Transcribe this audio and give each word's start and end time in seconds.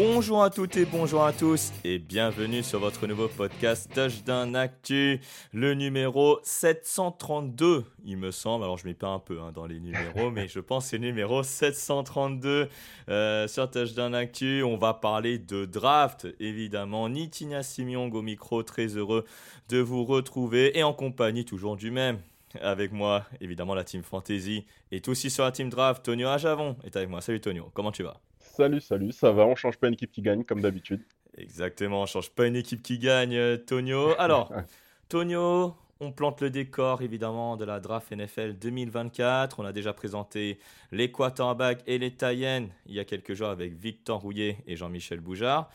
Bonjour 0.00 0.42
à 0.42 0.50
toutes 0.50 0.76
et 0.76 0.84
bonjour 0.84 1.24
à 1.24 1.32
tous 1.32 1.72
et 1.84 1.98
bienvenue 1.98 2.62
sur 2.62 2.78
votre 2.80 3.06
nouveau 3.06 3.28
podcast 3.28 3.90
Touchdown 3.94 4.54
Actu, 4.54 5.20
le 5.52 5.74
numéro 5.74 6.38
732 6.42 7.84
il 8.04 8.16
me 8.16 8.30
semble, 8.30 8.64
alors 8.64 8.76
je 8.76 8.86
m'y 8.86 8.94
perds 8.94 9.08
un 9.08 9.18
peu 9.18 9.40
hein, 9.40 9.50
dans 9.54 9.66
les 9.66 9.80
numéros 9.80 10.30
mais 10.32 10.46
je 10.46 10.60
pense 10.60 10.84
que 10.84 10.90
c'est 10.90 10.98
le 10.98 11.06
numéro 11.06 11.42
732 11.42 12.68
euh, 13.08 13.48
sur 13.48 13.70
Touchdown 13.70 14.14
Actu, 14.14 14.62
on 14.62 14.76
va 14.76 14.92
parler 14.92 15.38
de 15.38 15.64
draft 15.64 16.26
évidemment, 16.40 17.08
Nitinia 17.08 17.62
Simiong 17.62 18.12
au 18.14 18.22
micro, 18.22 18.62
très 18.62 18.96
heureux 18.96 19.24
de 19.68 19.78
vous 19.78 20.04
retrouver 20.04 20.78
et 20.78 20.82
en 20.82 20.92
compagnie 20.92 21.44
toujours 21.44 21.76
du 21.76 21.90
même 21.90 22.18
avec 22.62 22.92
moi, 22.92 23.24
évidemment 23.40 23.74
la 23.74 23.84
team 23.84 24.02
Fantasy 24.02 24.64
est 24.90 25.08
aussi 25.08 25.30
sur 25.30 25.44
la 25.44 25.52
team 25.52 25.68
Draft, 25.70 26.04
Tonio 26.04 26.28
Ajavon 26.28 26.76
est 26.84 26.96
avec 26.96 27.08
moi, 27.08 27.20
salut 27.20 27.40
Tonio, 27.40 27.70
comment 27.74 27.92
tu 27.92 28.02
vas? 28.02 28.20
Salut, 28.38 28.80
salut, 28.80 29.12
ça 29.12 29.32
va, 29.32 29.46
on 29.46 29.54
change 29.54 29.78
pas 29.78 29.88
une 29.88 29.94
équipe 29.94 30.12
qui 30.12 30.22
gagne 30.22 30.44
comme 30.44 30.60
d'habitude. 30.60 31.02
Exactement, 31.36 32.02
on 32.02 32.06
change 32.06 32.30
pas 32.30 32.46
une 32.46 32.56
équipe 32.56 32.82
qui 32.82 32.98
gagne, 32.98 33.36
euh, 33.36 33.56
Tonio. 33.56 34.14
Alors, 34.18 34.52
Tonio, 35.08 35.74
on 36.00 36.12
plante 36.12 36.40
le 36.40 36.50
décor 36.50 37.02
évidemment 37.02 37.56
de 37.56 37.64
la 37.64 37.80
draft 37.80 38.12
NFL 38.12 38.54
2024. 38.54 39.60
On 39.60 39.64
a 39.64 39.72
déjà 39.72 39.92
présenté 39.92 40.58
les 40.92 41.10
quarterbacks 41.10 41.82
et 41.86 41.98
les 41.98 42.12
tie 42.12 42.70
il 42.86 42.94
y 42.94 43.00
a 43.00 43.04
quelques 43.04 43.34
jours 43.34 43.48
avec 43.48 43.74
Victor 43.74 44.20
Rouillet 44.20 44.58
et 44.66 44.76
Jean-Michel 44.76 45.20
Boujard. 45.20 45.70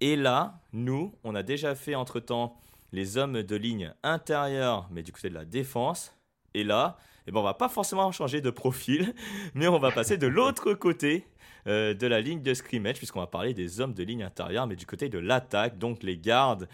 Et 0.00 0.16
là, 0.16 0.60
nous, 0.72 1.12
on 1.24 1.34
a 1.34 1.42
déjà 1.42 1.74
fait 1.74 1.94
entre-temps 1.94 2.56
les 2.92 3.18
hommes 3.18 3.42
de 3.42 3.56
ligne 3.56 3.92
intérieure, 4.02 4.88
mais 4.90 5.02
du 5.02 5.12
côté 5.12 5.28
de 5.28 5.34
la 5.34 5.44
défense. 5.44 6.14
Et 6.58 6.64
là, 6.64 6.98
eh 7.28 7.30
ben, 7.30 7.38
on 7.38 7.44
va 7.44 7.54
pas 7.54 7.68
forcément 7.68 8.10
changer 8.10 8.40
de 8.40 8.50
profil, 8.50 9.14
mais 9.54 9.68
on 9.68 9.78
va 9.78 9.92
passer 9.92 10.18
de 10.18 10.26
l'autre 10.26 10.74
côté 10.74 11.24
euh, 11.68 11.94
de 11.94 12.06
la 12.08 12.20
ligne 12.20 12.42
de 12.42 12.52
scrimmage, 12.52 12.96
puisqu'on 12.96 13.20
va 13.20 13.28
parler 13.28 13.54
des 13.54 13.80
hommes 13.80 13.94
de 13.94 14.02
ligne 14.02 14.24
intérieure, 14.24 14.66
mais 14.66 14.74
du 14.74 14.84
côté 14.84 15.08
de 15.08 15.18
l'attaque, 15.18 15.78
donc 15.78 16.02
les 16.02 16.18
gardes 16.18 16.68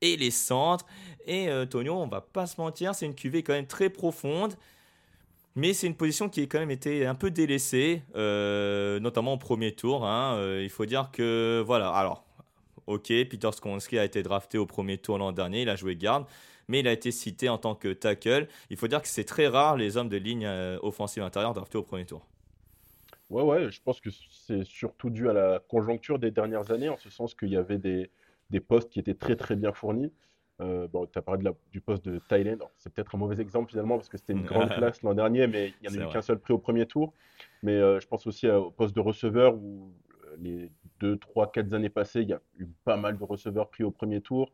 et 0.00 0.16
les 0.16 0.32
centres. 0.32 0.84
Et 1.26 1.48
euh, 1.48 1.64
Tonio, 1.64 1.94
on 1.94 2.08
va 2.08 2.20
pas 2.20 2.46
se 2.46 2.60
mentir, 2.60 2.92
c'est 2.96 3.06
une 3.06 3.14
cuvée 3.14 3.44
quand 3.44 3.52
même 3.52 3.68
très 3.68 3.88
profonde. 3.88 4.54
Mais 5.54 5.74
c'est 5.74 5.86
une 5.86 5.96
position 5.96 6.28
qui 6.28 6.40
a 6.40 6.44
quand 6.44 6.58
même 6.58 6.70
été 6.72 7.06
un 7.06 7.14
peu 7.14 7.30
délaissée, 7.30 8.02
euh, 8.16 8.98
notamment 8.98 9.34
au 9.34 9.38
premier 9.38 9.72
tour. 9.72 10.04
hein. 10.04 10.58
Il 10.60 10.70
faut 10.70 10.86
dire 10.86 11.10
que, 11.12 11.62
voilà, 11.64 11.90
alors, 11.90 12.24
ok, 12.86 13.06
Peter 13.06 13.50
Skonski 13.52 13.96
a 13.98 14.04
été 14.04 14.22
drafté 14.24 14.58
au 14.58 14.66
premier 14.66 14.98
tour 14.98 15.18
l'an 15.18 15.30
dernier, 15.30 15.62
il 15.62 15.68
a 15.68 15.76
joué 15.76 15.94
garde, 15.94 16.24
mais 16.70 16.80
il 16.80 16.88
a 16.88 16.92
été 16.92 17.10
cité 17.10 17.48
en 17.50 17.58
tant 17.58 17.74
que 17.74 17.92
tackle. 17.92 18.48
Il 18.70 18.76
faut 18.78 18.88
dire 18.88 19.02
que 19.02 19.08
c'est 19.08 19.24
très 19.24 19.48
rare 19.48 19.76
les 19.76 19.96
hommes 19.98 20.08
de 20.08 20.16
ligne 20.16 20.46
euh, 20.46 20.78
offensive 20.82 21.22
intérieure 21.22 21.52
draftés 21.54 21.78
au 21.78 21.82
premier 21.82 22.06
tour. 22.06 22.26
Ouais, 23.28 23.42
ouais, 23.42 23.70
je 23.70 23.80
pense 23.82 24.00
que 24.00 24.10
c'est 24.30 24.64
surtout 24.64 25.10
dû 25.10 25.28
à 25.30 25.32
la 25.32 25.60
conjoncture 25.68 26.18
des 26.18 26.30
dernières 26.32 26.72
années, 26.72 26.88
en 26.88 26.96
ce 26.96 27.10
sens 27.10 27.34
qu'il 27.34 27.50
y 27.50 27.56
avait 27.56 27.78
des, 27.78 28.10
des 28.50 28.60
postes 28.60 28.90
qui 28.90 28.98
étaient 28.98 29.14
très 29.14 29.36
très 29.36 29.54
bien 29.54 29.72
fournis. 29.72 30.12
Euh, 30.60 30.88
bon, 30.88 31.06
tu 31.06 31.16
as 31.18 31.22
parlé 31.22 31.38
de 31.40 31.44
la- 31.44 31.54
du 31.70 31.80
poste 31.80 32.04
de 32.04 32.18
Thailand, 32.18 32.54
Alors, 32.56 32.72
c'est 32.76 32.92
peut-être 32.92 33.14
un 33.14 33.18
mauvais 33.18 33.40
exemple 33.40 33.70
finalement 33.70 33.96
parce 33.96 34.08
que 34.08 34.18
c'était 34.18 34.32
une 34.32 34.42
grande 34.44 34.72
classe 34.72 35.02
l'an 35.02 35.14
dernier, 35.14 35.46
mais 35.46 35.74
il 35.80 35.88
n'y 35.90 35.96
en 35.96 36.02
a 36.02 36.04
eu 36.04 36.08
qu'un 36.08 36.22
seul 36.22 36.38
prix 36.40 36.52
au 36.52 36.58
premier 36.58 36.86
tour. 36.86 37.14
Mais 37.62 37.72
euh, 37.76 38.00
je 38.00 38.06
pense 38.08 38.26
aussi 38.26 38.48
au 38.48 38.70
poste 38.70 38.94
de 38.96 39.00
receveur 39.00 39.54
où 39.54 39.92
les 40.38 40.70
2, 40.98 41.16
3, 41.16 41.50
4 41.52 41.72
années 41.74 41.88
passées, 41.88 42.22
il 42.22 42.28
y 42.28 42.32
a 42.32 42.40
eu 42.58 42.66
pas 42.84 42.96
mal 42.96 43.16
de 43.16 43.24
receveurs 43.24 43.68
pris 43.70 43.84
au 43.84 43.90
premier 43.90 44.20
tour. 44.20 44.52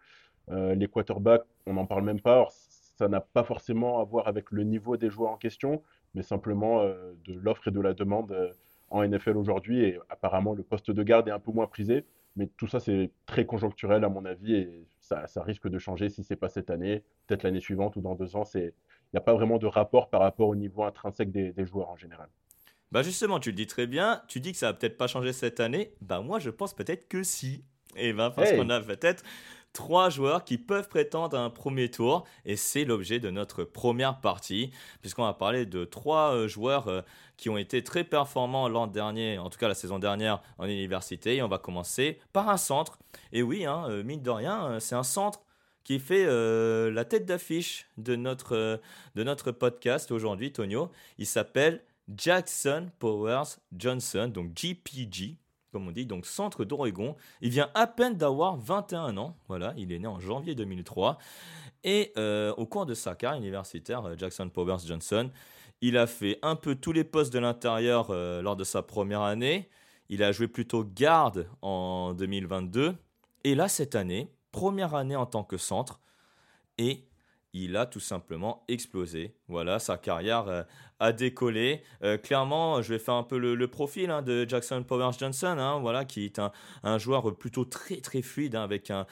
Euh, 0.51 0.75
les 0.75 0.87
quarterbacks, 0.89 1.45
on 1.67 1.75
n'en 1.75 1.87
parle 1.87 2.05
même 2.05 2.21
pas. 2.21 2.33
Alors, 2.35 2.53
ça 2.53 3.09
n'a 3.09 3.21
pas 3.21 3.45
forcément 3.45 4.01
à 4.01 4.05
voir 4.05 4.27
avec 4.29 4.51
le 4.51 4.63
niveau 4.65 4.97
des 4.97 5.11
joueurs 5.11 5.33
en 5.33 5.37
question, 5.37 5.83
mais 6.15 6.23
simplement 6.23 6.81
euh, 6.83 7.13
de 7.25 7.35
l'offre 7.35 7.69
et 7.69 7.71
de 7.71 7.81
la 7.81 7.95
demande 7.95 8.33
euh, 8.33 8.53
en 8.91 9.07
NFL 9.07 9.37
aujourd'hui. 9.37 9.83
Et 9.83 9.99
apparemment, 10.09 10.55
le 10.55 10.63
poste 10.63 10.91
de 10.91 11.03
garde 11.03 11.29
est 11.29 11.33
un 11.33 11.41
peu 11.41 11.53
moins 11.53 11.67
prisé. 11.67 12.05
Mais 12.37 12.49
tout 12.59 12.67
ça, 12.69 12.81
c'est 12.81 13.11
très 13.25 13.47
conjoncturel 13.47 14.05
à 14.05 14.11
mon 14.11 14.25
avis 14.27 14.55
et 14.55 14.87
ça, 15.01 15.27
ça 15.27 15.43
risque 15.43 15.69
de 15.69 15.79
changer 15.79 16.11
si 16.11 16.23
c'est 16.23 16.37
pas 16.37 16.51
cette 16.51 16.69
année, 16.69 17.03
peut-être 17.27 17.43
l'année 17.45 17.61
suivante 17.61 17.97
ou 17.97 18.03
dans 18.03 18.15
deux 18.15 18.37
ans. 18.37 18.43
Il 18.55 18.73
n'y 19.15 19.17
a 19.19 19.23
pas 19.23 19.33
vraiment 19.33 19.57
de 19.57 19.67
rapport 19.67 20.11
par 20.11 20.21
rapport 20.21 20.49
au 20.49 20.55
niveau 20.55 20.85
intrinsèque 20.85 21.31
des, 21.31 21.53
des 21.53 21.65
joueurs 21.65 21.89
en 21.89 21.97
général. 21.97 22.29
Bah 22.93 23.03
justement, 23.03 23.41
tu 23.41 23.51
le 23.51 23.57
dis 23.57 23.67
très 23.67 23.87
bien, 23.87 24.23
tu 24.29 24.41
dis 24.41 24.53
que 24.53 24.59
ça 24.59 24.67
va 24.67 24.75
peut-être 24.75 24.99
pas 24.99 25.07
changer 25.07 25.33
cette 25.33 25.61
année. 25.61 25.95
Bah 26.03 26.21
moi 26.21 26.39
je 26.39 26.51
pense 26.51 26.75
peut-être 26.75 27.09
que 27.09 27.23
si. 27.23 27.65
Et 27.97 28.13
ben 28.13 28.31
parce 28.31 28.51
Hey. 28.51 28.59
qu'on 28.59 28.69
a 28.69 28.83
peut-être 28.83 29.25
trois 29.77 30.09
joueurs 30.09 30.43
qui 30.43 30.57
peuvent 30.57 30.89
prétendre 30.89 31.37
à 31.37 31.43
un 31.43 31.51
premier 31.51 31.91
tour 31.91 32.25
et 32.47 32.57
c'est 32.57 32.87
l'objet 32.87 33.21
de 33.21 33.29
notre 33.29 33.63
première 33.63 34.23
partie 34.23 34.71
puisqu'on 35.03 35.25
va 35.25 35.35
parler 35.35 35.67
de 35.67 35.85
trois 35.85 36.35
euh, 36.35 36.49
joueurs 36.49 36.89
euh, 36.89 37.03
qui 37.37 37.51
ont 37.51 37.59
été 37.59 37.85
très 37.85 38.03
performants 38.03 38.71
l'an 38.71 38.87
dernier, 38.87 39.37
en 39.37 39.51
tout 39.51 39.59
cas 39.59 39.69
la 39.69 39.75
saison 39.75 39.99
dernière 39.99 40.41
en 40.57 40.65
université 40.65 41.37
et 41.37 41.43
on 41.43 41.49
va 41.49 41.59
commencer 41.59 42.19
par 42.33 42.49
un 42.49 42.57
centre. 42.57 42.99
Et 43.33 43.43
oui, 43.43 43.67
hein, 43.67 43.85
euh, 43.91 44.03
mine 44.03 44.23
de 44.23 44.31
rien, 44.31 44.81
c'est 44.81 44.95
un 44.95 45.03
centre 45.03 45.43
qui 45.85 45.99
fait 45.99 46.25
la 46.25 47.05
tête 47.05 47.27
d'affiche 47.27 47.87
de 47.97 48.17
notre, 48.17 48.81
de 49.15 49.23
notre 49.23 49.53
podcast 49.53 50.11
aujourd'hui, 50.11 50.53
Tonio. 50.53 50.91
Il 51.19 51.27
s'appelle 51.27 51.85
Jackson 52.17 52.89
Powers 52.99 53.59
Johnson, 53.73 54.29
donc 54.33 54.53
GPG, 54.55 55.37
comme 55.77 55.89
on 55.89 55.93
dit, 55.93 56.07
donc 56.07 56.25
centre 56.25 56.65
d'Oregon. 56.65 57.17
Il 57.43 57.51
vient 57.51 57.69
à 57.75 57.87
peine 57.87 58.15
d'avoir 58.15 58.57
21 58.57 59.19
ans, 59.19 59.37
voilà, 59.47 59.75
il 59.77 59.93
est 59.93 59.99
né 59.99 60.07
en 60.07 60.19
janvier 60.19 60.55
2003. 60.55 61.19
Et 61.85 62.15
euh, 62.17 62.55
au 62.57 62.65
cours 62.65 62.87
de 62.87 62.95
sa 62.95 63.15
carrière 63.15 63.39
universitaire, 63.39 64.03
euh, 64.07 64.15
Jackson 64.17 64.49
Powers 64.49 64.79
Johnson, 64.87 65.31
il 65.83 65.99
a 65.99 66.07
fait 66.07 66.39
un 66.41 66.57
peu 66.57 66.77
tous 66.77 66.93
les 66.93 67.05
postes 67.05 67.31
de 67.31 67.39
l'intérieur 67.39 68.07
euh, 68.09 68.41
lors 68.41 68.57
de 68.57 68.65
sa 68.65 68.81
première 68.81 69.21
année. 69.21 69.69
Il 70.09 70.23
a 70.23 70.33
joué 70.33 70.49
plutôt 70.49 70.83
garde 70.83 71.47
en 71.61 72.15
2022. 72.15 72.95
Et 73.45 73.55
là, 73.55 73.69
cette 73.69 73.95
année, 73.95 74.33
première 74.53 74.95
année 74.95 75.17
en 75.17 75.27
tant 75.27 75.45
que 75.45 75.59
centre. 75.59 76.01
Et 76.79 77.05
il 77.65 77.77
a 77.77 77.87
tout 77.87 78.01
simplement 78.01 78.65
explosé. 78.69 79.35
Voilà, 79.49 79.79
sa 79.79 79.97
carrière 79.97 80.49
euh, 80.49 80.63
a 81.01 81.13
décollé. 81.13 81.83
Euh, 82.03 82.19
clairement, 82.19 82.83
je 82.83 82.93
vais 82.93 82.99
faire 82.99 83.15
un 83.15 83.23
peu 83.23 83.39
le, 83.39 83.69
profil 83.69 84.11
hein, 84.11 84.23
de 84.23 84.47
Jackson 84.49 84.83
Powers 84.83 85.13
Johnson, 85.19 85.57
hein, 85.59 85.79
voilà, 85.81 86.05
qui 86.05 86.25
est 86.25 86.39
un, 86.39 86.99
joueur 86.99 87.35
plutôt 87.37 87.65
très 87.65 87.97
très 87.97 88.23
fluide, 88.23 88.57
hein, 88.57 88.63
avec 88.63 88.91
un, 88.91 89.07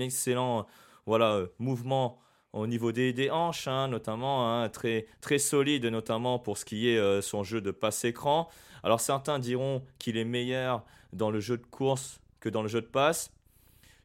excellent 0.00 0.66
voilà, 1.06 1.32
euh, 1.34 1.46
mouvement 1.58 2.18
au 2.52 2.66
niveau 2.66 2.92
des, 2.92 3.12
des 3.12 3.30
hanches, 3.30 3.66
notamment, 3.66 4.68
très, 4.70 5.38
solide, 5.38 5.84
notamment 5.86 6.38
pour 6.38 6.56
ce 6.56 6.64
qui 6.64 6.88
est 6.88 7.20
son 7.20 7.44
jeu 7.44 7.60
de 7.60 7.70
passe-écran. 7.70 8.48
Alors 8.82 9.00
certains 9.00 9.38
diront 9.38 9.82
qu'il 9.98 10.16
est 10.16 10.24
meilleur 10.24 10.82
dans 11.12 11.30
le 11.30 11.40
jeu 11.40 11.58
de 11.58 11.66
course 11.66 12.20
que 12.40 12.48
dans 12.48 12.62
le 12.62 12.68
jeu 12.68 12.80
de 12.80 12.86
passe. 12.86 13.30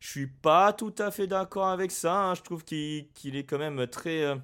Je 0.04 0.10
suis 0.10 0.28
pas 0.28 0.74
tout 0.74 0.94
à 0.98 1.12
fait 1.12 1.28
d'accord 1.28 1.68
avec 1.68 1.90
ça. 1.90 2.26
hein. 2.26 2.36
Je 2.36 2.42
trouve 2.42 2.66
qu'il 2.66 3.08
est 3.24 3.46
quand 3.46 3.58
même 3.58 3.88
très, 3.88 4.24
euh, 4.24 4.36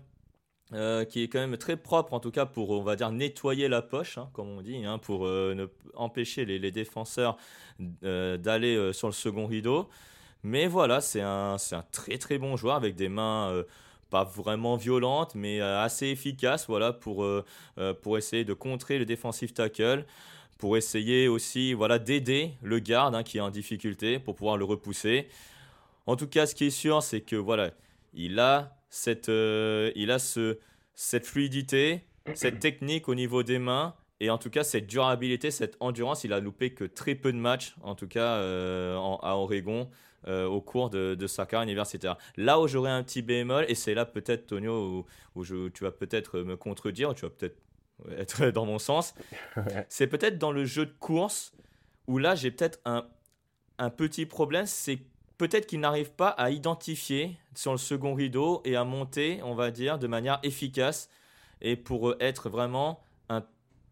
euh, 0.72 1.06
est 1.14 1.28
quand 1.28 1.40
même 1.40 1.58
très 1.58 1.76
propre, 1.76 2.14
en 2.14 2.22
tout 2.22 2.32
cas 2.32 2.46
pour, 2.46 2.70
on 2.70 2.82
va 2.82 2.96
dire, 2.96 3.12
nettoyer 3.12 3.68
la 3.68 3.82
poche, 3.82 4.18
hein, 4.18 4.30
comme 4.32 4.48
on 4.48 4.62
dit, 4.62 4.86
hein, 4.86 5.00
pour 5.00 5.26
euh, 5.28 5.54
ne 5.56 5.68
empêcher 5.96 6.46
les, 6.46 6.72
défenseurs 6.72 7.36
d'aller 7.78 8.94
sur 8.94 9.10
le 9.10 9.14
second 9.14 9.48
rideau. 9.48 9.90
Mais 10.44 10.68
voilà, 10.68 11.02
c'est 11.02 11.22
un, 11.22 11.58
un 11.72 11.82
très 11.92 12.18
très 12.18 12.38
bon 12.38 12.56
joueur 12.56 12.76
avec 12.76 12.96
des 12.96 13.10
mains 13.10 13.54
pas 14.10 14.24
vraiment 14.24 14.78
violentes, 14.78 15.36
mais 15.36 15.60
assez 15.60 16.08
efficaces, 16.08 16.68
voilà, 16.68 16.94
pour, 16.94 17.28
pour 18.02 18.18
essayer 18.18 18.46
de 18.46 18.54
contrer 18.54 18.98
le 18.98 19.06
defensive 19.06 19.52
tackle, 19.52 20.06
pour 20.60 20.76
essayer 20.76 21.28
aussi, 21.28 21.74
voilà, 21.74 21.98
d'aider 21.98 22.52
le 22.62 22.80
garde 22.80 23.16
hein, 23.16 23.24
qui 23.24 23.38
est 23.38 23.42
en 23.42 23.50
difficulté, 23.50 24.20
pour 24.20 24.36
pouvoir 24.36 24.58
le 24.58 24.66
repousser. 24.66 25.28
En 26.06 26.18
tout 26.18 26.28
cas, 26.28 26.46
ce 26.46 26.54
qui 26.54 26.66
est 26.66 26.70
sûr, 26.70 27.02
c'est 27.02 27.22
que 27.22 27.38
voilà, 27.38 27.72
il 28.14 28.40
a 28.40 28.78
cette, 28.90 29.30
euh, 29.30 29.92
il 29.96 30.12
a 30.12 30.20
ce, 30.20 30.60
cette 30.96 31.26
fluidité, 31.26 32.04
cette 32.34 32.60
technique 32.60 33.08
au 33.08 33.16
niveau 33.16 33.42
des 33.42 33.58
mains, 33.58 33.96
et 34.20 34.30
en 34.30 34.38
tout 34.38 34.50
cas 34.50 34.66
cette 34.66 34.86
durabilité, 34.86 35.50
cette 35.50 35.78
endurance. 35.80 36.26
Il 36.26 36.34
a 36.34 36.42
loupé 36.42 36.74
que 36.74 36.84
très 36.84 37.16
peu 37.16 37.32
de 37.32 37.38
matchs, 37.38 37.76
en 37.82 37.96
tout 37.96 38.08
cas 38.08 38.36
euh, 38.36 38.98
à 38.98 39.38
Oregon, 39.38 39.90
euh, 40.28 40.46
au 40.46 40.60
cours 40.60 40.90
de, 40.90 41.28
sa 41.28 41.46
carrière 41.46 41.64
universitaire. 41.64 42.18
Là 42.36 42.60
où 42.60 42.68
j'aurais 42.68 42.92
un 42.92 43.02
petit 43.04 43.22
bémol, 43.22 43.64
et 43.70 43.76
c'est 43.76 43.94
là 43.94 44.06
peut-être, 44.06 44.48
Tonio, 44.48 45.06
où, 45.36 45.40
où 45.40 45.70
tu 45.70 45.84
vas 45.86 45.92
peut-être 45.92 46.40
me 46.42 46.58
contredire, 46.58 47.14
tu 47.14 47.22
vas 47.22 47.30
peut-être 47.30 47.56
être 48.18 48.46
dans 48.52 48.66
mon 48.66 48.80
sens, 48.80 49.14
c'est 49.88 50.08
peut-être 50.08 50.38
dans 50.38 50.52
le 50.52 50.66
jeu 50.66 50.86
de 50.86 50.94
course, 51.00 51.54
où 52.08 52.18
là 52.18 52.36
j'ai 52.36 52.52
peut-être 52.52 52.80
un, 52.86 53.06
un 53.78 53.90
petit 53.90 54.26
problème, 54.26 54.66
c'est 54.66 55.00
peut-être 55.38 55.68
qu'il 55.68 55.80
n'arrive 55.80 56.12
pas 56.12 56.30
à 56.30 56.50
identifier 56.50 57.38
sur 57.56 57.72
le 57.72 57.78
second 57.78 58.14
rideau 58.14 58.62
et 58.66 58.76
à 58.76 58.84
monter, 58.84 59.42
on 59.44 59.56
va 59.56 59.72
dire, 59.72 60.00
de 60.00 60.08
manière 60.08 60.40
efficace 60.44 61.10
et 61.62 61.76
pour 61.76 62.10
euh, 62.10 62.18
être 62.20 62.50
vraiment 62.50 63.02
un 63.30 63.44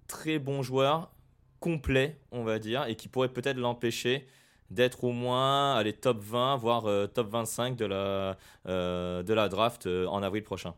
très 0.07 0.39
bon 0.39 0.62
joueur 0.62 1.12
complet, 1.59 2.19
on 2.31 2.44
va 2.44 2.59
dire, 2.59 2.86
et 2.88 2.95
qui 2.95 3.07
pourrait 3.07 3.30
peut-être 3.30 3.57
l'empêcher 3.57 4.27
d'être 4.69 5.04
au 5.04 5.12
moins 5.12 5.75
allez, 5.75 5.94
top 5.94 6.19
20, 6.19 6.57
voire 6.57 6.86
euh, 6.86 7.07
top 7.07 7.30
25 7.30 7.75
de 7.75 7.86
la, 7.86 8.38
euh, 8.68 9.24
de 9.24 9.33
la 9.33 9.50
draft 9.50 9.88
euh, 9.88 10.06
en 10.07 10.21
avril 10.24 10.44
prochain. 10.44 10.74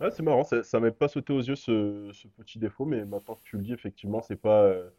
Ah, 0.00 0.10
c'est 0.10 0.22
marrant, 0.22 0.44
ça, 0.44 0.62
ça 0.62 0.78
m'est 0.80 0.90
pas 0.90 1.08
sauté 1.08 1.32
aux 1.32 1.40
yeux 1.40 1.54
ce, 1.56 2.10
ce 2.12 2.28
petit 2.28 2.58
défaut, 2.58 2.84
mais 2.84 3.04
maintenant 3.06 3.34
que 3.36 3.42
tu 3.44 3.56
le 3.56 3.62
dis, 3.62 3.72
effectivement, 3.72 4.20
c'est 4.20 4.36
pas, 4.36 4.62
euh, 4.64 4.90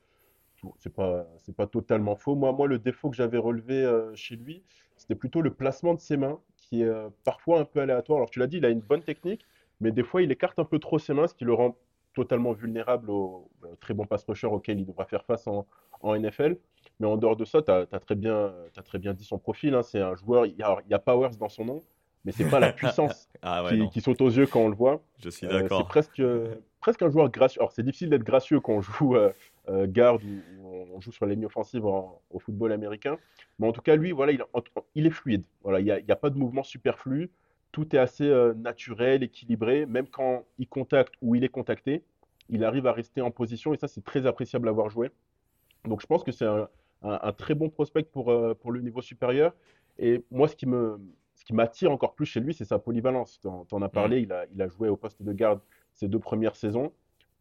pas, 0.95 1.25
pas 1.55 1.67
totalement 1.67 2.15
faux. 2.15 2.35
Moi, 2.35 2.51
moi, 2.51 2.67
le 2.67 2.79
défaut 2.79 3.09
que 3.09 3.15
j'avais 3.15 3.37
relevé 3.37 3.75
euh, 3.83 4.15
chez 4.15 4.35
lui, 4.35 4.63
c'était 4.97 5.15
plutôt 5.15 5.41
le 5.41 5.53
placement 5.53 5.93
de 5.93 5.99
ses 5.99 6.17
mains, 6.17 6.39
qui 6.57 6.81
est 6.81 6.85
euh, 6.85 7.09
parfois 7.23 7.59
un 7.59 7.65
peu 7.65 7.79
aléatoire. 7.81 8.17
Alors, 8.17 8.29
tu 8.29 8.39
l'as 8.39 8.47
dit, 8.47 8.57
il 8.57 8.65
a 8.65 8.69
une 8.69 8.79
bonne 8.81 9.03
technique, 9.03 9.45
mais 9.81 9.91
des 9.91 10.03
fois, 10.03 10.21
il 10.23 10.31
écarte 10.31 10.57
un 10.59 10.65
peu 10.65 10.79
trop 10.79 10.97
ses 10.99 11.13
mains, 11.13 11.27
ce 11.27 11.35
qui 11.35 11.45
le 11.45 11.53
rend 11.53 11.77
totalement 12.13 12.53
vulnérable 12.53 13.11
au, 13.11 13.49
très 13.79 13.93
bon 13.93 14.05
pass 14.07 14.25
rusher 14.25 14.47
auquel 14.47 14.79
il 14.79 14.85
devra 14.85 15.05
faire 15.05 15.23
face 15.25 15.45
en, 15.47 15.67
en 16.01 16.15
NFL. 16.15 16.57
Mais 16.99 17.05
en 17.07 17.17
dehors 17.17 17.35
de 17.35 17.45
ça, 17.45 17.61
tu 17.61 17.71
as, 17.71 17.85
t'as 17.85 17.99
très 17.99 18.15
bien 18.15 19.13
dit 19.13 19.23
son 19.25 19.37
profil. 19.37 19.75
hein. 19.75 19.83
C'est 19.83 19.99
un 20.01 20.15
joueur, 20.15 20.47
il 20.47 20.55
y 20.55 20.63
a, 20.63 20.77
il 20.85 20.89
y 20.91 20.93
a 20.95 20.99
Powers 20.99 21.37
dans 21.39 21.49
son 21.49 21.65
nom, 21.65 21.83
mais 22.25 22.31
c'est 22.31 22.49
pas 22.49 22.59
la 22.59 22.71
puissance 22.73 23.29
Ah 23.41 23.63
ouais, 23.63 23.77
qui, 23.77 23.89
qui 23.89 24.01
saute 24.01 24.21
aux 24.21 24.29
yeux 24.29 24.47
quand 24.47 24.61
on 24.61 24.69
le 24.69 24.75
voit. 24.75 25.01
je 25.19 25.29
suis 25.29 25.45
Euh, 25.45 25.49
c'est 25.51 25.61
d'accord. 25.63 25.87
presque, 25.87 26.21
presque 26.81 27.01
un 27.01 27.09
joueur 27.09 27.29
gracieux. 27.29 27.61
Alors, 27.61 27.71
c'est 27.71 27.83
difficile 27.83 28.09
d'être 28.09 28.23
gracieux 28.23 28.59
quand 28.59 28.73
on 28.73 28.81
joue 28.81 29.15
euh, 29.15 29.31
euh, 29.69 29.85
garde 29.89 30.23
ou, 30.23 30.41
on 30.93 30.99
joue 31.01 31.11
sur 31.11 31.25
la 31.25 31.33
ligne 31.35 31.45
offensive 31.45 31.85
en- 31.85 32.21
au 32.31 32.39
football 32.39 32.71
américain. 32.71 33.17
Mais 33.59 33.67
en 33.67 33.71
tout 33.71 33.81
cas, 33.81 33.95
lui, 33.95 34.11
voilà, 34.11 34.31
il, 34.31 34.43
il 34.95 35.05
est 35.05 35.11
fluide. 35.11 35.43
Voilà, 35.63 35.79
il 35.79 35.85
n'y 35.85 36.11
a, 36.11 36.15
pas 36.15 36.29
de 36.29 36.37
mouvement 36.37 36.63
superflu. 36.63 37.29
Tout 37.71 37.95
est 37.95 37.99
assez 37.99 38.25
euh, 38.27 38.53
naturel, 38.55 39.23
équilibré. 39.23 39.85
Même 39.85 40.07
quand 40.07 40.43
il 40.57 40.67
contacte 40.67 41.13
ou 41.21 41.35
il 41.35 41.43
est 41.43 41.49
contacté, 41.49 42.03
il 42.49 42.63
arrive 42.63 42.87
à 42.87 42.93
rester 42.93 43.21
en 43.21 43.29
position. 43.31 43.73
Et 43.73 43.77
ça, 43.77 43.87
c'est 43.87 44.03
très 44.03 44.25
appréciable 44.25 44.67
à 44.67 44.71
voir 44.71 44.89
jouer. 44.89 45.11
Donc, 45.85 46.01
je 46.01 46.07
pense 46.07 46.23
que 46.23 46.31
c'est 46.31 46.45
un, 46.45 46.67
un- 47.03 47.19
un 47.21 47.31
très 47.33 47.53
bon 47.55 47.69
prospect 47.69 48.03
pour, 48.03 48.31
euh, 48.31 48.53
pour 48.55 48.71
le 48.71 48.81
niveau 48.81 49.01
supérieur. 49.01 49.53
Et 49.99 50.23
moi, 50.31 50.47
ce 50.47 50.55
qui 50.55 50.65
me, 50.65 50.99
qui 51.47 51.53
m'attire 51.53 51.93
encore 51.93 52.13
plus 52.13 52.25
chez 52.25 52.41
lui, 52.41 52.53
c'est 52.53 52.65
sa 52.65 52.77
polyvalence. 52.77 53.39
Tu 53.39 53.47
en, 53.47 53.81
as 53.81 53.87
parlé, 53.87 54.19
il 54.19 54.33
a, 54.33 54.45
il 54.53 54.61
a 54.61 54.67
joué 54.67 54.89
au 54.89 54.97
poste 54.97 55.23
de 55.23 55.31
garde 55.31 55.61
ses 55.93 56.09
deux 56.09 56.19
premières 56.19 56.57
saisons. 56.57 56.91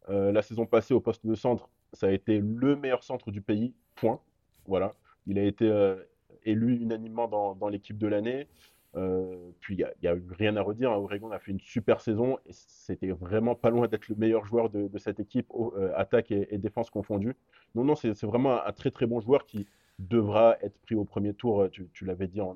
Euh, 0.07 0.31
la 0.31 0.41
saison 0.41 0.65
passée, 0.65 0.93
au 0.93 1.01
poste 1.01 1.25
de 1.25 1.35
centre, 1.35 1.69
ça 1.91 2.07
a 2.07 2.11
été 2.11 2.39
le 2.39 2.77
meilleur 2.77 3.03
centre 3.03 3.31
du 3.31 3.41
pays, 3.41 3.73
point. 3.95 4.21
Voilà. 4.65 4.93
Il 5.25 5.37
a 5.37 5.43
été 5.43 5.69
euh, 5.69 5.97
élu 6.45 6.77
unanimement 6.77 7.27
dans, 7.27 7.53
dans 7.53 7.67
l'équipe 7.67 7.97
de 7.97 8.07
l'année. 8.07 8.47
Euh, 8.95 9.49
puis 9.59 9.75
il 9.75 9.85
n'y 10.01 10.07
a, 10.07 10.15
eu 10.15 10.23
rien 10.31 10.55
à 10.55 10.61
redire. 10.61 10.93
hein. 10.93 10.95
Oregon 10.95 11.29
a 11.31 11.39
fait 11.39 11.51
une 11.51 11.59
super 11.59 11.99
saison 11.99 12.37
et 12.45 12.53
c'était 12.53 13.11
vraiment 13.11 13.55
pas 13.55 13.71
loin 13.71 13.89
d'être 13.89 14.07
le 14.07 14.15
meilleur 14.15 14.45
joueur 14.45 14.69
de, 14.69 14.87
de 14.87 14.97
cette 14.97 15.19
équipe, 15.19 15.47
au- 15.49 15.73
attaque 15.95 16.31
et, 16.31 16.47
et 16.55 16.57
défense 16.57 16.89
confondues. 16.89 17.35
Non, 17.75 17.83
non, 17.83 17.95
c'est 17.95 18.13
c'est 18.13 18.25
vraiment 18.25 18.53
un, 18.53 18.67
un 18.67 18.71
très 18.71 18.89
très 18.89 19.05
bon 19.05 19.19
joueur 19.19 19.45
qui 19.45 19.67
devra 19.99 20.57
être 20.61 20.77
pris 20.79 20.95
au 20.95 21.05
premier 21.05 21.33
tour. 21.33 21.63
euh, 21.63 21.69
Tu, 21.69 22.05
l'avais 22.05 22.27
dit 22.27 22.41
en, 22.41 22.55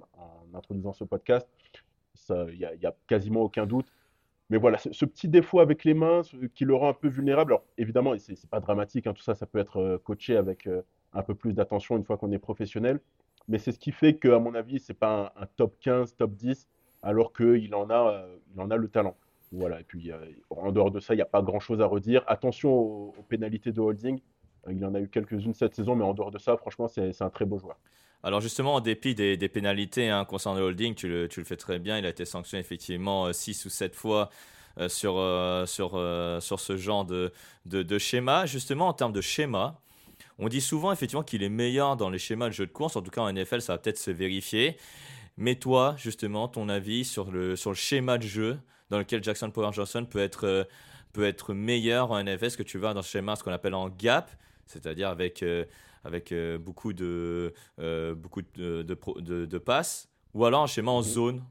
introduisant 0.53 0.93
ce 0.93 1.03
podcast. 1.03 1.47
Il 2.29 2.57
n'y 2.57 2.85
a, 2.85 2.95
quasiment 3.07 3.41
aucun 3.41 3.65
doute. 3.65 3.91
Mais 4.49 4.57
voilà, 4.57 4.77
ce, 4.77 4.91
ce 4.91 5.05
petit 5.05 5.27
défaut 5.29 5.59
avec 5.59 5.83
les 5.85 5.93
mains 5.93 6.23
ce 6.23 6.35
qui 6.45 6.65
le 6.65 6.75
rend 6.75 6.89
un 6.89 6.93
peu 6.93 7.07
vulnérable. 7.07 7.53
Alors 7.53 7.65
évidemment, 7.77 8.17
c'est 8.17 8.35
c'est 8.35 8.49
pas 8.49 8.59
dramatique, 8.59 9.07
hein, 9.07 9.13
tout 9.13 9.23
ça, 9.23 9.33
ça 9.33 9.45
peut 9.45 9.59
être 9.59 9.77
euh, 9.77 9.97
coaché 9.97 10.35
avec 10.35 10.67
euh, 10.67 10.81
un 11.13 11.23
peu 11.23 11.35
plus 11.35 11.53
d'attention 11.53 11.97
une 11.97 12.03
fois 12.03 12.17
qu'on 12.17 12.31
est 12.31 12.39
professionnel. 12.39 12.99
Mais 13.47 13.57
c'est 13.57 13.71
ce 13.71 13.79
qui 13.79 13.91
fait 13.91 14.17
qu'à 14.17 14.39
mon 14.39 14.53
avis, 14.53 14.79
c'est 14.79 14.93
pas 14.93 15.33
un, 15.37 15.45
top 15.57 15.77
15, 15.79 16.15
top 16.15 16.35
10, 16.35 16.67
alors 17.01 17.33
qu'il 17.33 17.73
en 17.75 17.89
a, 17.89 18.27
en 18.57 18.69
a 18.69 18.77
le 18.77 18.87
talent. 18.87 19.17
Voilà, 19.51 19.81
et 19.81 19.83
puis 19.83 20.11
en 20.49 20.71
dehors 20.71 20.91
de 20.91 20.99
ça, 20.99 21.13
il 21.13 21.17
n'y 21.17 21.23
a 21.23 21.25
pas 21.25 21.41
grand-chose 21.41 21.81
à 21.81 21.85
redire. 21.85 22.23
Attention 22.27 22.71
aux 22.71 23.25
pénalités 23.27 23.71
de 23.71 23.81
holding. 23.81 24.21
Euh, 24.67 24.73
il 24.73 24.85
en 24.85 24.93
a 24.93 24.99
eu 24.99 25.07
quelques-unes 25.07 25.53
cette 25.53 25.75
saison, 25.75 25.95
mais 25.95 26.03
en 26.03 26.13
dehors 26.13 26.31
de 26.31 26.37
ça, 26.37 26.57
franchement, 26.57 26.87
c'est 26.87 27.21
un 27.21 27.29
très 27.29 27.45
beau 27.45 27.59
joueur. 27.59 27.77
Alors 28.23 28.39
justement, 28.39 28.75
en 28.75 28.81
dépit 28.81 29.15
des, 29.15 29.49
pénalités 29.49 30.09
hein, 30.09 30.25
concernant 30.25 30.59
le 30.59 30.65
holding, 30.65 30.93
tu 30.93 31.07
le, 31.07 31.27
fais 31.27 31.57
très 31.57 31.79
bien. 31.79 31.97
Il 31.97 32.05
a 32.05 32.09
été 32.09 32.25
sanctionné 32.25 32.59
effectivement 32.61 33.31
6 33.33 33.65
ou 33.65 33.69
7 33.69 33.95
fois 33.95 34.29
euh, 34.77 34.87
sur, 34.89 35.17
euh, 35.17 35.65
sur, 35.65 35.93
euh, 35.95 36.39
ce 36.39 36.77
genre 36.77 37.03
de, 37.05 37.97
schéma. 37.97 38.45
Justement, 38.45 38.87
en 38.87 38.93
termes 38.93 39.13
de 39.13 39.21
schéma, 39.21 39.79
on 40.37 40.49
dit 40.49 40.61
souvent 40.61 40.91
effectivement 40.91 41.23
qu'il 41.23 41.41
est 41.41 41.49
meilleur 41.49 41.97
dans 41.97 42.09
les 42.09 42.19
schémas 42.19 42.47
de 42.47 42.53
jeu 42.53 42.67
de 42.67 42.71
course. 42.71 42.95
En 42.95 43.01
tout 43.01 43.11
cas, 43.11 43.21
en 43.21 43.33
NFL, 43.33 43.61
ça 43.61 43.73
va 43.73 43.79
peut-être 43.79 43.97
se 43.97 44.11
vérifier. 44.11 44.77
Mais 45.37 45.55
toi, 45.55 45.95
justement, 45.97 46.47
ton 46.47 46.69
avis 46.69 47.03
sur 47.05 47.31
le, 47.31 47.55
schéma 47.55 48.17
de 48.17 48.27
jeu 48.27 48.59
dans 48.89 48.99
lequel 48.99 49.23
Jackson 49.23 49.49
Power 49.49 49.71
Johnson 49.71 50.05
peut 50.05 50.19
être, 50.19 50.45
euh, 50.45 50.63
peut 51.13 51.25
être 51.25 51.53
meilleur 51.53 52.11
en 52.11 52.23
NFL, 52.23 52.45
est-ce 52.45 52.57
que 52.57 52.63
tu 52.63 52.77
vas 52.77 52.93
dans 52.93 53.01
ce 53.01 53.09
schéma, 53.09 53.35
ce 53.35 53.43
qu'on 53.43 53.51
appelle 53.51 53.73
en 53.73 53.89
gap, 53.89 54.29
c'est-à-dire 54.71 55.09
avec, 55.09 55.43
euh, 55.43 55.65
avec 56.03 56.31
euh, 56.31 56.57
beaucoup, 56.57 56.93
de, 56.93 57.53
euh, 57.79 58.15
beaucoup 58.15 58.41
de, 58.41 58.81
de, 58.83 58.93
pro- 58.93 59.19
de- 59.21 59.45
de 59.45 59.57
passes, 59.57 60.09
ou 60.33 60.45
alors 60.45 60.63
un 60.63 60.67
schéma 60.67 60.91
en 60.91 61.01
zone 61.01 61.43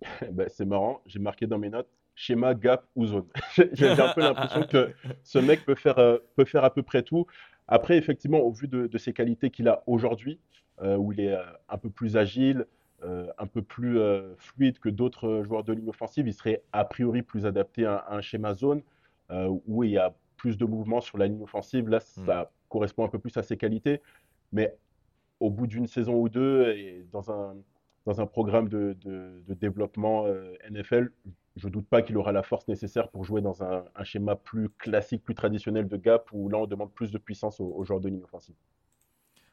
Ben, 0.32 0.48
c'est 0.48 0.64
marrant, 0.64 1.00
j'ai 1.06 1.18
marqué 1.18 1.46
dans 1.46 1.58
mes 1.58 1.70
notes 1.70 1.88
schéma, 2.16 2.54
gap 2.54 2.86
ou 2.94 3.06
zone. 3.06 3.26
J'ai 3.72 3.88
un 3.90 4.08
peu 4.08 4.20
l'impression 4.22 4.62
que 4.64 4.92
ce 5.24 5.38
mec 5.40 5.64
peut 5.64 5.74
faire, 5.74 5.96
peut 6.36 6.44
faire 6.44 6.62
à 6.62 6.72
peu 6.72 6.82
près 6.84 7.02
tout. 7.02 7.26
Après, 7.66 7.96
effectivement, 7.96 8.38
au 8.38 8.52
vu 8.52 8.68
de, 8.68 8.86
de 8.86 8.98
ses 8.98 9.12
qualités 9.12 9.50
qu'il 9.50 9.66
a 9.68 9.82
aujourd'hui, 9.88 10.38
euh, 10.80 10.96
où 10.96 11.12
il 11.12 11.18
est 11.20 11.32
euh, 11.34 11.42
un 11.68 11.76
peu 11.76 11.90
plus 11.90 12.16
agile, 12.16 12.66
euh, 13.02 13.26
un 13.36 13.46
peu 13.48 13.62
plus 13.62 13.98
fluide 14.38 14.78
que 14.78 14.88
d'autres 14.88 15.42
joueurs 15.44 15.64
de 15.64 15.72
ligne 15.72 15.88
offensive, 15.88 16.28
il 16.28 16.34
serait 16.34 16.62
a 16.72 16.84
priori 16.84 17.22
plus 17.22 17.46
adapté 17.46 17.84
à, 17.84 17.96
à 17.96 18.14
un 18.16 18.20
schéma 18.20 18.54
zone, 18.54 18.82
où 19.66 19.82
il 19.82 19.90
y 19.90 19.98
a 19.98 20.14
plus 20.44 20.58
de 20.58 20.66
mouvement 20.66 21.00
sur 21.00 21.16
la 21.18 21.26
ligne 21.26 21.42
offensive. 21.42 21.88
Là, 21.88 22.00
ça 22.00 22.52
correspond 22.68 23.04
un 23.04 23.08
peu 23.08 23.18
plus 23.18 23.36
à 23.38 23.42
ses 23.42 23.56
qualités. 23.56 24.02
Mais 24.52 24.76
au 25.40 25.50
bout 25.50 25.66
d'une 25.66 25.86
saison 25.86 26.14
ou 26.14 26.28
deux, 26.28 26.68
et 26.76 27.06
dans 27.12 27.30
un, 27.30 27.56
dans 28.06 28.20
un 28.20 28.26
programme 28.26 28.68
de, 28.68 28.96
de- 29.04 29.42
de 29.48 29.54
développement 29.54 30.26
euh, 30.26 30.54
NFL, 30.70 31.12
je 31.56 31.68
doute 31.68 31.88
pas 31.88 32.02
qu'il 32.02 32.16
aura 32.18 32.32
la 32.32 32.42
force 32.42 32.68
nécessaire 32.68 33.08
pour 33.10 33.24
jouer 33.24 33.42
dans 33.42 33.62
un, 33.62 33.84
un 33.94 34.04
schéma 34.04 34.36
plus 34.36 34.68
classique, 34.70 35.22
plus 35.24 35.34
traditionnel 35.34 35.88
de 35.88 35.96
gap, 35.96 36.28
où 36.32 36.48
là 36.50 36.58
on 36.58 36.66
demande 36.66 36.92
plus 36.92 37.10
de 37.12 37.18
puissance 37.18 37.60
aux, 37.60 37.72
aux 37.78 37.84
joueurs 37.84 38.00
de 38.00 38.08
ligne 38.10 38.24
offensive. 38.24 38.56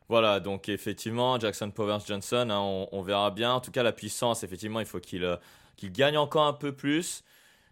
Voilà, 0.09 0.39
donc 0.39 0.67
effectivement, 0.69 1.39
Jackson 1.39 1.71
Powers 1.71 1.99
Johnson, 2.05 2.47
hein, 2.49 2.59
on, 2.59 2.87
on 2.91 3.01
verra 3.01 3.31
bien. 3.31 3.53
En 3.53 3.61
tout 3.61 3.71
cas, 3.71 3.83
la 3.83 3.93
puissance, 3.93 4.43
effectivement, 4.43 4.79
il 4.79 4.85
faut 4.85 4.99
qu'il 4.99 5.23
euh, 5.23 5.37
qu'il 5.77 5.91
gagne 5.91 6.17
encore 6.17 6.45
un 6.47 6.53
peu 6.53 6.73
plus. 6.75 7.23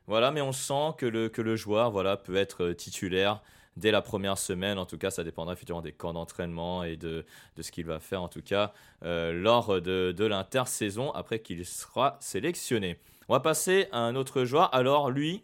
Voilà, 0.09 0.31
mais 0.31 0.41
on 0.41 0.51
sent 0.51 0.95
que 0.97 1.05
le, 1.05 1.29
que 1.29 1.41
le 1.41 1.55
joueur 1.55 1.91
voilà, 1.91 2.17
peut 2.17 2.35
être 2.35 2.63
euh, 2.65 2.73
titulaire 2.75 3.41
dès 3.77 3.91
la 3.91 4.01
première 4.01 4.37
semaine. 4.37 4.77
En 4.79 4.85
tout 4.85 4.97
cas, 4.97 5.11
ça 5.11 5.23
dépendra 5.23 5.53
effectivement 5.53 5.81
des 5.83 5.93
camps 5.93 6.13
d'entraînement 6.13 6.83
et 6.83 6.97
de, 6.97 7.25
de 7.55 7.61
ce 7.61 7.71
qu'il 7.71 7.85
va 7.85 7.99
faire, 7.99 8.21
en 8.23 8.27
tout 8.27 8.41
cas, 8.41 8.73
euh, 9.03 9.31
lors 9.31 9.79
de, 9.81 10.11
de 10.11 10.25
l'intersaison, 10.25 11.11
après 11.11 11.39
qu'il 11.39 11.65
sera 11.65 12.17
sélectionné. 12.19 12.99
On 13.29 13.33
va 13.33 13.39
passer 13.39 13.87
à 13.91 13.99
un 13.99 14.15
autre 14.15 14.43
joueur. 14.43 14.73
Alors, 14.73 15.11
lui, 15.11 15.43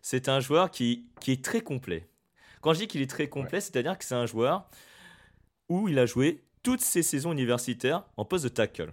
c'est 0.00 0.28
un 0.28 0.38
joueur 0.40 0.70
qui, 0.70 1.08
qui 1.20 1.32
est 1.32 1.44
très 1.44 1.60
complet. 1.60 2.06
Quand 2.60 2.72
je 2.72 2.78
dis 2.78 2.86
qu'il 2.88 3.02
est 3.02 3.10
très 3.10 3.28
complet, 3.28 3.60
c'est-à-dire 3.60 3.98
que 3.98 4.04
c'est 4.04 4.14
un 4.14 4.26
joueur 4.26 4.64
où 5.68 5.88
il 5.88 5.98
a 5.98 6.06
joué 6.06 6.44
toutes 6.62 6.80
ses 6.80 7.02
saisons 7.02 7.32
universitaires 7.32 8.04
en 8.16 8.24
poste 8.24 8.44
de 8.44 8.48
tackle. 8.48 8.92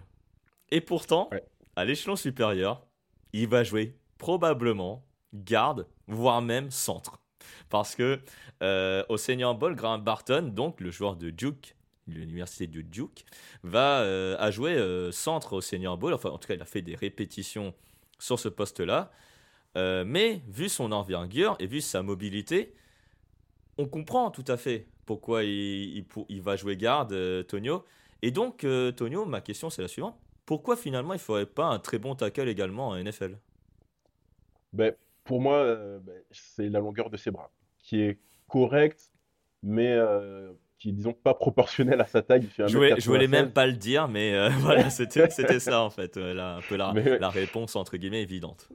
Et 0.71 0.81
pourtant, 0.81 1.29
Ouais. 1.31 1.43
à 1.75 1.85
l'échelon 1.85 2.15
supérieur, 2.15 2.85
il 3.33 3.47
va 3.47 3.63
jouer 3.63 3.95
probablement 4.17 5.05
garde, 5.33 5.87
voire 6.07 6.41
même 6.41 6.71
centre. 6.71 7.19
Parce 7.69 7.95
que 7.95 8.19
au 9.09 9.17
Senior 9.17 9.55
Ball, 9.55 9.75
Graham 9.75 10.03
Barton, 10.03 10.51
donc 10.53 10.81
le 10.81 10.91
joueur 10.91 11.15
de 11.15 11.29
Duke, 11.29 11.75
l'université 12.07 12.67
de 12.67 12.81
Duke, 12.81 13.25
va 13.63 13.99
à 14.39 14.51
jouer 14.51 14.77
centre 15.11 15.53
au 15.53 15.61
Senior 15.61 15.97
Ball. 15.97 16.13
Enfin, 16.13 16.29
en 16.29 16.37
tout 16.37 16.47
cas, 16.47 16.55
il 16.55 16.61
a 16.61 16.65
fait 16.65 16.81
des 16.81 16.95
répétitions 16.95 17.73
sur 18.17 18.39
ce 18.39 18.49
poste-là. 18.49 19.11
mais 19.75 20.41
vu 20.47 20.69
son 20.69 20.91
envergure 20.91 21.55
et 21.59 21.67
vu 21.67 21.81
sa 21.81 22.01
mobilité, 22.01 22.73
on 23.77 23.87
comprend 23.87 24.31
tout 24.31 24.45
à 24.47 24.57
fait 24.57 24.87
pourquoi 25.05 25.43
il, 25.43 26.05
il, 26.29 26.41
va 26.41 26.55
jouer 26.55 26.77
garde, 26.77 27.13
euh, 27.13 27.43
Tonio. 27.43 27.85
Et 28.21 28.31
donc, 28.31 28.63
euh, 28.63 28.91
Tonio, 28.91 29.25
ma 29.25 29.41
question 29.41 29.69
c'est 29.69 29.81
la 29.81 29.87
suivante. 29.87 30.17
Pourquoi 30.45 30.75
finalement 30.75 31.13
il 31.13 31.17
ne 31.17 31.21
ferait 31.21 31.45
pas 31.45 31.65
un 31.65 31.79
très 31.79 31.97
bon 31.97 32.15
tackle 32.15 32.47
également 32.47 32.89
en 32.89 32.95
NFL 33.03 33.37
ben, 34.75 34.93
Pour 35.23 35.41
moi, 35.41 35.57
euh, 35.57 35.99
ben, 35.99 36.15
c'est 36.31 36.69
la 36.69 36.79
longueur 36.79 37.09
de 37.09 37.17
ses 37.17 37.31
bras 37.31 37.51
qui 37.79 38.01
est 38.01 38.19
correcte, 38.47 39.11
mais 39.63 39.97
qui 40.77 40.89
est 40.89 40.91
disons 40.91 41.13
pas 41.13 41.33
proportionnelle 41.33 42.01
à 42.01 42.05
sa 42.05 42.21
taille. 42.21 42.47
je, 42.57 42.75
voulais, 42.75 42.95
voulais 42.95 43.27
même 43.27 43.51
pas 43.51 43.67
le 43.67 43.73
dire, 43.73 44.07
mais 44.07 44.49
voilà, 44.59 44.89
c'était 44.89 45.29
ça 45.59 45.81
en 45.81 45.89
fait, 45.89 46.17
un 46.17 46.59
peu 46.67 46.75
la, 46.75 46.93
la 47.19 47.29
réponse 47.29 47.75
entre 47.75 47.97
guillemets 47.97 48.21
évidente. 48.21 48.69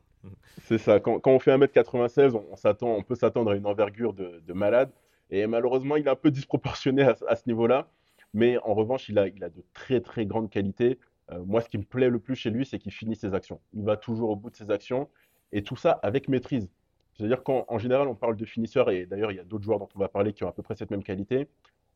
C'est 0.65 0.79
ça. 0.79 1.01
Quand, 1.01 1.21
on 1.27 1.39
fait 1.39 1.57
1m96, 1.57 2.35
on, 2.35 2.57
s'attend, 2.57 2.95
on 2.95 3.03
peut 3.03 3.15
s'attendre 3.15 3.51
à 3.51 3.57
une 3.57 3.67
envergure 3.67 4.13
de, 4.13 4.53
malade. 4.53 4.91
Et 5.31 5.47
malheureusement, 5.47 5.97
il 5.97 6.07
est 6.07 6.11
un 6.11 6.17
peu 6.17 6.31
disproportionné 6.31 7.03
à, 7.03 7.37
ce 7.37 7.43
niveau-là. 7.47 7.89
Mais 8.35 8.59
en 8.59 8.75
revanche, 8.75 9.09
il 9.09 9.19
a, 9.19 9.27
il 9.27 9.43
a 9.43 9.49
de 9.49 9.65
très 9.73 10.01
très 10.01 10.27
grandes 10.27 10.51
qualités. 10.51 10.99
Euh, 11.33 11.43
moi, 11.45 11.61
ce 11.61 11.69
qui 11.69 11.79
me 11.79 11.85
plaît 11.85 12.09
le 12.09 12.19
plus 12.19 12.37
chez 12.37 12.51
lui, 12.51 12.65
c'est 12.65 12.79
qu'il 12.79 12.93
finit 12.93 13.17
ses 13.17 13.35
actions. 13.35 13.61
Il 13.73 13.85
va 13.85 13.97
toujours 13.97 14.31
au 14.31 14.37
bout 14.37 14.51
de 14.51 14.57
ses 14.57 14.71
actions. 14.71 15.09
Et 15.53 15.63
tout 15.63 15.77
ça 15.77 15.93
avec 16.03 16.29
maîtrise. 16.29 16.71
C'est-à-dire 17.15 17.43
qu'en 17.43 17.79
général, 17.79 18.09
on 18.09 18.15
parle 18.15 18.37
de 18.37 18.45
finisseur, 18.45 18.89
et 18.91 19.05
d'ailleurs, 19.05 19.31
il 19.31 19.37
y 19.37 19.41
a 19.41 19.45
d'autres 19.45 19.65
joueurs 19.65 19.79
dont 19.79 19.89
on 19.95 19.99
va 19.99 20.09
parler 20.09 20.33
qui 20.33 20.45
ont 20.45 20.49
à 20.49 20.53
peu 20.53 20.63
près 20.63 20.75
cette 20.75 20.91
même 20.91 21.03
qualité. 21.03 21.49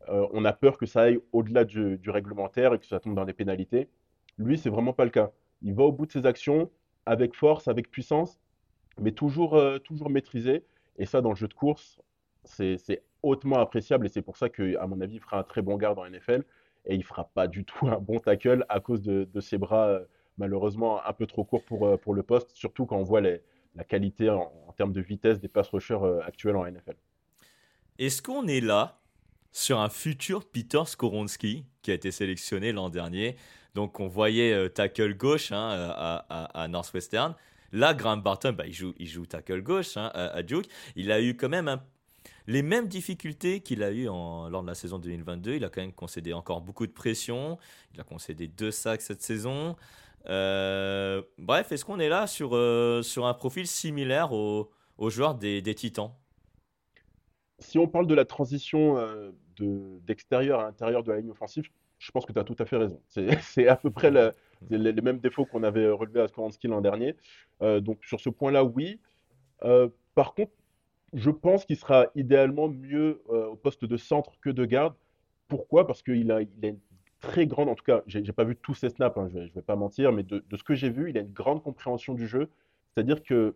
Euh, 0.08 0.26
on 0.32 0.44
a 0.44 0.52
peur 0.52 0.76
que 0.76 0.84
ça 0.84 1.02
aille 1.02 1.18
au-delà 1.32 1.64
du, 1.64 1.96
du, 1.96 2.10
réglementaire 2.10 2.74
et 2.74 2.78
que 2.78 2.84
ça 2.84 3.00
tombe 3.00 3.14
dans 3.14 3.24
des 3.24 3.32
pénalités. 3.32 3.88
Lui, 4.36 4.58
c'est 4.58 4.68
vraiment 4.68 4.92
pas 4.92 5.04
le 5.04 5.10
cas. 5.10 5.30
Il 5.62 5.74
va 5.74 5.84
au 5.84 5.92
bout 5.92 6.04
de 6.04 6.12
ses 6.12 6.26
actions, 6.26 6.70
avec 7.06 7.34
force, 7.34 7.68
avec 7.68 7.90
puissance, 7.90 8.38
mais 9.00 9.12
toujours, 9.12 9.56
euh, 9.56 9.78
toujours 9.78 10.10
maîtrisé. 10.10 10.64
Et 10.98 11.06
ça, 11.06 11.20
dans 11.20 11.30
le 11.30 11.36
jeu 11.36 11.48
de 11.48 11.54
course, 11.54 12.00
c'est 12.44 13.02
hautement 13.22 13.58
appréciable 13.58 14.06
et 14.06 14.08
c'est 14.08 14.22
pour 14.22 14.36
ça 14.36 14.48
qu'à 14.48 14.86
mon 14.86 15.00
avis, 15.00 15.16
il 15.16 15.20
fera 15.20 15.38
un 15.38 15.42
très 15.42 15.62
bon 15.62 15.76
garde 15.76 15.98
en 15.98 16.04
NFL 16.08 16.44
et 16.86 16.94
il 16.94 17.02
fera 17.02 17.24
pas 17.24 17.48
du 17.48 17.64
tout 17.64 17.88
un 17.88 17.98
bon 17.98 18.20
tackle 18.20 18.64
à 18.68 18.80
cause 18.80 19.02
de, 19.02 19.40
ses 19.40 19.58
bras 19.58 19.86
euh, 19.86 20.04
malheureusement 20.38 21.04
un 21.04 21.12
peu 21.12 21.26
trop 21.26 21.44
courts 21.44 21.64
pour, 21.64 21.86
euh, 21.86 21.96
pour 21.96 22.14
le 22.14 22.22
poste, 22.22 22.50
surtout 22.54 22.86
quand 22.86 22.96
on 22.96 23.04
voit 23.04 23.20
la 23.20 23.84
qualité 23.84 24.30
en, 24.30 24.50
termes 24.76 24.92
de 24.92 25.00
vitesse 25.00 25.38
des 25.38 25.48
pass 25.48 25.68
rushers 25.68 26.00
actuels 26.26 26.56
en 26.56 26.66
NFL. 26.66 26.96
Est-ce 27.98 28.22
qu'on 28.22 28.48
est 28.48 28.60
là 28.60 28.98
sur 29.52 29.78
un 29.78 29.88
futur 29.88 30.44
Peter 30.44 30.82
Skoronski 30.84 31.64
qui 31.80 31.92
a 31.92 31.94
été 31.94 32.10
sélectionné 32.10 32.72
l'an 32.72 32.90
dernier? 32.90 33.36
Donc 33.74 34.00
on 34.00 34.08
voyait 34.08 34.52
euh, 34.52 34.68
tackle 34.68 35.14
gauche 35.14 35.52
hein, 35.52 35.70
euh, 35.72 36.18
à, 36.28 36.68
Northwestern. 36.68 37.34
Là, 37.72 37.92
Graham 37.92 38.22
Barton, 38.22 38.52
bah, 38.52 38.66
il, 38.66 38.72
joue, 38.72 38.94
il 38.98 39.08
joue 39.08 39.26
tackle 39.26 39.62
gauche 39.62 39.96
hein, 39.96 40.10
à, 40.14 40.42
Duke. 40.42 40.66
Il 40.94 41.10
a 41.10 41.20
eu 41.20 41.36
quand 41.36 41.48
même 41.48 41.80
les 42.46 42.62
mêmes 42.62 42.86
difficultés 42.86 43.60
qu'il 43.60 43.82
a 43.82 43.90
eu 43.90 44.04
lors 44.04 44.62
de 44.62 44.66
la 44.66 44.74
saison 44.74 44.98
2022. 44.98 45.54
Il 45.54 45.64
a 45.64 45.68
quand 45.68 45.80
même 45.80 45.92
concédé 45.92 46.32
encore 46.32 46.60
beaucoup 46.60 46.86
de 46.86 46.92
pression. 46.92 47.58
Il 47.92 48.00
a 48.00 48.04
concédé 48.04 48.46
deux 48.46 48.70
sacs 48.70 49.02
cette 49.02 49.22
saison. 49.22 49.76
Euh, 50.26 51.22
bref, 51.38 51.72
est-ce 51.72 51.84
qu'on 51.84 51.98
est 51.98 52.08
là 52.08 52.26
sur, 52.26 52.50
sur 53.04 53.26
un 53.26 53.34
profil 53.34 53.66
similaire 53.66 54.32
aux, 54.32 54.70
joueurs 55.08 55.34
des, 55.34 55.74
Titans? 55.74 56.10
Si 57.58 57.78
on 57.78 57.86
parle 57.86 58.06
de 58.06 58.14
la 58.14 58.24
transition 58.24 58.98
d'extérieur 59.58 60.60
à 60.60 60.66
intérieur 60.66 61.02
de 61.02 61.12
la 61.12 61.20
ligne 61.20 61.30
offensive, 61.30 61.68
je 62.04 62.10
pense 62.10 62.26
que 62.26 62.32
tu 62.32 62.38
as 62.38 62.44
tout 62.44 62.56
à 62.58 62.66
fait 62.66 62.76
raison. 62.76 63.00
C'est 63.08 63.68
à 63.68 63.76
peu 63.76 63.90
près 63.90 64.10
les, 64.70 64.92
mêmes 64.92 65.18
défauts 65.18 65.46
qu'on 65.46 65.62
avait 65.62 65.88
relevés 65.88 66.20
à 66.20 66.28
Skoransky 66.28 66.68
l'an 66.68 66.80
dernier. 66.80 67.16
Euh, 67.62 67.80
donc 67.80 68.04
sur 68.04 68.20
ce 68.20 68.28
point-là, 68.28 68.64
oui. 68.64 69.00
Euh, 69.62 69.88
par 70.14 70.34
contre, 70.34 70.52
je 71.12 71.30
pense 71.30 71.64
qu'il 71.64 71.76
sera 71.76 72.06
idéalement 72.14 72.68
mieux 72.68 73.22
euh, 73.30 73.46
au 73.46 73.56
poste 73.56 73.84
de 73.84 73.96
centre 73.96 74.32
que 74.40 74.50
de 74.50 74.64
garde. 74.64 74.94
Pourquoi? 75.48 75.86
Parce 75.86 76.02
qu'il 76.02 76.16
il 76.16 76.30
a 76.30 76.40
une 76.40 76.78
très 77.28 77.46
grande, 77.46 77.68
en 77.68 77.74
tout 77.74 77.84
cas, 77.84 78.02
j'ai 78.06 78.32
pas 78.32 78.44
vu 78.44 78.56
tous 78.56 78.74
ses 78.74 78.88
snaps, 78.88 79.16
hein, 79.16 79.28
je 79.32 79.38
ne 79.38 79.48
vais, 79.48 79.62
pas 79.62 79.76
mentir, 79.76 80.12
mais 80.12 80.22
de, 80.22 80.42
ce 80.56 80.62
que 80.62 80.74
j'ai 80.74 80.90
vu, 80.90 81.10
il 81.10 81.18
a 81.18 81.20
une 81.20 81.32
grande 81.32 81.62
compréhension 81.62 82.14
du 82.14 82.26
jeu. 82.26 82.48
C'est-à-dire 82.94 83.22
que 83.22 83.54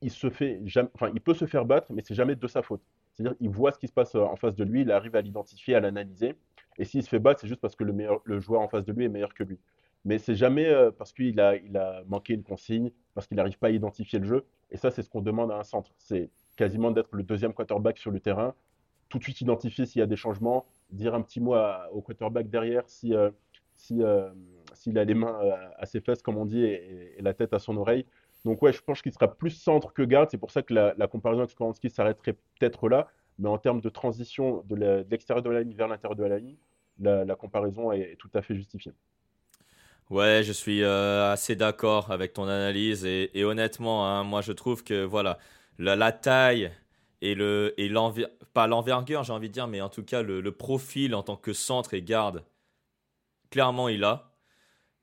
il 0.00 0.10
se 0.10 0.30
fait 0.30 0.60
enfin, 0.94 1.10
il 1.12 1.20
peut 1.20 1.34
se 1.34 1.44
faire 1.44 1.64
battre, 1.64 1.92
mais 1.92 2.02
c'est 2.04 2.14
jamais 2.14 2.36
de 2.36 2.46
sa 2.46 2.62
faute. 2.62 2.82
C'est-à-dire 3.12 3.36
qu'il 3.36 3.48
voit 3.50 3.72
ce 3.72 3.78
qui 3.78 3.88
se 3.88 3.92
passe 3.92 4.14
en 4.14 4.36
face 4.36 4.54
de 4.54 4.64
lui, 4.64 4.82
il 4.82 4.92
arrive 4.92 5.16
à 5.16 5.20
l'identifier, 5.20 5.74
à 5.74 5.80
l'analyser. 5.80 6.36
Et 6.78 6.84
s'il 6.84 7.02
se 7.02 7.08
fait 7.08 7.18
battre, 7.18 7.40
c'est 7.40 7.48
juste 7.48 7.60
parce 7.60 7.74
que 7.74 7.82
le, 7.82 7.92
meilleur, 7.92 8.20
le 8.24 8.38
joueur 8.38 8.60
en 8.60 8.68
face 8.68 8.84
de 8.84 8.92
lui 8.92 9.04
est 9.04 9.08
meilleur 9.08 9.34
que 9.34 9.42
lui. 9.42 9.58
Mais 10.04 10.18
c'est 10.18 10.36
jamais 10.36 10.66
euh, 10.66 10.92
parce 10.92 11.12
qu'il 11.12 11.40
a, 11.40 11.56
il 11.56 11.76
a 11.76 12.02
manqué 12.06 12.34
une 12.34 12.44
consigne, 12.44 12.92
parce 13.14 13.26
qu'il 13.26 13.36
n'arrive 13.36 13.58
pas 13.58 13.66
à 13.66 13.70
identifier 13.70 14.20
le 14.20 14.24
jeu. 14.24 14.46
Et 14.70 14.76
ça, 14.76 14.90
c'est 14.92 15.02
ce 15.02 15.10
qu'on 15.10 15.20
demande 15.20 15.50
à 15.50 15.56
un 15.56 15.64
centre. 15.64 15.90
C'est 15.98 16.30
quasiment 16.56 16.92
d'être 16.92 17.08
le 17.12 17.24
deuxième 17.24 17.52
quarterback 17.52 17.98
sur 17.98 18.12
le 18.12 18.20
terrain, 18.20 18.54
tout 19.08 19.18
de 19.18 19.24
suite 19.24 19.40
identifier 19.40 19.86
s'il 19.86 20.00
y 20.00 20.02
a 20.02 20.06
des 20.06 20.16
changements, 20.16 20.66
dire 20.90 21.14
un 21.14 21.22
petit 21.22 21.40
mot 21.40 21.54
au 21.92 22.00
quarterback 22.00 22.48
derrière 22.48 22.82
si, 22.86 23.14
euh, 23.14 23.30
euh, 23.92 24.30
s'il 24.74 24.98
a 24.98 25.04
les 25.04 25.14
mains 25.14 25.38
à 25.76 25.86
ses 25.86 26.00
fesses, 26.00 26.22
comme 26.22 26.36
on 26.36 26.46
dit, 26.46 26.64
et, 26.64 27.16
la 27.20 27.34
tête 27.34 27.52
à 27.52 27.58
son 27.58 27.76
oreille. 27.76 28.06
Donc 28.44 28.62
ouais, 28.62 28.72
je 28.72 28.82
pense 28.82 29.02
qu'il 29.02 29.12
sera 29.12 29.28
plus 29.28 29.50
centre 29.50 29.92
que 29.92 30.02
garde. 30.02 30.28
C'est 30.30 30.38
pour 30.38 30.50
ça 30.50 30.62
que 30.62 30.74
la, 30.74 31.06
comparaison 31.08 31.40
avec 31.40 31.50
Skoransky 31.50 31.90
s'arrêterait 31.90 32.34
peut-être 32.34 32.88
là. 32.88 33.08
Mais 33.38 33.48
en 33.48 33.58
termes 33.58 33.80
de 33.80 33.88
transition 33.88 34.64
de 34.68 35.04
l'extérieur 35.10 35.42
de, 35.42 35.50
la 35.50 35.62
ligne 35.62 35.74
vers 35.74 35.88
l'intérieur 35.88 36.16
de 36.16 36.24
la 36.24 36.38
ligne, 36.38 36.56
la, 36.98 37.36
comparaison 37.36 37.92
est, 37.92 38.16
tout 38.18 38.30
à 38.34 38.42
fait 38.42 38.54
justifiée. 38.54 38.92
Ouais, 40.10 40.42
je 40.42 40.52
suis 40.52 40.82
euh, 40.82 41.30
assez 41.32 41.54
d'accord 41.54 42.10
avec 42.10 42.32
ton 42.32 42.44
analyse 42.44 43.04
et, 43.04 43.44
honnêtement, 43.44 44.08
hein, 44.08 44.24
moi 44.24 44.40
je 44.40 44.52
trouve 44.52 44.82
que 44.82 45.04
voilà, 45.04 45.38
la, 45.78 46.12
taille 46.12 46.72
et 47.20 47.34
le 47.34 47.74
et 47.78 47.90
pas 48.52 48.66
l'envergure, 48.66 49.24
j'ai 49.24 49.32
envie 49.32 49.48
de 49.48 49.52
dire, 49.52 49.66
mais 49.66 49.80
en 49.80 49.88
tout 49.88 50.04
cas 50.04 50.22
le, 50.22 50.52
profil 50.52 51.14
en 51.14 51.22
tant 51.22 51.36
que 51.36 51.52
centre 51.52 51.94
et 51.94 52.02
garde, 52.02 52.44
clairement 53.50 53.88
il 53.88 54.04
a. 54.04 54.32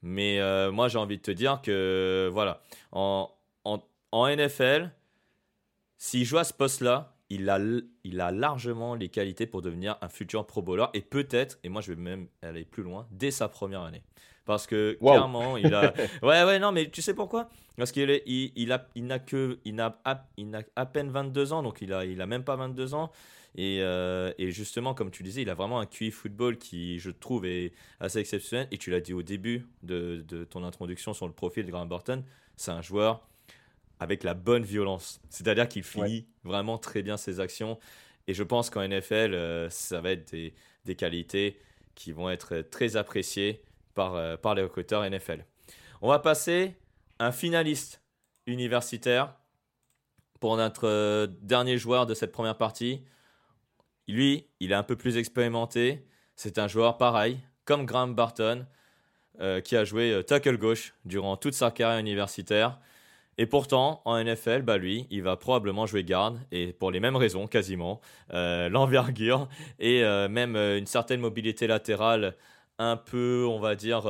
Mais 0.01 0.39
euh, 0.39 0.71
moi 0.71 0.87
j'ai 0.87 0.97
envie 0.99 1.17
de 1.17 1.21
te 1.21 1.31
dire 1.31 1.61
que 1.63 2.29
voilà, 2.31 2.61
en, 2.91 3.31
en, 3.63 4.27
NFL, 4.27 4.91
s'il 5.97 6.25
joue 6.25 6.37
à 6.37 6.43
ce 6.43 6.53
poste-là, 6.53 7.15
il 7.29 7.49
a, 7.49 7.59
il 8.03 8.21
a 8.21 8.31
largement 8.31 8.93
les 8.93 9.09
qualités 9.09 9.47
pour 9.47 9.61
devenir 9.63 9.97
un 10.01 10.09
futur 10.09 10.45
Pro 10.45 10.61
Bowler 10.61 10.85
et 10.93 11.01
peut-être, 11.01 11.57
et 11.63 11.69
moi 11.69 11.81
je 11.81 11.91
vais 11.91 11.99
même 11.99 12.27
aller 12.43 12.65
plus 12.65 12.83
loin, 12.83 13.07
dès 13.11 13.31
sa 13.31 13.49
première 13.49 13.81
année. 13.81 14.03
Parce 14.45 14.67
que 14.67 14.97
clairement, 14.99 15.57
il 15.57 15.73
a. 15.73 15.93
Ouais, 16.21 16.43
ouais, 16.43 16.59
non, 16.59 16.71
mais 16.71 16.89
tu 16.89 17.01
sais 17.01 17.13
pourquoi? 17.13 17.49
Parce 17.77 17.91
qu'il 17.91 18.09
est, 18.09 18.23
il, 18.25 18.51
il, 18.55 18.71
a, 18.71 18.87
il 18.95 19.05
n'a 19.05 19.19
que, 19.19 19.59
il 19.65 19.75
n'a, 19.75 19.97
il 20.37 20.49
n'a 20.49 20.61
à 20.75 20.85
peine 20.85 21.09
22 21.09 21.53
ans, 21.53 21.63
donc 21.63 21.81
il 21.81 21.93
a, 21.93 22.05
il 22.05 22.21
a 22.21 22.25
même 22.25 22.43
pas 22.43 22.55
22 22.55 22.93
ans. 22.93 23.11
Et, 23.57 23.79
euh, 23.81 24.33
et, 24.37 24.51
justement, 24.51 24.93
comme 24.93 25.11
tu 25.11 25.23
disais, 25.23 25.41
il 25.41 25.49
a 25.49 25.53
vraiment 25.53 25.79
un 25.79 25.85
QI 25.85 26.11
football 26.11 26.57
qui, 26.57 26.99
je 26.99 27.09
trouve, 27.09 27.45
est 27.45 27.71
assez 28.01 28.19
exceptionnel. 28.19 28.67
Et 28.71 28.77
tu 28.77 28.91
l'as 28.91 28.99
dit 28.99 29.13
au 29.13 29.23
début 29.23 29.65
de, 29.81 30.23
de 30.27 30.43
ton 30.43 30.63
introduction 30.63 31.13
sur 31.13 31.25
le 31.25 31.33
profil 31.33 31.65
de 31.65 31.71
Graham 31.71 31.87
Burton, 31.87 32.23
c'est 32.57 32.71
un 32.71 32.81
joueur 32.81 33.25
avec 33.99 34.23
la 34.23 34.33
bonne 34.33 34.63
violence. 34.63 35.21
C'est-à-dire 35.29 35.69
qu'il 35.69 35.83
finit 35.83 36.27
vraiment 36.43 36.77
très 36.77 37.01
bien 37.01 37.15
ses 37.15 37.39
actions. 37.39 37.79
Et 38.27 38.33
je 38.33 38.43
pense 38.43 38.69
qu'en 38.69 38.85
NFL, 38.85 39.33
euh, 39.33 39.69
ça 39.69 40.01
va 40.01 40.11
être 40.11 40.31
des, 40.31 40.53
des, 40.83 40.95
qualités 40.95 41.57
qui 41.93 42.11
vont 42.11 42.29
être 42.29 42.59
très 42.59 42.97
appréciées 42.97 43.61
par, 43.95 44.15
euh, 44.15 44.37
par 44.37 44.53
les 44.53 44.61
recruteurs 44.61 45.03
NFL. 45.09 45.45
On 46.01 46.09
va 46.09 46.19
passer 46.19 46.75
un 47.19 47.31
finaliste 47.31 48.01
universitaire 48.45 49.33
pour 50.39 50.57
notre 50.57 50.87
euh, 50.87 51.27
dernier 51.41 51.77
joueur 51.77 52.05
de 52.05 52.13
cette 52.13 52.31
première 52.31 52.57
partie. 52.57 53.03
Lui, 54.07 54.47
il 54.59 54.71
est 54.71 54.75
un 54.75 54.83
peu 54.83 54.95
plus 54.95 55.17
expérimenté. 55.17 56.05
C'est 56.35 56.59
un 56.59 56.67
joueur 56.67 56.97
pareil, 56.97 57.39
comme 57.63 57.85
Graham 57.85 58.13
Barton, 58.13 58.67
qui 59.65 59.75
a 59.75 59.83
joué 59.83 60.23
tackle 60.25 60.57
gauche 60.57 60.93
durant 61.03 61.35
toute 61.35 61.55
sa 61.55 61.69
carrière 61.69 61.99
universitaire. 61.99 62.79
Et 63.37 63.45
pourtant, 63.45 64.01
en 64.05 64.23
NFL, 64.23 64.61
bah 64.61 64.77
lui, 64.77 65.07
il 65.09 65.21
va 65.21 65.35
probablement 65.35 65.85
jouer 65.85 66.03
garde, 66.03 66.39
et 66.51 66.71
pour 66.71 66.91
les 66.91 66.99
mêmes 67.01 67.17
raisons 67.17 67.47
quasiment, 67.47 67.99
euh, 68.33 68.69
l'envergure 68.69 69.49
et 69.79 70.03
euh, 70.03 70.29
même 70.29 70.55
euh, 70.55 70.77
une 70.77 70.87
certaine 70.87 71.19
mobilité 71.19 71.67
latérale 71.67 72.35
un 72.79 72.97
peu, 72.97 73.45
on 73.49 73.59
va 73.59 73.75
dire, 73.75 74.03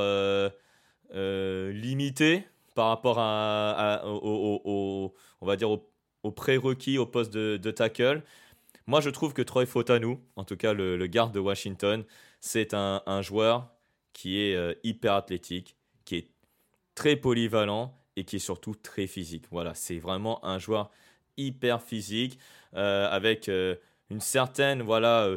limitée 1.12 2.44
par 2.74 2.88
rapport 2.88 3.18
à, 3.18 4.02
au, 4.06 5.14
on 5.40 5.46
va 5.46 5.56
dire 5.56 5.70
au, 5.70 6.30
prérequis 6.32 6.98
au 6.98 7.06
poste 7.06 7.32
de, 7.32 7.70
tackle. 7.70 8.22
Moi, 8.86 9.00
je 9.00 9.10
trouve 9.10 9.32
que 9.32 9.42
Troy 9.42 9.66
Fotanou, 9.66 10.20
en 10.36 10.44
tout 10.44 10.56
cas 10.56 10.72
le, 10.72 11.06
garde 11.06 11.32
de 11.32 11.40
Washington, 11.40 12.04
c'est 12.40 12.74
un, 12.74 13.02
un 13.06 13.22
joueur 13.22 13.70
qui 14.12 14.40
est 14.40 14.78
hyper 14.84 15.14
athlétique, 15.14 15.76
qui 16.04 16.16
est 16.16 16.30
très 16.94 17.16
polyvalent 17.16 17.96
et 18.16 18.24
qui 18.24 18.36
est 18.36 18.40
surtout 18.40 18.74
très 18.74 19.06
physique. 19.06 19.44
Voilà, 19.50 19.74
c'est 19.74 19.98
vraiment 19.98 20.44
un 20.44 20.58
joueur 20.58 20.90
hyper 21.36 21.82
physique, 21.82 22.38
avec 22.72 23.48
une 23.48 24.20
certaine, 24.20 24.82
voilà, 24.82 25.28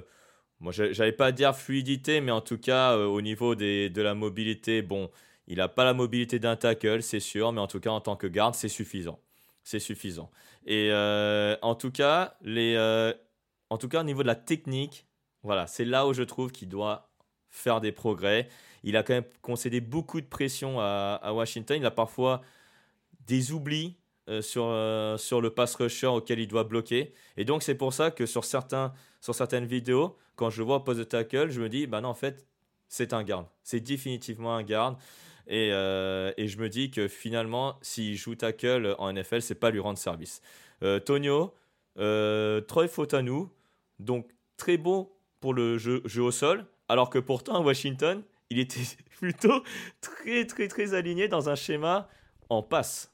moi 0.59 0.71
j'avais 0.71 1.11
pas 1.11 1.27
à 1.27 1.31
dire 1.31 1.55
fluidité, 1.55 2.21
mais 2.21 2.31
en 2.31 2.41
tout 2.41 2.57
cas 2.57 2.97
au 2.97 3.21
niveau 3.21 3.55
des, 3.55 3.89
de 3.89 4.01
la 4.01 4.13
mobilité, 4.13 4.81
bon, 4.81 5.09
il 5.47 5.57
n'a 5.57 5.67
pas 5.67 5.85
la 5.85 5.93
mobilité 5.93 6.39
d'un 6.39 6.55
tackle, 6.55 7.01
c'est 7.01 7.19
sûr, 7.19 7.51
mais 7.51 7.61
en 7.61 7.67
tout 7.67 7.79
cas 7.79 7.91
en 7.91 8.01
tant 8.01 8.15
que 8.15 8.27
garde, 8.27 8.55
c'est 8.55 8.69
suffisant. 8.69 9.19
C'est 9.63 9.79
suffisant. 9.79 10.31
Et 10.65 10.91
en 11.61 11.75
tout 11.75 11.91
cas, 11.91 12.35
les, 12.41 12.77
en 13.69 13.77
tout 13.77 13.87
cas 13.87 14.01
au 14.01 14.03
niveau 14.03 14.21
de 14.21 14.27
la 14.27 14.35
technique, 14.35 15.05
voilà, 15.43 15.67
c'est 15.67 15.85
là 15.85 16.07
où 16.07 16.13
je 16.13 16.23
trouve 16.23 16.51
qu'il 16.51 16.69
doit 16.69 17.09
faire 17.49 17.81
des 17.81 17.91
progrès. 17.91 18.49
Il 18.83 18.97
a 18.97 19.03
quand 19.03 19.13
même 19.13 19.25
concédé 19.41 19.81
beaucoup 19.81 20.21
de 20.21 20.25
pression 20.25 20.79
à, 20.79 21.31
Washington. 21.33 21.77
Il 21.79 21.85
a 21.85 21.91
parfois 21.91 22.41
des 23.25 23.51
oublis 23.51 23.97
euh, 24.29 24.43
sur, 24.43 24.65
euh, 24.65 25.17
sur 25.17 25.41
le 25.41 25.49
pass 25.49 25.73
rusher 25.75 26.07
auquel 26.07 26.39
il 26.39 26.47
doit 26.47 26.63
bloquer. 26.63 27.13
Et 27.35 27.45
donc, 27.45 27.63
c'est 27.63 27.73
pour 27.73 27.93
ça 27.93 28.11
que 28.11 28.27
sur, 28.27 28.45
certains, 28.45 28.93
sur 29.21 29.33
certaines 29.33 29.65
vidéos, 29.65 30.15
quand 30.35 30.51
je 30.51 30.61
vois 30.61 30.77
au 30.77 30.79
poste 30.81 30.99
de 30.99 31.03
tackle, 31.03 31.49
je 31.49 31.59
me 31.59 31.67
dis, 31.67 31.87
bah 31.87 31.99
non, 31.99 32.09
en 32.09 32.13
fait, 32.13 32.45
c'est 32.87 33.13
un 33.13 33.23
garde. 33.23 33.47
C'est 33.63 33.79
définitivement 33.79 34.55
un 34.55 34.61
garde. 34.61 34.97
Et, 35.47 35.71
euh, 35.73 36.31
et, 36.37 36.47
je 36.47 36.59
me 36.59 36.69
dis 36.69 36.91
que 36.91 37.07
finalement, 37.07 37.77
s'il 37.81 38.15
joue 38.15 38.35
tackle 38.35 38.95
en 38.99 39.11
NFL, 39.11 39.41
c'est 39.41 39.55
pas 39.55 39.71
lui 39.71 39.79
rendre 39.79 39.97
service. 39.97 40.41
Tonio, 41.05 41.53
Troy 41.95 42.87
Fotanou, 42.87 43.49
donc 43.97 44.29
très 44.57 44.77
bon 44.77 45.09
pour 45.39 45.53
le 45.55 45.77
jeu, 45.79 46.01
jeu 46.05 46.21
au 46.21 46.31
sol, 46.31 46.65
alors 46.87 47.09
que 47.09 47.17
pourtant 47.17 47.55
à 47.55 47.59
Washington, 47.61 48.21
il 48.51 48.59
était 48.59 48.79
plutôt 49.17 49.63
très 50.01 50.45
très 50.45 50.67
très 50.67 50.93
aligné 50.93 51.27
dans 51.27 51.49
un 51.49 51.55
schéma 51.55 52.07
en 52.49 52.61
passe. 52.61 53.11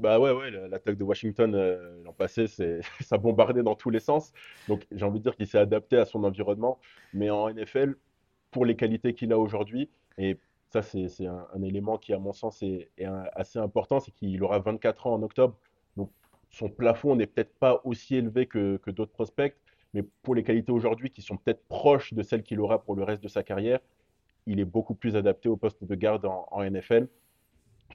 Bah 0.00 0.18
ouais, 0.18 0.32
ouais, 0.32 0.50
l'attaque 0.50 0.96
de 0.96 1.04
Washington 1.04 1.54
euh, 1.54 2.02
l'an 2.04 2.14
passé, 2.14 2.46
ça 3.00 3.18
bombardait 3.18 3.62
dans 3.62 3.74
tous 3.74 3.90
les 3.90 4.00
sens. 4.00 4.32
Donc 4.66 4.86
j'ai 4.90 5.04
envie 5.04 5.18
de 5.18 5.24
dire 5.24 5.36
qu'il 5.36 5.46
s'est 5.46 5.58
adapté 5.58 5.98
à 5.98 6.06
son 6.06 6.24
environnement. 6.24 6.78
Mais 7.12 7.28
en 7.28 7.52
NFL, 7.52 7.96
pour 8.50 8.64
les 8.64 8.76
qualités 8.76 9.12
qu'il 9.12 9.30
a 9.32 9.38
aujourd'hui, 9.38 9.90
et 10.16 10.38
ça 10.70 10.80
c'est 10.80 11.26
un, 11.26 11.62
élément 11.62 11.98
qui 11.98 12.14
à 12.14 12.18
mon 12.18 12.32
sens 12.32 12.62
est, 12.62 12.90
assez 13.34 13.58
important, 13.58 14.00
c'est 14.00 14.12
qu'il 14.12 14.42
aura 14.42 14.58
24 14.60 15.06
ans 15.06 15.14
en 15.14 15.22
octobre. 15.22 15.56
Donc 15.98 16.10
son 16.48 16.70
plafond 16.70 17.14
n'est 17.14 17.26
peut-être 17.26 17.54
pas 17.58 17.82
aussi 17.84 18.16
élevé 18.16 18.46
que, 18.46 18.78
que 18.78 18.90
d'autres 18.90 19.12
prospects, 19.12 19.54
mais 19.92 20.02
pour 20.22 20.34
les 20.34 20.44
qualités 20.44 20.72
aujourd'hui 20.72 21.10
qui 21.10 21.20
sont 21.20 21.36
peut-être 21.36 21.62
proches 21.68 22.14
de 22.14 22.22
celles 22.22 22.42
qu'il 22.42 22.60
aura 22.60 22.82
pour 22.82 22.94
le 22.94 23.02
reste 23.04 23.22
de 23.22 23.28
sa 23.28 23.42
carrière, 23.42 23.80
il 24.46 24.60
est 24.60 24.64
beaucoup 24.64 24.94
plus 24.94 25.16
adapté 25.16 25.48
au 25.50 25.56
poste 25.56 25.84
de 25.84 25.94
garde 25.94 26.24
en, 26.24 26.64
NFL. 26.64 27.08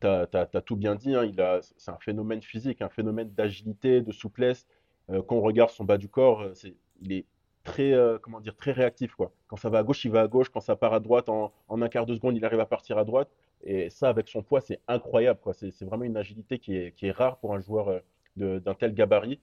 Tu 0.01 0.07
as, 0.07 0.61
tout 0.65 0.75
bien 0.75 0.95
dit, 0.95 1.15
hein, 1.15 1.29
c'est 1.77 1.91
un 1.91 1.97
phénomène 1.97 2.41
physique, 2.41 2.81
un 2.81 2.89
phénomène 2.89 3.29
d'agilité, 3.31 4.01
de 4.01 4.11
souplesse. 4.11 4.67
Euh, 5.09 5.21
quand 5.21 5.35
on 5.35 5.41
regarde 5.41 5.69
son 5.69 5.83
bas 5.83 5.97
du 5.97 6.09
corps, 6.09 6.41
euh, 6.41 6.53
il 7.01 7.13
est 7.13 7.25
très, 7.63 7.93
euh, 7.93 8.17
comment 8.19 8.39
dire, 8.41 8.55
très 8.55 8.71
réactif. 8.71 9.15
Quand 9.47 9.55
ça 9.57 9.69
va 9.69 9.79
à 9.79 9.83
gauche, 9.83 10.03
il 10.05 10.11
va 10.11 10.21
à 10.21 10.27
gauche. 10.27 10.49
Quand 10.49 10.59
ça 10.59 10.75
part 10.75 10.93
à 10.93 10.99
droite, 10.99 11.29
en, 11.29 11.51
un 11.69 11.89
quart 11.89 12.05
de 12.05 12.15
seconde, 12.15 12.35
il 12.35 12.45
arrive 12.45 12.59
à 12.59 12.65
partir 12.65 12.97
à 12.97 13.03
droite. 13.03 13.29
Et 13.63 13.89
ça, 13.89 14.09
avec 14.09 14.27
son 14.27 14.43
poids, 14.43 14.61
c'est 14.61 14.79
incroyable. 14.87 15.39
C'est 15.53 15.83
vraiment 15.83 16.03
une 16.03 16.17
agilité 16.17 16.59
qui 16.59 16.75
est, 16.75 16.91
qui 16.93 17.07
est 17.07 17.11
rare 17.11 17.37
pour 17.39 17.53
un 17.53 17.59
joueur 17.59 18.01
d'un 18.35 18.73
tel 18.75 18.93
gabarit. 18.93 19.39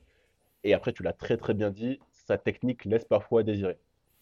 Et 0.64 0.74
après, 0.74 0.92
tu 0.92 1.02
l'as 1.02 1.12
très 1.12 1.36
très 1.36 1.54
bien 1.54 1.70
dit, 1.70 1.98
sa 2.12 2.38
technique 2.38 2.84
laisse 2.84 3.04
parfois 3.04 3.40
à 3.40 3.42
désirer. 3.42 3.78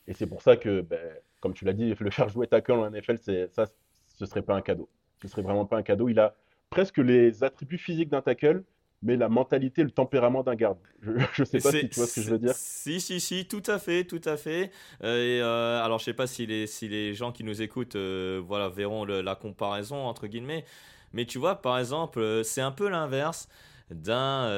Et 0.06 0.14
c'est 0.14 0.26
pour 0.26 0.42
ça 0.42 0.56
que, 0.56 0.80
ben, 0.80 0.98
comme 1.40 1.54
tu 1.54 1.64
l'as 1.64 1.72
dit, 1.72 1.94
le 2.00 2.10
faire 2.10 2.28
jouer 2.28 2.46
tackle 2.46 2.72
en 2.72 2.90
NFL, 2.90 3.18
ça, 3.50 3.66
ce 4.06 4.26
serait 4.26 4.42
pas 4.42 4.54
un 4.54 4.62
cadeau. 4.62 4.88
Ce 5.22 5.28
serait 5.28 5.42
vraiment 5.42 5.66
pas 5.66 5.76
un 5.76 5.82
cadeau. 5.82 6.08
Il 6.08 6.18
a 6.18 6.34
presque 6.70 6.98
les 6.98 7.44
attributs 7.44 7.78
physiques 7.78 8.08
d'un 8.08 8.22
tackle, 8.22 8.62
mais 9.02 9.16
la 9.16 9.28
mentalité, 9.28 9.82
le 9.82 9.90
tempérament 9.90 10.42
d'un 10.42 10.54
garde. 10.54 10.78
Je 11.02 11.10
ne 11.40 11.44
sais 11.44 11.58
pas 11.58 11.72
si 11.72 11.88
tu 11.88 11.96
vois 11.96 12.06
ce 12.06 12.16
que 12.16 12.20
je 12.22 12.30
veux 12.30 12.38
dire. 12.38 12.54
Si, 12.54 13.00
si, 13.00 13.20
si, 13.20 13.46
tout 13.46 13.62
à 13.66 13.78
fait, 13.78 14.04
tout 14.04 14.20
à 14.24 14.36
fait. 14.36 14.70
Euh, 15.02 15.38
et, 15.38 15.42
euh, 15.42 15.82
alors, 15.82 15.98
je 15.98 16.04
sais 16.04 16.14
pas 16.14 16.26
si 16.26 16.46
les, 16.46 16.66
si 16.66 16.88
les 16.88 17.14
gens 17.14 17.32
qui 17.32 17.44
nous 17.44 17.62
écoutent 17.62 17.96
euh, 17.96 18.42
voilà, 18.44 18.68
verront 18.68 19.04
la 19.04 19.34
comparaison, 19.34 19.96
entre 19.96 20.26
guillemets. 20.26 20.64
Mais 21.12 21.24
tu 21.24 21.38
vois, 21.38 21.56
par 21.56 21.78
exemple, 21.78 22.42
c'est 22.44 22.60
un 22.60 22.70
peu 22.70 22.88
l'inverse 22.88 23.48
d'un 23.90 24.48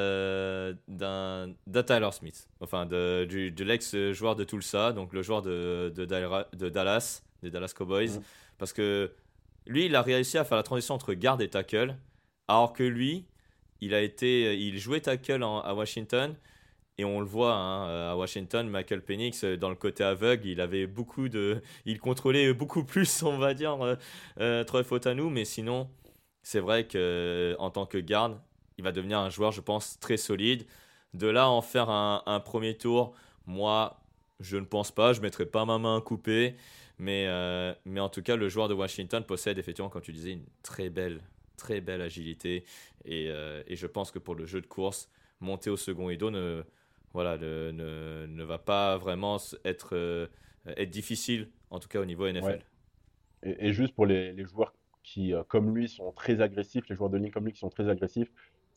d'un 0.89 1.83
Tyler 1.87 2.11
Smith, 2.13 2.49
enfin 2.61 2.85
de, 2.85 3.25
du, 3.25 3.51
de 3.51 3.65
l'ex-joueur 3.65 4.37
de 4.37 4.45
Tulsa, 4.45 4.93
donc 4.93 5.15
le 5.15 5.23
joueur 5.23 5.41
de, 5.41 5.91
de, 5.97 6.05
de 6.05 6.69
Dallas, 6.69 7.23
des 7.43 7.51
Dallas 7.51 7.73
Cowboys, 7.75 8.19
mm. 8.19 8.23
parce 8.59 8.75
que 8.75 9.11
lui, 9.67 9.87
il 9.87 9.97
a 9.97 10.03
réussi 10.03 10.39
à 10.39 10.45
faire 10.45 10.57
la 10.57 10.63
transition 10.63 10.95
entre 10.95 11.15
garde 11.15 11.43
et 11.43 11.49
tackle, 11.49 11.97
alors 12.49 12.73
que 12.73 12.83
lui, 12.83 13.27
il 13.81 13.95
a 13.95 14.01
été, 14.01 14.59
il 14.59 14.79
jouait 14.79 15.01
tackle 15.01 15.43
à 15.43 15.75
Washington. 15.75 16.37
Et 16.99 17.05
on 17.05 17.21
le 17.21 17.27
voit 17.27 17.55
hein, 17.55 18.11
à 18.13 18.17
Washington, 18.17 18.69
Michael 18.69 19.03
Penix, 19.03 19.45
dans 19.45 19.71
le 19.71 19.75
côté 19.75 20.05
aveugle, 20.05 20.47
il 20.47 20.61
avait 20.61 20.87
beaucoup 20.87 21.31
de, 21.31 21.63
il 21.87 21.99
contrôlait 21.99 22.53
beaucoup 22.53 22.85
plus, 22.87 23.23
on 23.23 23.39
va 23.39 23.55
dire, 23.55 23.83
euh, 23.83 23.97
euh 24.39 24.65
Troy 24.65 24.85
Fotanou, 24.85 25.31
mais 25.31 25.45
sinon, 25.47 25.89
c'est 26.43 26.61
vrai 26.61 26.87
que 26.87 27.57
en 27.59 27.71
tant 27.71 27.87
que 27.87 27.99
garde, 27.99 28.39
il 28.79 28.85
va 28.85 28.93
devenir 28.93 29.19
un 29.19 29.31
joueur, 29.31 29.53
je 29.53 29.61
pense, 29.61 29.99
très 30.01 30.17
solide. 30.17 30.67
De 31.15 31.27
là 31.29 31.49
en 31.49 31.63
faire 31.63 31.91
un, 31.91 32.41
premier 32.41 32.77
tour, 32.77 33.15
moi, 33.47 34.02
je 34.43 34.57
ne 34.57 34.65
pense 34.65 34.91
pas. 34.91 35.13
Je 35.13 35.21
ne 35.21 35.25
mettrai 35.25 35.47
pas 35.47 35.65
ma 35.65 35.79
main 35.79 36.01
coupée. 36.01 36.57
Mais, 36.99 37.27
euh, 37.27 37.75
mais 37.85 38.01
en 38.01 38.09
tout 38.09 38.23
cas, 38.23 38.37
le 38.37 38.49
joueur 38.49 38.69
de 38.69 38.75
Washington 38.75 39.25
possède 39.25 39.59
effectivement, 39.59 39.89
comme 39.89 40.03
tu 40.03 40.13
disais, 40.13 40.33
une 40.33 40.45
très 40.63 40.91
belle, 40.91 41.21
très 41.57 41.81
belle 41.81 42.03
agilité. 42.03 42.65
Et, 43.05 43.29
euh, 43.29 43.63
et 43.67 43.77
je 43.77 43.87
pense 43.87 44.11
que 44.11 44.19
pour 44.19 44.35
le 44.35 44.47
jeu 44.47 44.61
de 44.61 44.67
course, 44.67 45.11
monter 45.41 45.71
au 45.71 45.77
second 45.77 46.07
rideau 46.07 46.31
ne, 46.31 46.63
voilà, 47.13 47.39
ne, 47.39 47.73
ne, 47.73 48.45
va 48.45 48.59
pas 48.59 48.99
vraiment 48.99 49.39
être, 49.65 49.97
euh, 49.97 50.27
être 50.77 50.91
difficile, 50.91 51.49
en 51.71 51.81
tout 51.81 51.89
cas 51.89 52.01
au 52.01 52.05
niveau 52.05 52.31
NFL. 52.31 52.63
Et, 53.43 53.73
juste 53.73 53.95
pour 53.95 54.07
les, 54.07 54.33
les 54.33 54.45
joueurs 54.45 54.73
qui, 55.03 55.33
comme 55.49 55.75
lui, 55.75 55.89
sont 55.89 56.13
très 56.13 56.41
agressifs, 56.41 56.89
les 56.89 56.95
joueurs 56.95 57.11
de 57.11 57.19
ligne 57.19 57.33
comme 57.33 57.47
lui 57.47 57.53
qui 57.53 57.59
sont 57.59 57.71
très 57.71 57.89
agressifs, 57.89 58.31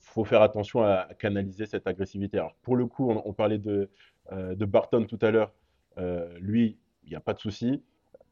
faut 0.06 0.24
faire 0.24 0.42
attention 0.42 0.84
à, 0.84 1.10
canaliser 1.20 1.66
cette 1.66 1.88
agressivité. 1.88 2.38
Alors, 2.38 2.56
pour 2.62 2.76
le 2.76 2.86
coup, 2.86 3.12
on, 3.12 3.34
parlait 3.34 3.58
de, 3.58 3.90
de, 4.32 4.66
Barton 4.66 5.06
tout 5.06 5.20
à 5.22 5.32
l'heure. 5.32 5.52
Euh, 5.98 6.28
lui, 6.40 6.78
il 7.04 7.10
n'y 7.10 7.16
a 7.16 7.20
pas 7.20 7.34
de 7.34 7.40
souci. 7.40 7.82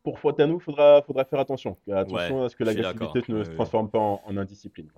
Pour 0.03 0.19
Fotanou, 0.19 0.57
il 0.57 0.63
faudra, 0.63 1.01
faudra 1.01 1.23
faire 1.25 1.39
attention. 1.39 1.77
Attention 1.91 2.43
à 2.43 2.49
ce 2.49 2.55
que 2.55 2.63
l'agressivité 2.63 3.23
ne 3.31 3.43
se 3.43 3.51
transforme 3.51 3.89
pas 3.89 3.99
en, 3.99 4.37
indiscipline. 4.37 4.89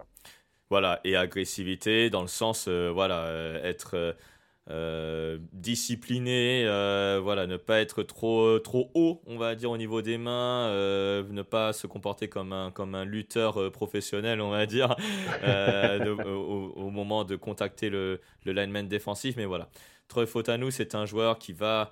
Voilà, 0.70 1.00
et 1.04 1.16
agressivité 1.16 2.10
dans 2.10 2.22
le 2.22 2.28
sens, 2.28 2.66
euh, 2.68 2.90
voilà, 2.92 3.30
être 3.64 4.16
euh, 4.72 5.38
discipliné, 5.54 6.64
euh, 6.66 7.20
voilà, 7.22 7.46
ne 7.46 7.56
pas 7.56 7.82
être 7.82 8.02
trop, 8.02 8.58
trop 8.58 8.90
haut, 8.96 9.22
on 9.28 9.38
va 9.38 9.54
dire, 9.54 9.70
au 9.70 9.78
niveau 9.78 10.02
des 10.02 10.18
mains, 10.18 10.70
euh, 10.70 11.24
ne 11.30 11.44
pas 11.44 11.72
se 11.72 11.86
comporter 11.86 12.30
comme 12.30 12.52
un, 12.52 12.72
comme 12.72 12.96
un 12.96 13.06
lutteur 13.06 13.72
professionnel, 13.72 14.42
on 14.42 14.50
va 14.50 14.66
dire, 14.66 14.96
au, 16.26 16.90
moment 16.90 17.26
de 17.26 17.36
contacter 17.36 17.92
le, 17.92 18.22
le 18.44 18.54
lineman 18.54 18.88
défensif. 18.88 19.36
Mais 19.38 19.46
voilà, 19.46 19.70
Troy 20.08 20.26
Fotanou, 20.26 20.72
c'est 20.72 20.96
un 20.96 21.06
joueur 21.06 21.40
qui 21.40 21.54
va 21.54 21.92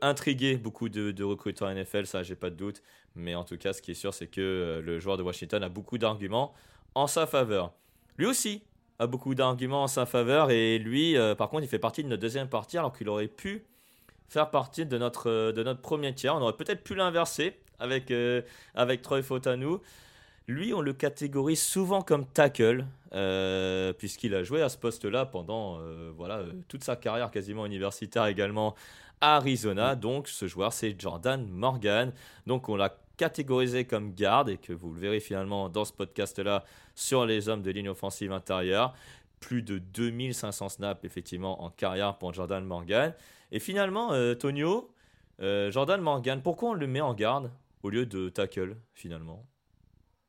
intriguer 0.00 0.56
beaucoup 0.58 0.88
de, 0.88 1.24
recruteurs 1.24 1.68
NFL, 1.74 2.06
ça, 2.06 2.22
j'ai 2.22 2.36
pas 2.36 2.50
de 2.50 2.54
doute. 2.54 2.82
Mais 3.16 3.34
en 3.34 3.42
tout 3.42 3.56
cas, 3.58 3.72
ce 3.72 3.82
qui 3.82 3.90
est 3.90 3.94
sûr, 3.94 4.14
c'est 4.14 4.28
que 4.28 4.80
le 4.84 4.98
joueur 5.00 5.16
de 5.16 5.24
Washington 5.24 5.60
a 5.62 5.68
beaucoup 5.68 5.98
d'arguments 5.98 6.54
en 6.94 7.08
sa 7.08 7.26
faveur. 7.26 7.72
Lui 8.16 8.26
aussi, 8.26 8.62
a 9.02 9.06
beaucoup 9.06 9.34
d'arguments 9.34 9.84
en 9.84 9.88
sa 9.88 10.06
faveur. 10.06 10.50
Et 10.50 10.78
lui, 10.78 11.16
euh, 11.16 11.34
par 11.34 11.48
contre, 11.48 11.64
il 11.64 11.68
fait 11.68 11.78
partie 11.78 12.02
de 12.02 12.08
notre 12.08 12.22
deuxième 12.22 12.48
partie 12.48 12.78
alors 12.78 12.92
qu'il 12.92 13.08
aurait 13.08 13.28
pu 13.28 13.64
faire 14.28 14.50
partie 14.50 14.86
de 14.86 14.98
notre, 14.98 15.28
euh, 15.28 15.52
de 15.52 15.62
notre 15.62 15.80
premier 15.80 16.14
tiers. 16.14 16.34
On 16.34 16.40
aurait 16.40 16.56
peut-être 16.56 16.82
pu 16.82 16.94
l'inverser 16.94 17.58
avec, 17.78 18.10
euh, 18.10 18.42
avec 18.74 19.02
Troy 19.02 19.22
Fotanou. 19.22 19.80
Lui, 20.52 20.74
on 20.74 20.80
le 20.82 20.92
catégorise 20.92 21.62
souvent 21.62 22.02
comme 22.02 22.26
tackle, 22.26 22.84
puisqu'il 23.98 24.34
a 24.34 24.44
joué 24.44 24.60
à 24.60 24.68
ce 24.68 24.76
poste-là 24.76 25.26
pendant 25.26 25.80
voilà, 26.16 26.42
toute 26.68 26.84
sa 26.84 26.94
carrière 26.96 27.30
quasiment 27.30 27.64
universitaire 27.64 28.26
également 28.26 28.74
à 29.22 29.36
Arizona. 29.36 29.94
Donc, 29.94 30.28
ce 30.28 30.46
joueur, 30.46 30.74
c'est 30.74 30.94
Jordan 30.98 31.48
Morgan. 31.48 32.12
Donc, 32.46 32.68
on 32.68 32.76
l'a 32.76 32.94
catégorisé 33.16 33.84
comme 33.84 34.12
garde 34.14 34.48
et 34.50 34.56
que 34.56 34.72
vous 34.72 34.92
le 34.92 35.00
verrez 35.00 35.20
finalement 35.20 35.68
dans 35.68 35.84
ce 35.84 35.92
podcast-là 35.92 36.64
sur 36.94 37.24
les 37.24 37.48
hommes 37.48 37.62
de 37.62 37.70
ligne 37.70 37.88
offensive 37.88 38.32
intérieure. 38.32 38.94
Plus 39.40 39.62
de 39.62 39.78
2500 39.78 40.68
snaps 40.68 41.04
effectivement 41.04 41.62
en 41.62 41.70
carrière 41.70 42.18
pour 42.18 42.32
Jordan 42.34 42.64
Morgan. 42.64 43.14
Et 43.50 43.60
finalement, 43.60 44.12
euh, 44.12 44.34
Tonio, 44.34 44.92
euh, 45.40 45.70
Jordan 45.70 46.00
Morgan, 46.00 46.42
pourquoi 46.42 46.70
on 46.70 46.74
le 46.74 46.86
met 46.86 47.00
en 47.00 47.14
garde 47.14 47.50
au 47.82 47.90
lieu 47.90 48.06
de 48.06 48.28
tackle 48.28 48.76
finalement? 48.94 49.44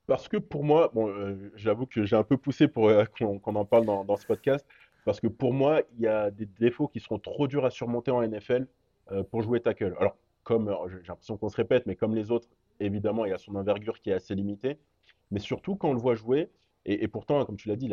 Parce 0.08 0.28
que 0.28 0.38
pour 0.38 0.64
moi, 0.64 0.92
bon, 0.94 1.08
euh, 1.10 1.52
j'avoue 1.56 1.86
que 1.86 2.04
j'ai 2.04 2.16
un 2.16 2.24
peu 2.24 2.38
poussé 2.38 2.68
pour 2.68 2.92
qu'on 3.18 3.56
en 3.56 3.66
parle 3.66 3.86
dans, 3.86 4.18
ce 4.18 4.26
podcast, 4.26 4.66
parce 5.06 5.20
que 5.20 5.28
pour 5.28 5.54
moi, 5.54 5.82
il 5.96 6.02
y 6.02 6.08
a 6.08 6.30
des 6.32 6.46
défauts 6.46 6.88
qui 6.88 7.00
seront 7.00 7.20
trop 7.20 7.48
durs 7.48 7.66
à 7.66 7.70
surmonter 7.70 8.12
en 8.12 8.22
NFL 8.22 8.68
pour 9.32 9.42
jouer 9.42 9.60
tackle. 9.60 9.96
Alors, 10.00 10.18
comme 10.44 10.76
j'ai 10.90 11.08
l'impression 11.08 11.38
qu'on 11.38 11.50
se 11.50 11.56
répète, 11.56 11.86
mais 11.86 11.96
comme 11.96 12.16
les 12.16 12.32
autres, 12.32 12.48
évidemment, 12.80 13.26
il 13.26 13.34
a 13.34 13.38
son 13.38 13.56
envergure 13.56 14.00
qui 14.00 14.10
est 14.10 14.14
assez 14.14 14.36
limitée. 14.36 14.78
Mais 15.32 15.40
surtout, 15.40 15.76
quand 15.76 15.90
on 15.90 15.94
le 15.94 16.00
voit 16.00 16.16
jouer, 16.16 16.50
et, 16.86 17.08
pourtant, 17.08 17.44
comme 17.46 17.56
tu 17.56 17.70
l'as 17.70 17.76
dit, 17.76 17.90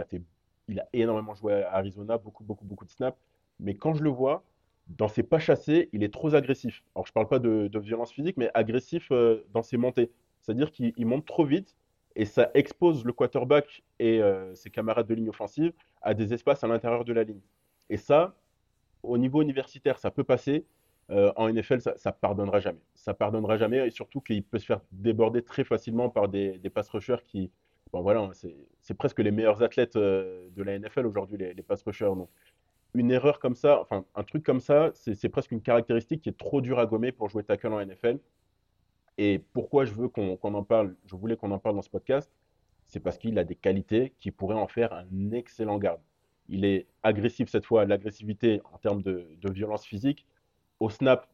il 0.69 0.81
a 0.81 0.89
énormément 0.93 1.35
joué 1.35 1.63
à 1.63 1.75
Arizona, 1.75 2.19
beaucoup, 2.19 2.45
beaucoup, 2.45 2.65
beaucoup 2.65 2.85
de 2.85 2.91
snaps. 2.91 3.19
Mais 3.61 3.75
quand 3.75 3.95
je 3.95 4.03
le 4.03 4.11
vois, 4.11 4.43
dans 4.89 5.09
ses 5.09 5.23
pas 5.23 5.39
chassés, 5.39 5.89
il 5.93 6.03
est 6.03 6.13
trop 6.13 6.35
agressif. 6.35 6.83
Alors, 6.95 7.07
je 7.07 7.13
ne 7.13 7.15
parle 7.15 7.29
pas 7.29 7.39
de, 7.39 7.79
violence 7.79 8.13
physique, 8.13 8.37
mais 8.37 8.51
agressif 8.55 9.09
euh, 9.13 9.47
dans 9.53 9.63
ses 9.63 9.77
montées. 9.77 10.11
C'est-à-dire 10.41 10.73
qu'il 10.73 11.07
monte 11.07 11.27
trop 11.27 11.45
vite 11.45 11.77
et 12.21 12.27
ça 12.27 12.51
expose 12.53 13.07
le 13.07 13.15
quarterback 13.15 13.83
et 13.99 14.21
euh, 14.21 14.55
ses 14.55 14.69
camarades 14.69 15.07
de 15.07 15.15
ligne 15.15 15.31
offensive 15.31 15.73
à 16.03 16.13
des 16.13 16.35
espaces 16.35 16.63
à 16.63 16.67
l'intérieur 16.67 17.07
de 17.07 17.15
la 17.15 17.25
ligne. 17.25 17.41
Et 17.89 17.97
ça, 17.97 18.37
au 19.03 19.17
niveau 19.17 19.41
universitaire, 19.41 19.99
ça 19.99 20.11
peut 20.11 20.23
passer. 20.23 20.67
Euh, 21.09 21.33
en 21.37 21.51
NFL, 21.51 21.81
ça, 21.81 21.95
ne 22.05 22.11
pardonnera 22.11 22.61
jamais. 22.61 22.83
Ça 22.95 23.15
pardonnera 23.15 23.57
jamais, 23.57 23.89
et 23.89 23.91
surtout 23.91 24.21
qu'il 24.21 24.45
peut 24.45 24.59
se 24.59 24.67
faire 24.67 24.83
déborder 24.93 25.41
très 25.41 25.65
facilement 25.65 26.11
par 26.11 26.29
des, 26.29 26.59
des 26.59 26.69
pass 26.69 26.91
rushers 26.91 27.23
qui, 27.27 27.51
bon 27.91 28.03
voilà, 28.03 28.29
c'est 28.35 28.95
presque 28.95 29.21
les 29.21 29.31
meilleurs 29.31 29.63
athlètes 29.63 29.97
euh, 29.97 30.47
de 30.55 30.63
la 30.63 30.79
NFL 30.79 31.07
aujourd'hui, 31.07 31.39
les, 31.39 31.55
les, 31.55 31.63
pass 31.63 31.83
rushers. 31.85 32.05
Donc, 32.05 32.29
une 32.93 33.11
erreur 33.11 33.39
comme 33.39 33.55
ça, 33.55 33.81
enfin 33.81 34.05
un 34.15 34.25
truc 34.25 34.45
comme 34.45 34.61
ça, 34.61 34.91
c'est 34.93 35.31
presque 35.31 35.53
une 35.53 35.63
caractéristique 35.63 36.21
qui 36.21 36.29
est 36.29 36.39
trop 36.39 36.61
dure 36.61 36.79
à 36.79 36.85
gommer 36.85 37.13
pour 37.13 37.31
jouer 37.31 37.45
tackle 37.45 37.69
en 37.73 37.83
NFL. 37.83 38.19
Et 39.23 39.39
pourquoi 39.53 39.85
je 39.85 39.93
veux 39.93 40.09
qu'on 40.09 40.39
en 40.43 40.65
parle, 40.65 40.97
je 41.05 41.15
voulais 41.15 41.37
qu'on 41.37 41.51
en 41.51 41.59
parle 41.59 41.77
dans 41.77 41.83
ce 41.83 41.91
podcast, 41.91 42.33
c'est 42.87 43.01
parce 43.01 43.19
qu'il 43.19 43.39
a 43.39 43.45
des 43.45 43.55
qualités 43.55 44.15
qui 44.19 44.31
pourraient 44.31 44.55
en 44.55 44.67
faire 44.67 44.95
un 44.95 45.33
excellent 45.33 45.77
garde. 45.77 46.01
Il 46.49 46.65
est 46.65 46.87
agressif 47.03 47.51
cette 47.51 47.67
fois, 47.67 47.85
l'agressivité 47.85 48.63
en 48.73 48.79
termes 48.79 49.03
de, 49.03 49.27
violence 49.53 49.85
physique. 49.85 50.25
Au 50.81 50.89
snap, 50.89 51.29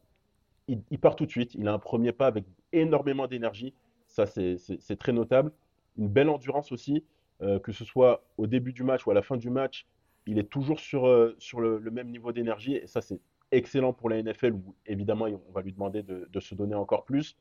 il, 0.67 0.99
part 0.99 1.15
tout 1.15 1.25
de 1.25 1.31
suite. 1.31 1.55
Il 1.55 1.65
a 1.69 1.71
un 1.71 1.79
premier 1.79 2.11
pas 2.11 2.27
avec 2.27 2.43
énormément 2.73 3.25
d'énergie. 3.25 3.73
Ça, 4.05 4.25
c'est 4.25 4.99
très 4.99 5.13
notable. 5.13 5.53
Une 5.97 6.09
belle 6.09 6.27
endurance 6.27 6.73
aussi, 6.73 7.05
euh, 7.41 7.57
que 7.57 7.71
ce 7.71 7.85
soit 7.85 8.21
au 8.37 8.47
début 8.47 8.73
du 8.73 8.83
match 8.83 9.07
ou 9.07 9.11
à 9.11 9.13
la 9.13 9.21
fin 9.21 9.37
du 9.37 9.49
match. 9.49 9.87
Il 10.25 10.39
est 10.39 10.49
toujours 10.49 10.81
sur, 10.81 11.07
euh, 11.07 11.37
le, 11.57 11.89
même 11.89 12.09
niveau 12.09 12.33
d'énergie. 12.33 12.75
Et 12.75 12.85
ça, 12.85 12.99
c'est 12.99 13.21
excellent 13.51 13.93
pour 13.93 14.09
la 14.09 14.21
NFL 14.21 14.51
où 14.51 14.75
évidemment, 14.85 15.27
on 15.47 15.51
va 15.53 15.61
lui 15.61 15.71
demander 15.71 16.03
de, 16.03 16.27
de 16.29 16.39
se 16.41 16.53
donner 16.53 16.75
encore 16.75 17.05
plus. 17.05 17.37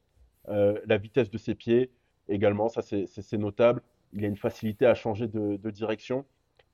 Euh, 0.48 0.80
la 0.86 0.96
vitesse 0.96 1.30
de 1.30 1.38
ses 1.38 1.54
pieds 1.54 1.90
également, 2.28 2.68
ça, 2.68 2.82
c'est 2.82 3.38
notable. 3.38 3.82
Il 4.12 4.24
a 4.24 4.28
une 4.28 4.36
facilité 4.36 4.86
à 4.86 4.94
changer 4.94 5.28
de, 5.28 5.70
direction. 5.70 6.24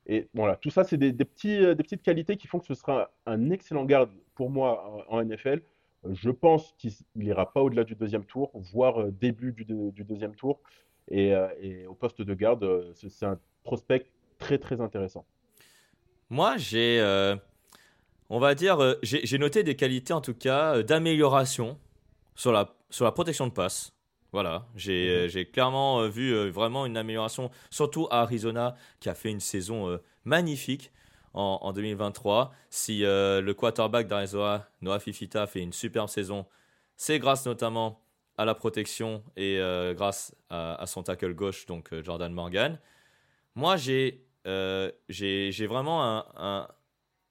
Et 0.06 0.28
voilà, 0.34 0.56
tout 0.56 0.70
ça, 0.70 0.84
c'est 0.84 0.96
des, 0.96 1.12
petits, 1.12 1.58
des, 1.58 1.74
petites 1.76 2.02
qualités 2.02 2.36
qui 2.36 2.46
font 2.46 2.58
que 2.58 2.66
ce 2.66 2.74
sera 2.74 3.10
un 3.26 3.50
excellent 3.50 3.84
garde 3.84 4.10
pour 4.34 4.50
moi 4.50 5.04
en, 5.08 5.22
NFL. 5.22 5.62
Je 6.10 6.30
pense 6.30 6.74
qu'il 6.78 6.92
n'ira 7.14 7.52
pas 7.52 7.62
au-delà 7.62 7.84
du 7.84 7.94
deuxième 7.94 8.24
tour, 8.24 8.50
voire 8.54 9.06
début 9.12 9.52
du, 9.52 10.04
deuxième 10.04 10.34
tour. 10.34 10.60
Et, 11.10 11.34
au 11.86 11.94
poste 11.94 12.22
de 12.22 12.34
garde, 12.34 12.92
c'est 12.94 13.26
un 13.26 13.38
prospect 13.62 14.06
très 14.38 14.58
très 14.58 14.80
intéressant. 14.80 15.24
Moi, 16.32 16.56
j'ai, 16.56 16.98
euh, 16.98 17.36
on 18.30 18.38
va 18.38 18.54
dire, 18.54 18.80
euh, 18.80 18.94
j'ai 19.02 19.36
noté 19.36 19.62
des 19.62 19.76
qualités 19.76 20.14
en 20.14 20.22
tout 20.22 20.32
cas 20.32 20.82
d'amélioration 20.82 21.78
sur 22.34 22.52
la, 22.52 22.74
sur 22.90 23.04
la 23.04 23.12
protection 23.12 23.46
de 23.46 23.52
passe. 23.52 23.92
Voilà, 24.32 24.66
j'ai 24.76 25.26
mmh. 25.26 25.52
clairement 25.52 26.00
euh, 26.00 26.08
vu 26.08 26.32
euh, 26.32 26.48
vraiment 26.48 26.86
une 26.86 26.96
amélioration, 26.96 27.50
surtout 27.68 28.08
à 28.10 28.22
Arizona, 28.22 28.74
qui 28.98 29.10
a 29.10 29.14
fait 29.14 29.30
une 29.30 29.40
saison 29.40 29.90
euh, 29.90 29.98
magnifique 30.24 30.90
en, 31.34 31.58
en, 31.62 31.72
2023. 31.72 32.52
Si 32.70 33.04
euh, 33.04 33.40
le 33.42 33.54
quarterback 33.54 34.06
d'Arizona, 34.06 34.68
Noah 34.80 35.00
Fifita, 35.00 35.46
fait 35.46 35.60
une 35.60 35.72
superbe 35.72 36.08
saison, 36.08 36.46
c'est 36.96 37.18
grâce 37.18 37.44
notamment 37.46 38.00
à 38.38 38.46
la 38.46 38.54
protection 38.54 39.22
et 39.36 39.58
euh, 39.58 39.92
grâce 39.92 40.34
à, 40.48 40.80
à, 40.80 40.86
son 40.86 41.02
tackle 41.02 41.34
gauche, 41.34 41.66
donc 41.66 41.92
euh, 41.92 42.02
Jordan 42.02 42.32
Morgan. 42.32 42.78
Moi, 43.54 43.76
j'ai 43.76 44.24
vraiment 44.46 46.02
un, 46.04 46.24
un, 46.36 46.68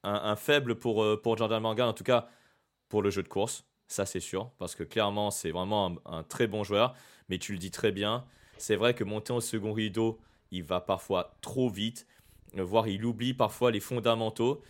un, 0.04 0.14
un, 0.14 0.36
faible 0.36 0.76
pour, 0.76 1.04
pour 1.22 1.38
Jordan 1.38 1.62
Morgan, 1.62 1.88
en 1.90 1.94
tout 1.94 2.04
cas 2.04 2.28
pour 2.90 3.02
le 3.02 3.10
jeu 3.10 3.24
de 3.24 3.28
course 3.28 3.66
ça 3.92 4.06
c'est 4.06 4.20
sûr, 4.20 4.52
parce 4.58 4.76
que 4.76 4.84
clairement 4.84 5.32
c'est 5.32 5.52
vraiment 5.52 5.96
un, 6.06 6.24
très 6.24 6.48
bon 6.48 6.64
joueur, 6.64 6.96
mais 7.30 7.38
tu 7.38 7.52
le 7.54 7.58
dis 7.58 7.72
très 7.72 7.92
bien, 7.92 8.26
c'est 8.58 8.76
vrai 8.76 8.94
que 8.94 9.04
monter 9.04 9.34
au 9.34 9.42
second 9.42 9.74
rideau, 9.74 10.20
il 10.52 10.64
va 10.64 10.82
parfois 10.82 11.36
trop 11.42 11.70
vite, 11.70 12.08
voire 12.56 12.88
il 12.88 13.06
oublie 13.06 13.34
parfois 13.34 13.72
les 13.72 13.80
fondamentaux, 13.80 14.62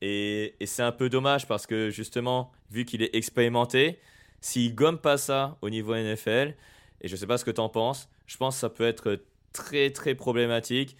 et, 0.00 0.54
et 0.60 0.66
c'est 0.66 0.82
un 0.82 0.92
peu 0.92 1.08
dommage 1.08 1.46
parce 1.46 1.66
que 1.66 1.90
justement, 1.90 2.52
vu 2.70 2.84
qu'il 2.84 3.02
est 3.02 3.14
expérimenté, 3.14 3.98
s'il 4.40 4.74
gomme 4.74 4.98
pas 4.98 5.18
ça 5.18 5.58
au 5.60 5.68
niveau 5.68 5.94
NFL, 5.94 6.54
et 7.02 7.08
je 7.08 7.16
sais 7.16 7.26
pas 7.26 7.38
ce 7.38 7.44
que 7.44 7.50
tu 7.50 7.60
en 7.60 7.68
penses, 7.68 8.08
je 8.26 8.36
pense 8.36 8.56
que 8.56 8.60
ça 8.60 8.70
peut 8.70 8.86
être 8.86 9.22
très 9.52 9.90
très 9.90 10.14
problématique 10.14 10.96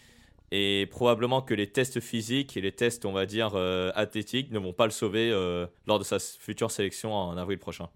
et 0.53 0.87
probablement 0.91 1.43
que 1.43 1.55
les 1.55 1.71
tests 1.71 2.01
physiques 2.01 2.57
et 2.57 2.61
les 2.61 2.73
tests, 2.73 3.05
on 3.05 3.13
va 3.13 3.27
dire, 3.27 3.53
euh, 3.55 3.93
athlétiques 3.95 4.51
ne 4.51 4.59
vont 4.59 4.73
pas 4.73 4.85
le 4.85 4.91
sauver 4.91 5.31
euh, 5.31 5.67
lors 5.87 5.99
de 5.99 6.05
sa 6.05 6.19
future 6.19 6.71
sélection 6.71 7.15
en 7.15 7.37
avril 7.37 7.59
prochain. 7.59 7.89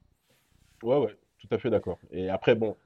Ouais, 0.83 0.97
ouais, 0.99 1.17
tout 1.39 1.49
à 1.51 1.59
fait 1.59 1.71
d'accord. 1.71 1.99
Et 2.13 2.29
après, 2.29 2.55
bon, 2.55 2.77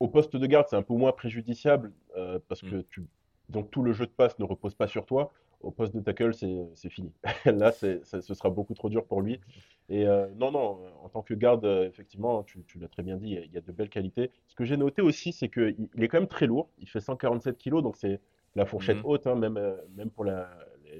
au 0.00 0.08
poste 0.08 0.36
de 0.36 0.46
garde, 0.46 0.66
c'est 0.70 0.76
un 0.76 0.82
peu 0.82 0.94
moins 0.94 1.12
préjudiciable 1.12 1.92
euh, 2.16 2.38
parce 2.48 2.62
que 2.62 2.76
mm. 2.76 2.84
tu... 2.90 3.04
donc 3.50 3.70
tout 3.70 3.82
le 3.82 3.92
jeu 3.92 4.06
de 4.06 4.10
passe 4.10 4.38
ne 4.38 4.44
repose 4.44 4.74
pas 4.74 4.86
sur 4.86 5.04
toi. 5.04 5.32
Au 5.60 5.72
poste 5.72 5.94
de 5.94 6.00
tackle, 6.00 6.32
c'est 6.34 6.88
fini. 6.88 7.12
Là, 7.44 7.72
ce 7.72 8.00
sera 8.04 8.48
beaucoup 8.48 8.74
trop 8.74 8.88
dur 8.88 9.04
pour 9.04 9.22
lui. 9.22 9.40
Et 9.88 10.04
non, 10.36 10.52
non, 10.52 10.78
en 11.02 11.08
tant 11.08 11.20
que 11.20 11.34
garde, 11.34 11.64
effectivement, 11.64 12.44
tu, 12.44 12.62
tu 12.68 12.78
l'as 12.78 12.86
très 12.86 13.02
bien 13.02 13.16
dit, 13.16 13.36
il 13.44 13.52
y 13.52 13.56
a 13.56 13.60
de 13.60 13.72
belles 13.72 13.88
qualités. 13.88 14.30
Ce 14.46 14.54
que 14.54 14.64
j'ai 14.64 14.76
noté 14.76 15.02
aussi, 15.02 15.32
c'est 15.32 15.48
qu'il 15.48 15.88
est 15.98 16.06
quand 16.06 16.20
même 16.20 16.28
très 16.28 16.46
lourd. 16.46 16.68
Il 16.78 16.88
fait 16.88 17.00
147 17.00 17.58
kg, 17.58 17.82
donc 17.82 17.96
c'est 17.96 18.20
la 18.58 18.66
fourchette 18.66 18.98
mmh. 18.98 19.06
haute, 19.06 19.26
hein, 19.26 19.34
même, 19.34 19.56
euh, 19.56 19.76
même 19.96 20.10
pour 20.10 20.24
la, 20.24 20.48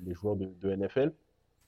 les 0.04 0.14
joueurs 0.14 0.36
de, 0.36 0.46
de, 0.60 0.74
NFL. 0.74 1.12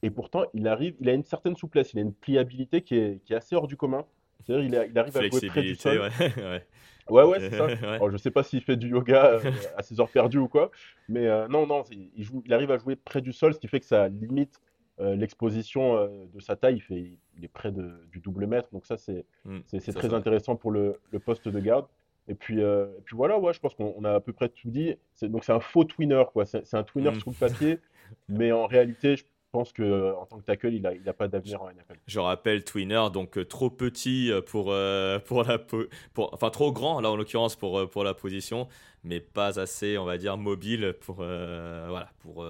Et 0.03 0.11
pourtant, 0.11 0.45
il 0.55 0.67
arrive, 0.67 0.95
il 1.01 1.09
a 1.09 1.13
une 1.13 1.25
certaine 1.25 1.57
souplesse, 1.57 1.93
il 1.93 1.99
a 1.99 2.03
une 2.03 2.15
pliabilité 2.15 2.83
qui 2.83 2.97
est, 2.97 3.23
qui 3.25 3.35
est 3.35 3.37
assez 3.37 3.55
hors 3.55 3.67
du 3.67 3.77
commun. 3.77 4.05
C'est-à-dire, 4.41 4.65
il, 4.65 4.91
il, 4.91 4.99
arrive 4.99 5.17
à 5.17 5.29
jouer 5.29 5.49
près 5.49 5.63
du 5.63 5.75
sol. 5.75 6.01
Ouais, 6.01 6.11
ouais. 6.37 6.67
Ouais, 7.11 7.25
ouais, 7.25 7.41
c'est 7.41 7.57
ça. 7.57 7.67
ouais. 7.67 7.79
Alors, 7.83 8.11
je 8.11 8.17
sais 8.17 8.31
pas 8.31 8.43
s'il 8.43 8.63
fait 8.63 8.77
du 8.77 8.89
yoga 8.89 9.27
euh, 9.27 9.53
à 9.77 9.83
ses 9.83 10.01
heures 10.01 10.11
perdues 10.11 10.39
ou 10.39 10.49
quoi, 10.49 10.71
mais 11.09 11.27
euh, 11.27 11.49
non, 11.49 11.67
non, 11.67 11.85
il, 11.91 12.23
joue, 12.23 12.43
il 12.47 12.53
arrive 12.55 12.71
à 12.71 12.79
jouer 12.79 12.97
près 12.97 13.21
du 13.21 13.33
sol, 13.33 13.55
ce 13.55 13.59
qui 13.59 13.69
fait 13.69 13.81
que 13.81 13.87
ça 13.87 14.09
limite 14.09 14.61
euh, 15.01 15.17
l'exposition 15.17 16.09
de 16.33 16.41
sa 16.41 16.57
taille. 16.57 16.77
Il, 16.77 16.83
fait, 16.83 17.19
il 17.37 17.45
est 17.45 17.49
près 17.49 17.73
de, 17.73 18.07
du 18.13 18.21
double 18.21 18.47
mètre, 18.47 18.69
donc 18.73 18.87
ça, 18.87 18.97
c'est 18.97 19.25
mmh, 19.45 19.61
très 19.95 20.15
intéressant 20.15 20.57
pour 20.57 20.71
le, 20.71 21.01
le, 21.11 21.19
poste 21.19 21.49
de 21.49 21.61
garde. 21.61 21.87
Et 22.31 22.35
puis, 22.35 22.63
euh, 22.63 22.87
et 22.97 23.03
puis 23.03 23.17
voilà, 23.17 23.39
ouais, 23.41 23.53
je 23.53 23.59
pense 23.59 23.75
qu'on 23.75 24.05
a 24.05 24.15
à 24.15 24.21
peu 24.21 24.33
près 24.33 24.49
tout 24.49 24.71
dit. 24.71 24.95
Donc 25.21 25.43
c'est 25.45 25.53
un 25.53 25.59
faux 25.59 25.83
twinner, 25.83 26.23
quoi. 26.33 26.47
C'est 26.47 26.75
un 26.75 26.85
twinner 26.85 27.11
mmh. 27.11 27.21
sur 27.21 27.31
le 27.31 27.37
papier, 27.37 27.79
mais 28.29 28.53
en 28.53 28.69
réalité, 28.69 29.17
je 29.17 29.25
pense 29.51 29.73
que 29.73 30.15
en 30.15 30.27
tant 30.27 30.39
que 30.39 30.45
tackle, 30.45 30.73
il 30.73 30.83
n'a 30.83 30.95
il 30.95 31.09
a 31.09 31.13
pas 31.13 31.27
d'avenir 31.27 31.61
en 31.61 31.69
NFL. 31.71 31.99
Je 32.07 32.21
rappelle 32.21 32.63
twinner, 32.63 33.09
donc 33.13 33.37
euh, 33.37 33.45
trop 33.45 33.69
petit 33.69 34.31
pour, 34.47 34.67
euh, 34.71 35.19
pour 35.27 35.43
la 35.43 35.59
pour, 35.59 35.89
enfin 36.33 36.51
trop 36.51 36.71
grand 36.71 37.01
là 37.01 37.11
en 37.11 37.17
l'occurrence 37.17 37.57
pour, 37.57 37.91
pour 37.91 38.05
la 38.05 38.15
position, 38.15 38.69
mais 39.03 39.19
pas 39.19 39.59
assez, 39.59 39.99
on 39.99 40.05
va 40.05 40.17
dire, 40.17 40.37
mobile 40.37 40.95
pour 41.01 41.19
euh, 41.19 41.87
voilà 41.89 42.11
pour, 42.21 42.47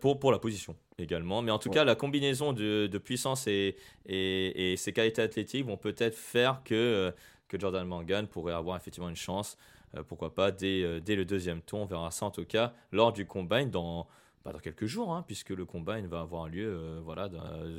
pour 0.00 0.18
pour 0.18 0.32
la 0.32 0.38
position 0.38 0.76
également. 0.98 1.42
Mais 1.42 1.50
en 1.50 1.58
tout 1.58 1.68
ouais. 1.68 1.74
cas, 1.74 1.84
la 1.84 1.94
combinaison 1.94 2.54
de, 2.54 2.86
de 2.86 2.98
puissance 2.98 3.46
et, 3.46 3.76
et, 4.06 4.72
et, 4.72 4.76
ses 4.78 4.94
qualités 4.94 5.20
athlétiques 5.20 5.66
vont 5.66 5.76
peut-être 5.76 6.16
faire 6.16 6.62
que 6.64 7.12
que 7.50 7.58
Jordan 7.58 7.86
Morgan 7.86 8.26
pourrait 8.28 8.54
avoir 8.54 8.76
effectivement 8.76 9.08
une 9.08 9.16
chance, 9.16 9.58
euh, 9.96 10.02
pourquoi 10.04 10.34
pas, 10.34 10.52
dès, 10.52 10.82
euh, 10.82 11.00
dès, 11.00 11.16
le 11.16 11.24
deuxième 11.24 11.60
tour. 11.60 11.80
On 11.80 11.84
verra 11.84 12.10
ça 12.10 12.24
en 12.24 12.30
tout 12.30 12.46
cas 12.46 12.72
lors 12.92 13.12
du 13.12 13.26
combine 13.26 13.70
dans, 13.70 14.06
bah, 14.44 14.52
dans 14.52 14.60
quelques 14.60 14.86
jours, 14.86 15.12
hein, 15.12 15.24
puisque 15.26 15.50
le 15.50 15.66
combine 15.66 16.06
va 16.06 16.20
avoir 16.20 16.48
lieu 16.48 16.68
euh, 16.72 17.00
voilà, 17.04 17.28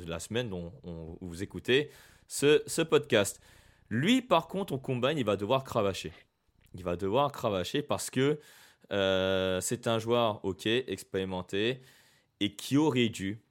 la 0.06 0.20
semaine 0.20 0.50
dont 0.50 0.72
on, 0.84 1.16
vous 1.22 1.42
écoutez 1.42 1.90
ce, 2.28 2.82
podcast. 2.82 3.40
Lui, 3.88 4.20
par 4.20 4.46
contre, 4.46 4.74
au 4.74 4.78
combine, 4.78 5.16
il 5.16 5.24
va 5.24 5.36
devoir 5.36 5.64
cravacher. 5.64 6.12
Il 6.74 6.84
va 6.84 6.96
devoir 6.96 7.32
cravacher 7.32 7.82
parce 7.82 8.10
que 8.10 8.38
c'est 8.90 9.86
un 9.86 9.98
joueur, 9.98 10.44
ok, 10.44 10.66
expérimenté, 10.66 11.80
et 12.40 12.54
qui 12.54 12.76
aurait 12.76 13.08
dû, 13.08 13.42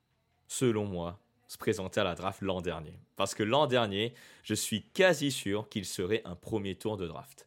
selon 0.47 0.85
moi, 0.85 1.19
se 1.51 1.57
présenter 1.57 1.99
à 1.99 2.05
la 2.05 2.15
draft 2.15 2.39
l'an 2.41 2.61
dernier. 2.61 2.97
Parce 3.17 3.35
que 3.35 3.43
l'an 3.43 3.67
dernier, 3.67 4.13
je 4.41 4.53
suis 4.53 4.83
quasi 4.93 5.31
sûr 5.31 5.67
qu'il 5.67 5.83
serait 5.83 6.21
un 6.23 6.33
premier 6.33 6.75
tour 6.75 6.95
de 6.95 7.05
draft. 7.05 7.45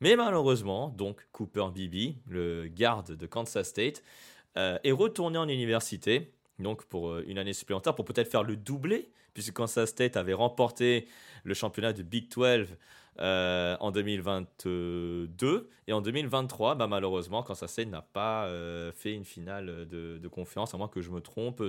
Mais 0.00 0.16
malheureusement, 0.16 0.88
donc 0.88 1.24
Cooper 1.30 1.68
Bibi, 1.72 2.18
le 2.26 2.66
garde 2.66 3.12
de 3.12 3.26
Kansas 3.26 3.68
State, 3.68 4.02
euh, 4.56 4.80
est 4.82 4.90
retourné 4.90 5.38
en 5.38 5.48
université, 5.48 6.32
donc 6.58 6.86
pour 6.86 7.08
euh, 7.08 7.24
une 7.28 7.38
année 7.38 7.52
supplémentaire, 7.52 7.94
pour 7.94 8.04
peut-être 8.04 8.28
faire 8.28 8.42
le 8.42 8.56
doublé, 8.56 9.12
puisque 9.32 9.52
Kansas 9.52 9.90
State 9.90 10.16
avait 10.16 10.34
remporté 10.34 11.06
le 11.44 11.54
championnat 11.54 11.92
de 11.92 12.02
Big 12.02 12.28
12 12.28 12.66
euh, 13.20 13.76
en 13.80 13.92
2022 13.92 15.70
et 15.86 15.92
en 15.92 16.00
2023 16.00 16.74
bah, 16.74 16.86
malheureusement 16.86 17.42
Kansas 17.42 17.72
State 17.72 17.88
n'a 17.88 18.02
pas 18.02 18.44
euh, 18.44 18.92
fait 18.92 19.14
une 19.14 19.24
finale 19.24 19.86
de, 19.88 20.18
de, 20.18 20.28
confiance 20.28 20.74
à 20.74 20.76
moins 20.76 20.88
que 20.88 21.00
je 21.00 21.10
me 21.10 21.20
trompe 21.20 21.62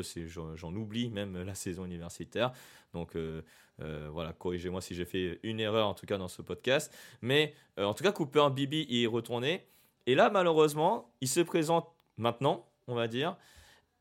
j'en 0.56 0.76
oublie 0.76 1.10
même 1.10 1.42
la 1.44 1.56
saison 1.56 1.86
universitaire 1.86 2.52
donc 2.94 3.16
euh, 3.16 3.42
euh 3.82 4.10
voilà 4.12 4.34
corrigez-moi 4.34 4.82
si 4.82 4.94
j'ai 4.94 5.06
fait 5.06 5.40
une 5.44 5.60
erreur 5.60 5.88
en 5.88 5.94
tout 5.94 6.06
cas 6.06 6.18
dans 6.18 6.28
ce 6.28 6.42
podcast 6.42 6.94
mais 7.22 7.54
en 7.78 7.94
tout 7.94 8.04
cas 8.04 8.12
Cooper 8.12 8.50
Bibi 8.52 8.86
y 8.90 9.04
est 9.04 9.08
retourné 9.08 9.66
et 10.06 10.16
là 10.16 10.30
malheureusement 10.30 11.14
il 11.22 11.30
se 11.30 11.40
présente 11.40 11.88
maintenant, 12.18 12.66
on 12.88 12.96
va 12.96 13.08
dire. 13.08 13.38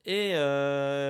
Et 0.06 0.32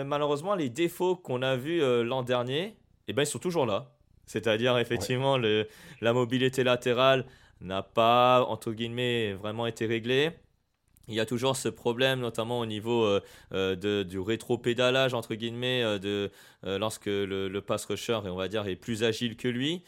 malheureusement, 0.04 0.54
les 0.54 0.70
défauts 0.70 1.16
qu'on 1.16 1.42
a 1.42 1.54
vus 1.54 1.80
l'an 2.02 2.22
dernier, 2.22 2.76
eh 3.06 3.12
ben, 3.12 3.22
ils 3.22 3.26
sont 3.26 3.38
toujours 3.38 3.66
là. 3.66 3.95
C'est-à-dire, 4.26 4.76
effectivement, 4.78 5.38
le, 5.38 5.68
la 6.00 6.12
mobilité 6.12 6.64
latérale 6.64 7.24
n'a 7.60 7.82
pas, 7.82 8.44
entre 8.48 8.72
guillemets, 8.72 9.32
vraiment 9.34 9.66
été 9.66 9.86
réglée. 9.86 10.32
Il 11.08 11.14
y 11.14 11.20
a 11.20 11.26
toujours 11.26 11.56
ce 11.56 11.68
problème, 11.68 12.18
notamment 12.18 12.58
au 12.58 12.66
niveau 12.66 13.04
euh, 13.04 13.20
euh, 13.52 13.76
de, 13.76 14.02
du 14.02 14.18
rétro-pédalage, 14.18 15.14
entre 15.14 15.36
guillemets, 15.36 15.82
euh, 15.82 15.98
de, 15.98 16.30
lorsque 16.64 17.06
le, 17.06 17.48
le 17.48 17.60
pass 17.60 17.84
rusher, 17.84 18.18
on 18.24 18.34
va 18.34 18.48
dire, 18.48 18.66
est 18.66 18.74
plus 18.74 19.04
agile 19.04 19.36
que 19.36 19.46
lui. 19.46 19.84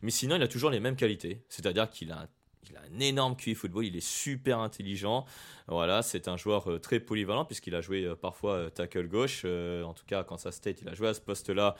Mais 0.00 0.10
sinon, 0.10 0.36
il 0.36 0.42
a 0.42 0.48
toujours 0.48 0.70
les 0.70 0.80
mêmes 0.80 0.96
qualités. 0.96 1.42
C'est-à-dire 1.48 1.90
qu'il 1.90 2.10
a 2.12 2.20
un 2.20 2.28
il 2.70 2.76
a 2.76 2.80
un 2.80 3.00
énorme 3.00 3.36
QI 3.36 3.54
football, 3.54 3.84
il 3.84 3.96
est 3.96 4.06
super 4.06 4.58
intelligent. 4.58 5.24
Voilà, 5.68 6.02
c'est 6.02 6.28
un 6.28 6.36
joueur 6.36 6.70
euh, 6.70 6.78
très 6.78 7.00
polyvalent 7.00 7.44
puisqu'il 7.44 7.74
a 7.74 7.80
joué 7.80 8.04
euh, 8.04 8.14
parfois 8.14 8.52
euh, 8.52 8.70
tackle 8.70 9.08
gauche. 9.08 9.44
en 9.44 9.92
tout 9.94 10.04
cas, 10.06 10.24
quand 10.24 10.36
ça 10.36 10.52
State, 10.52 10.82
il 10.82 10.88
a 10.88 10.94
joué 10.94 11.08
à 11.08 11.14
ce 11.14 11.20
poste-là 11.20 11.76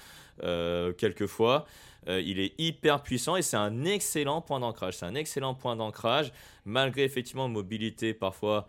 quelques 0.99 1.27
fois. 1.27 1.67
il 2.09 2.39
est 2.39 2.55
hyper 2.59 3.03
puissant 3.03 3.37
et 3.37 3.43
c'est 3.43 3.57
un 3.57 3.85
excellent 3.85 4.43
point 4.43 4.61
d'ancrage. 4.61 4.97
C'est 4.99 5.07
un 5.07 5.15
excellent 5.15 5.55
point 5.55 5.77
d'ancrage 5.77 6.33
malgré 6.65 7.05
effectivement 7.05 7.47
une 7.47 7.53
mobilité 7.53 8.15
parfois 8.15 8.67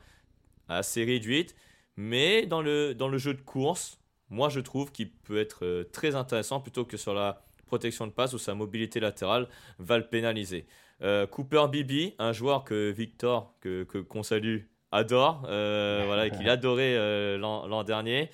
assez 0.69 1.03
réduite. 1.03 1.55
Mais 1.97 2.45
dans 2.45 2.61
le, 2.61 2.93
dans 2.93 3.07
le 3.09 3.17
jeu 3.17 3.33
de 3.33 3.41
course, 3.41 3.99
moi 4.29 4.49
je 4.49 4.59
trouve 4.59 4.91
qu'il 4.91 5.11
peut 5.11 5.39
être 5.39 5.87
très 5.91 6.15
intéressant 6.15 6.59
plutôt 6.59 6.85
que 6.85 6.97
sur 6.97 7.13
la 7.13 7.43
protection 7.67 8.07
de 8.07 8.11
passe 8.11 8.33
où 8.33 8.37
sa 8.37 8.55
mobilité 8.55 8.99
latérale 8.99 9.47
va 9.77 9.97
le 9.97 10.07
pénaliser. 10.07 10.65
Euh, 11.03 11.27
Cooper 11.27 11.65
Bibi, 11.69 12.15
un 12.17 12.31
joueur 12.31 12.63
que 12.63 12.89
Victor, 12.89 13.53
que 13.61 13.83
qu'on 13.83 14.23
salue, 14.23 14.61
adore, 14.91 15.43
euh, 15.47 16.03
voilà, 16.07 16.29
qu'il 16.29 16.49
adorait 16.49 16.95
euh, 16.95 17.37
l'an 17.37 17.83
dernier. 17.83 18.29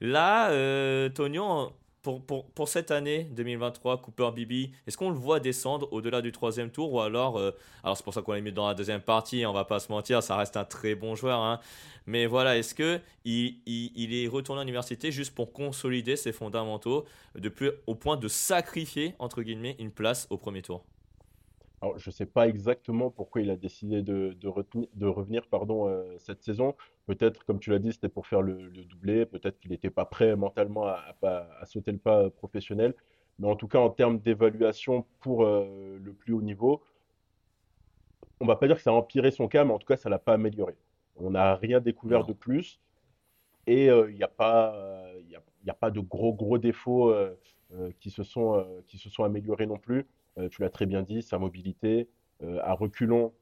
Là, 0.00 0.50
Tonio, 1.10 1.72
pour, 2.02 2.24
pour, 2.24 2.48
pour, 2.50 2.68
cette 2.68 2.92
année 2.92 3.24
2023, 3.32 4.00
Cooper 4.02 4.30
Bibi, 4.32 4.70
est-ce 4.86 4.96
qu'on 4.96 5.10
le 5.10 5.16
voit 5.16 5.40
descendre 5.40 5.92
au-delà 5.92 6.22
du 6.22 6.30
troisième 6.30 6.70
tour 6.70 6.92
ou 6.92 7.00
alors, 7.00 7.40
alors 7.82 7.96
c'est 7.96 8.04
pour 8.04 8.14
ça 8.14 8.22
qu'on 8.22 8.32
l'a 8.32 8.40
mis 8.40 8.52
dans 8.52 8.68
la 8.68 8.74
deuxième 8.74 9.00
partie, 9.00 9.44
on 9.44 9.52
va 9.52 9.64
pas 9.64 9.80
se 9.80 9.90
mentir, 9.90 10.22
ça 10.22 10.36
reste 10.36 10.56
un 10.56 10.64
très 10.64 10.94
bon 10.94 11.16
joueur, 11.16 11.40
hein. 11.40 11.58
mais 12.06 12.26
voilà, 12.26 12.56
est-ce 12.56 12.76
que 12.76 13.00
il, 13.24 13.58
il, 13.66 13.90
il, 13.96 14.14
est 14.14 14.28
retourné 14.28 14.60
à 14.60 14.64
l'université 14.64 15.10
juste 15.10 15.34
pour 15.34 15.52
consolider 15.52 16.14
ses 16.14 16.32
fondamentaux, 16.32 17.06
au 17.88 17.94
point 17.96 18.16
de 18.16 18.28
sacrifier 18.28 19.16
entre 19.18 19.42
guillemets 19.42 19.74
une 19.80 19.90
place 19.90 20.28
au 20.30 20.36
premier 20.36 20.62
tour? 20.62 20.84
Alors, 21.86 21.98
je 22.00 22.10
ne 22.10 22.12
sais 22.12 22.26
pas 22.26 22.48
exactement 22.48 23.10
pourquoi 23.10 23.42
il 23.42 23.50
a 23.50 23.56
décidé 23.56 24.02
de, 24.02 24.36
de, 24.40 25.06
revenir 25.06 25.46
pardon, 25.46 25.88
euh, 25.88 26.16
cette 26.18 26.42
saison. 26.42 26.74
Peut-être, 27.06 27.44
comme 27.44 27.60
tu 27.60 27.70
l'as 27.70 27.78
dit, 27.78 27.92
c'était 27.92 28.08
pour 28.08 28.26
faire 28.26 28.42
le, 28.42 28.70
doublé. 28.70 29.24
Peut-être 29.24 29.60
qu'il 29.60 29.70
n'était 29.70 29.90
pas 29.90 30.04
prêt 30.04 30.34
mentalement 30.34 30.86
à, 30.88 31.14
à, 31.22 31.64
sauter 31.64 31.92
le 31.92 31.98
pas 31.98 32.28
professionnel. 32.28 32.92
Mais 33.38 33.46
en 33.46 33.54
tout 33.54 33.68
cas, 33.68 33.78
en 33.78 33.90
termes 33.90 34.18
d'évaluation 34.18 35.06
pour 35.20 35.44
euh, 35.44 35.96
le 36.02 36.12
plus 36.12 36.32
haut 36.32 36.42
niveau, 36.42 36.82
on 38.40 38.46
ne 38.46 38.48
va 38.48 38.56
pas 38.56 38.66
dire 38.66 38.76
que 38.76 38.82
ça 38.82 38.90
a 38.90 38.94
empiré 38.94 39.30
son 39.30 39.46
cas, 39.46 39.64
mais 39.64 39.72
en 39.72 39.78
tout 39.78 39.86
cas, 39.86 39.96
ça 39.96 40.08
ne 40.08 40.14
l'a 40.14 40.18
pas 40.18 40.32
amélioré. 40.32 40.74
On 41.14 41.30
n'a 41.30 41.54
rien 41.54 41.80
découvert 41.80 42.24
de 42.24 42.32
plus. 42.32 42.80
Et 43.68 43.88
euh, 43.90 44.10
il 44.10 44.16
n'y 44.16 44.24
a, 44.24 44.28
pas, 44.28 44.74
a, 44.74 45.70
a 45.70 45.74
pas 45.74 45.92
de 45.92 46.00
gros, 46.00 46.34
gros 46.34 46.58
défauts 46.58 47.14
qui, 48.00 48.10
se 48.10 48.24
sont, 48.24 48.66
qui 48.88 48.98
se 48.98 49.08
sont 49.08 49.22
améliorés 49.22 49.66
non 49.66 49.78
plus. 49.78 50.04
Euh, 50.38 50.48
tu 50.48 50.62
l'as 50.62 50.70
très 50.70 50.86
bien 50.86 51.02
dit, 51.02 51.22
sa 51.22 51.38
mobilité. 51.38 52.08
Euh, 52.42 52.60
à 52.62 52.74
reculons, 52.74 53.32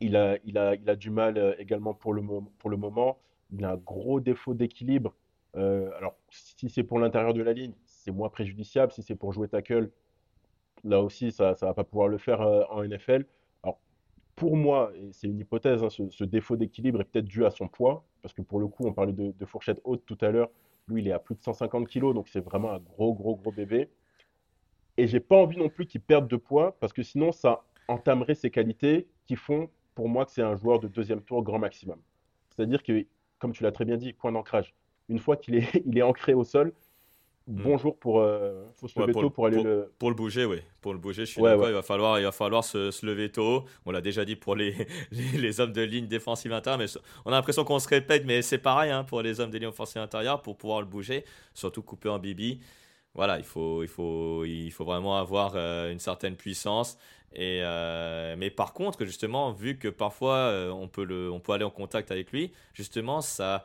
il 0.00 0.16
a, 0.16 0.38
il, 0.44 0.58
a, 0.58 0.74
il 0.74 0.88
a 0.88 0.96
du 0.96 1.10
mal 1.10 1.38
euh, 1.38 1.54
également 1.58 1.94
pour 1.94 2.12
le, 2.14 2.22
pour 2.58 2.70
le 2.70 2.76
moment. 2.76 3.18
Il 3.52 3.64
a 3.64 3.72
un 3.72 3.76
gros 3.76 4.20
défaut 4.20 4.54
d'équilibre. 4.54 5.14
alors, 5.54 6.16
si 6.30 6.68
c'est 6.68 6.84
pour 6.84 6.98
l'intérieur 7.00 7.34
de 7.34 7.42
la 7.42 7.52
ligne, 7.52 7.74
c'est 7.84 8.12
moins 8.12 8.28
préjudiciable. 8.28 8.92
Si 8.92 9.02
c'est 9.02 9.16
pour 9.16 9.32
jouer 9.32 9.48
tackle, 9.48 9.90
là 10.84 11.02
aussi, 11.02 11.32
ça 11.32 11.50
ne 11.50 11.66
va 11.66 11.74
pas 11.74 11.84
pouvoir 11.84 12.08
le 12.08 12.18
faire 12.18 12.40
en 12.70 12.84
NFL. 12.84 13.26
Alors, 13.64 13.80
pour 14.36 14.56
moi, 14.56 14.92
et 14.94 15.12
c'est 15.12 15.26
une 15.26 15.40
hypothèse, 15.40 15.82
hein, 15.82 15.88
ce, 15.90 16.24
défaut 16.24 16.56
d'équilibre 16.56 17.00
est 17.00 17.04
peut-être 17.04 17.24
dû 17.26 17.44
à 17.44 17.50
son 17.50 17.66
poids, 17.66 18.04
parce 18.22 18.32
que 18.32 18.42
pour 18.42 18.60
le 18.60 18.68
coup, 18.68 18.86
on 18.86 18.92
parlait 18.92 19.12
de, 19.12 19.32
de 19.32 19.44
fourchette 19.44 19.80
haute 19.84 20.04
tout 20.06 20.18
à 20.20 20.30
l'heure. 20.30 20.50
Lui, 20.86 21.02
il 21.02 21.08
est 21.08 21.12
à 21.12 21.18
plus 21.18 21.34
de 21.34 21.42
150 21.42 21.88
kg, 21.88 22.14
donc 22.14 22.28
c'est 22.28 22.40
vraiment 22.40 22.70
un 22.70 22.78
gros, 22.78 23.14
gros, 23.14 23.34
gros 23.36 23.52
bébé. 23.52 23.90
Et 25.00 25.06
j'ai 25.06 25.18
pas 25.18 25.36
envie 25.36 25.56
non 25.56 25.70
plus 25.70 25.86
qu'il 25.86 26.02
perde 26.02 26.28
de 26.28 26.36
poids 26.36 26.76
parce 26.78 26.92
que 26.92 27.02
sinon 27.02 27.32
ça 27.32 27.62
entamerait 27.88 28.34
ses 28.34 28.50
qualités 28.50 29.06
qui 29.24 29.34
font 29.34 29.70
pour 29.94 30.10
moi 30.10 30.26
que 30.26 30.30
c'est 30.30 30.42
un 30.42 30.56
joueur 30.56 30.78
de 30.78 30.88
deuxième 30.88 31.22
tour 31.22 31.42
grand 31.42 31.58
maximum. 31.58 31.96
C'est-à-dire 32.50 32.82
que, 32.82 33.06
comme 33.38 33.52
tu 33.52 33.62
l'as 33.62 33.72
très 33.72 33.86
bien 33.86 33.96
dit, 33.96 34.12
point 34.12 34.30
d'ancrage. 34.30 34.74
Une 35.08 35.18
fois 35.18 35.38
qu'il 35.38 35.54
est, 35.54 35.82
il 35.86 35.96
est 35.96 36.02
ancré 36.02 36.34
au 36.34 36.44
sol, 36.44 36.74
hmm. 37.46 37.62
bonjour 37.62 37.98
pour 37.98 38.20
euh, 38.20 38.66
faut 38.74 38.88
se 38.88 39.00
lever 39.00 39.14
tôt 39.14 39.30
pour 39.30 39.46
aller 39.46 39.62
le 39.62 39.90
pour 39.98 40.10
le 40.10 40.14
bouger 40.14 40.44
oui 40.44 40.58
pour 40.82 40.92
le 40.92 40.98
bouger 40.98 41.24
je 41.24 41.30
suis 41.30 41.42
d'accord 41.42 41.68
il 41.68 41.74
va 41.74 41.82
falloir 41.82 42.18
il 42.18 42.24
va 42.24 42.32
falloir 42.32 42.62
se, 42.62 43.06
lever 43.06 43.32
tôt 43.32 43.64
on 43.86 43.92
l'a 43.92 44.02
déjà 44.02 44.26
dit 44.26 44.36
pour 44.36 44.54
les, 44.54 44.74
les, 45.10 45.60
hommes 45.60 45.72
de 45.72 45.80
ligne 45.80 46.08
défensive 46.08 46.52
intérieure 46.52 46.78
mais 46.78 47.00
on 47.24 47.32
a 47.32 47.36
l'impression 47.36 47.64
qu'on 47.64 47.78
se 47.78 47.88
répète 47.88 48.24
mais 48.26 48.42
c'est 48.42 48.58
pareil 48.58 48.90
hein, 48.90 49.04
pour 49.04 49.22
les 49.22 49.40
hommes 49.40 49.50
de 49.50 49.56
ligne 49.56 49.68
offensive 49.68 50.02
intérieure 50.02 50.42
pour 50.42 50.58
pouvoir 50.58 50.80
le 50.80 50.86
bouger 50.86 51.24
surtout 51.54 51.82
couper 51.82 52.10
en 52.10 52.18
bibi 52.18 52.60
voilà, 53.14 53.38
il 53.38 53.44
faut, 53.44 53.82
il 53.82 53.88
faut, 53.88 54.44
il 54.44 54.70
faut 54.70 54.84
vraiment 54.84 55.18
avoir 55.18 55.52
euh, 55.56 55.90
une 55.90 55.98
certaine 55.98 56.36
puissance. 56.36 56.96
Et, 57.32 57.60
euh, 57.62 58.34
mais 58.38 58.50
par 58.50 58.72
contre, 58.72 59.04
justement, 59.04 59.52
vu 59.52 59.78
que 59.78 59.88
parfois 59.88 60.36
euh, 60.36 60.70
on, 60.70 60.88
peut 60.88 61.04
le, 61.04 61.30
on 61.30 61.40
peut 61.40 61.52
aller 61.52 61.64
en 61.64 61.70
contact 61.70 62.10
avec 62.10 62.32
lui, 62.32 62.52
justement, 62.72 63.20
sa, 63.20 63.64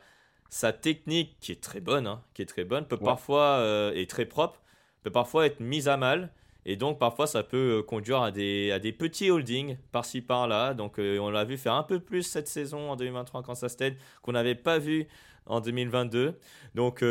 sa 0.50 0.74
technique, 0.74 1.38
qui 1.40 1.52
est 1.52 1.62
très 1.62 1.80
bonne, 1.80 2.08
hein, 2.08 2.22
qui 2.34 2.42
est 2.42 2.48
très 2.48 2.64
bonne, 2.64 2.86
peut 2.88 2.98
parfois, 2.98 3.64
et 3.94 4.08
très 4.08 4.26
propre, 4.26 4.62
peut 5.04 5.12
parfois 5.12 5.46
être 5.46 5.60
mise 5.60 5.88
à 5.88 5.98
mal. 5.98 6.32
Et 6.68 6.78
donc, 6.78 6.98
parfois, 6.98 7.28
ça 7.28 7.44
peut 7.44 7.84
conduire 7.88 8.22
à 8.24 8.32
des, 8.32 8.72
à 8.72 8.80
des 8.80 8.92
petits 8.92 9.30
holdings 9.30 9.78
par-ci 9.92 10.22
par-là. 10.22 10.74
Donc, 10.74 10.98
on 10.98 11.30
l'a 11.30 11.44
vu 11.46 11.58
faire 11.58 11.74
un 11.74 11.84
peu 11.84 12.00
plus 12.00 12.24
cette 12.24 12.48
saison 12.48 12.90
en 12.92 12.96
2023 12.96 13.44
quand 13.44 13.54
ça 13.54 13.70
State 13.70 13.94
qu'on 14.24 14.32
n'avait 14.32 14.56
pas 14.56 14.80
vu 14.80 15.08
en 15.46 15.60
2022. 15.60 16.40
Donc, 16.74 17.04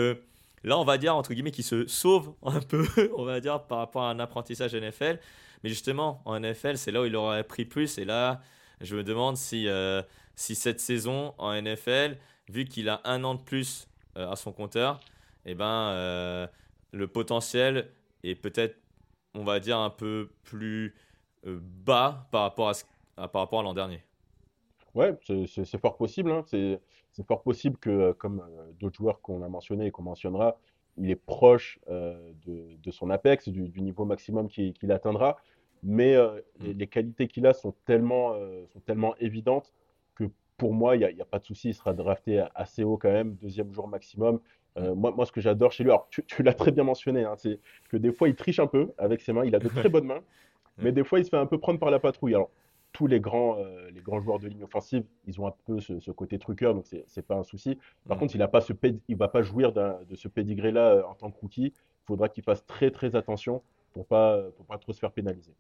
Là, 0.64 0.78
on 0.78 0.84
va 0.84 0.96
dire, 0.96 1.14
entre 1.14 1.34
guillemets, 1.34 1.50
qu'il 1.50 1.64
se 1.64 1.86
sauve 1.86 2.34
un 2.42 2.60
peu, 2.60 2.86
on 3.16 3.24
va 3.24 3.40
dire, 3.40 3.62
par 3.62 3.78
rapport 3.78 4.02
à 4.02 4.10
un 4.10 4.18
apprentissage 4.18 4.74
NFL. 4.74 5.20
Mais 5.62 5.68
justement, 5.70 6.22
en 6.24 6.38
NFL, 6.40 6.76
c'est 6.76 6.90
là 6.90 7.02
où 7.02 7.04
il 7.04 7.14
aurait 7.16 7.44
pris 7.44 7.64
plus. 7.64 7.98
Et 7.98 8.04
là, 8.04 8.40
je 8.80 8.96
me 8.96 9.04
demande 9.04 9.36
si, 9.36 9.68
euh, 9.68 10.02
si 10.34 10.54
cette 10.54 10.80
saison 10.80 11.34
en 11.38 11.54
NFL, 11.60 12.16
vu 12.48 12.64
qu'il 12.64 12.88
a 12.88 13.00
un 13.04 13.24
an 13.24 13.34
de 13.34 13.42
plus 13.42 13.88
euh, 14.16 14.30
à 14.30 14.36
son 14.36 14.52
compteur, 14.52 15.00
eh 15.46 15.54
ben, 15.54 15.90
euh, 15.90 16.46
le 16.92 17.08
potentiel 17.08 17.90
est 18.22 18.34
peut-être, 18.34 18.76
on 19.34 19.44
va 19.44 19.60
dire, 19.60 19.78
un 19.78 19.90
peu 19.90 20.30
plus 20.44 20.94
bas 21.44 22.26
par 22.30 22.42
rapport 22.42 22.72
à, 23.18 23.24
à 23.24 23.62
l'an 23.62 23.74
dernier. 23.74 24.02
Ouais, 24.94 25.14
c'est 25.26 25.78
fort 25.78 25.96
possible. 25.96 26.30
Hein. 26.30 26.44
C'est 27.14 27.24
fort 27.24 27.42
possible 27.42 27.76
que, 27.78 27.90
euh, 27.90 28.12
comme 28.12 28.40
euh, 28.40 28.72
d'autres 28.80 28.96
joueurs 28.96 29.20
qu'on 29.20 29.42
a 29.42 29.48
mentionnés 29.48 29.86
et 29.86 29.90
qu'on 29.92 30.02
mentionnera, 30.02 30.58
il 30.96 31.10
est 31.10 31.16
proche 31.16 31.78
euh, 31.88 32.32
de, 32.44 32.90
son 32.90 33.08
apex, 33.08 33.48
du, 33.48 33.80
niveau 33.80 34.04
maximum 34.04 34.48
qu'il 34.48 34.92
atteindra. 34.92 35.36
Mais 35.84 36.16
mm. 36.16 36.70
les, 36.76 36.86
qualités 36.86 37.28
qu'il 37.28 37.46
a 37.46 37.52
sont 37.52 37.74
tellement, 37.84 38.34
sont 38.72 38.80
tellement 38.80 39.14
évidentes 39.16 39.72
que 40.14 40.24
pour 40.56 40.72
moi, 40.72 40.96
il 40.96 41.14
n'y 41.14 41.20
a, 41.20 41.24
pas 41.24 41.38
de 41.38 41.44
souci. 41.44 41.70
Il 41.70 41.74
sera 41.74 41.92
drafté 41.92 42.44
assez 42.54 42.84
haut 42.84 42.96
quand 42.96 43.10
même, 43.10 43.34
deuxième 43.34 43.72
jour 43.72 43.88
maximum. 43.88 44.40
Mm. 44.76 44.92
moi, 44.92 45.12
moi, 45.14 45.26
ce 45.26 45.32
que 45.32 45.40
j'adore 45.40 45.72
chez 45.72 45.82
lui, 45.82 45.90
alors 45.90 46.08
tu, 46.10 46.42
l'as 46.42 46.54
très 46.54 46.70
bien 46.70 46.84
mentionné, 46.84 47.24
hein, 47.24 47.34
c'est 47.36 47.58
que 47.90 47.96
des 47.96 48.12
fois, 48.12 48.28
il 48.28 48.36
triche 48.36 48.60
un 48.60 48.68
peu 48.68 48.92
avec 48.98 49.20
ses 49.20 49.32
mains. 49.32 49.44
Il 49.44 49.54
a 49.54 49.58
de 49.58 49.68
très 49.68 49.88
bonnes 49.90 50.06
mains, 50.06 50.22
mais 50.78 50.92
des 50.92 51.04
fois, 51.04 51.18
il 51.18 51.24
se 51.24 51.30
fait 51.30 51.36
un 51.36 51.46
peu 51.46 51.58
prendre 51.58 51.80
par 51.80 51.90
la 51.90 51.98
patrouille. 51.98 52.34
Alors, 52.34 52.50
tous 52.94 53.08
les 53.08 53.20
grands, 53.20 53.58
euh, 53.58 53.90
les 53.90 54.00
grands 54.00 54.20
joueurs 54.20 54.38
de 54.38 54.46
ligne 54.46 54.62
offensive, 54.62 55.04
ils 55.26 55.38
ont 55.40 55.48
un 55.48 55.54
peu 55.66 55.80
ce, 55.80 56.10
côté 56.12 56.38
truqueur, 56.38 56.74
donc 56.74 56.86
c'est 56.86 57.04
n'est 57.14 57.22
pas 57.24 57.34
un 57.34 57.42
souci. 57.42 57.76
Par 58.08 58.16
mm. 58.16 58.20
contre, 58.20 58.36
il 58.36 58.40
ne 58.40 58.46
pas 58.46 58.60
va 59.10 59.28
pas 59.28 59.42
jouir 59.42 59.72
de 59.72 60.14
ce 60.14 60.28
pédigré-là 60.28 60.94
euh, 60.94 61.02
en 61.02 61.14
tant 61.14 61.30
que 61.30 61.38
rookie. 61.40 61.74
Il 61.74 62.06
faudra 62.06 62.28
qu'il 62.28 62.44
fasse 62.44 62.64
très 62.66 62.90
très 62.90 63.16
attention 63.16 63.62
pour 63.92 64.06
pas 64.06 64.40
pour 64.56 64.64
pas 64.64 64.78
trop 64.78 64.92
se 64.92 65.00
faire 65.00 65.10
pénaliser. 65.10 65.52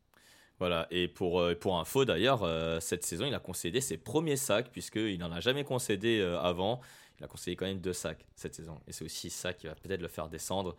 Voilà, 0.60 0.86
et 0.92 1.08
pour, 1.08 1.40
euh, 1.40 1.56
pour 1.56 1.76
info 1.80 2.04
d'ailleurs, 2.04 2.48
cette 2.80 3.04
saison, 3.04 3.26
il 3.26 3.34
a 3.34 3.40
concédé 3.40 3.80
ses 3.80 3.96
premiers 3.96 4.36
sacs, 4.36 4.70
puisqu'il 4.70 5.18
n'en 5.18 5.32
a 5.32 5.40
jamais 5.40 5.64
concédé 5.64 6.22
avant. 6.40 6.80
Il 7.18 7.24
a 7.24 7.28
concédé 7.28 7.56
quand 7.56 7.66
même 7.66 7.80
deux 7.80 7.92
sacs 7.92 8.24
cette 8.36 8.54
saison. 8.54 8.78
Et 8.86 8.92
c'est 8.92 9.04
aussi 9.04 9.28
ça 9.28 9.52
qui 9.52 9.66
va 9.66 9.74
peut-être 9.74 10.00
le 10.00 10.08
faire 10.08 10.28
descendre 10.28 10.76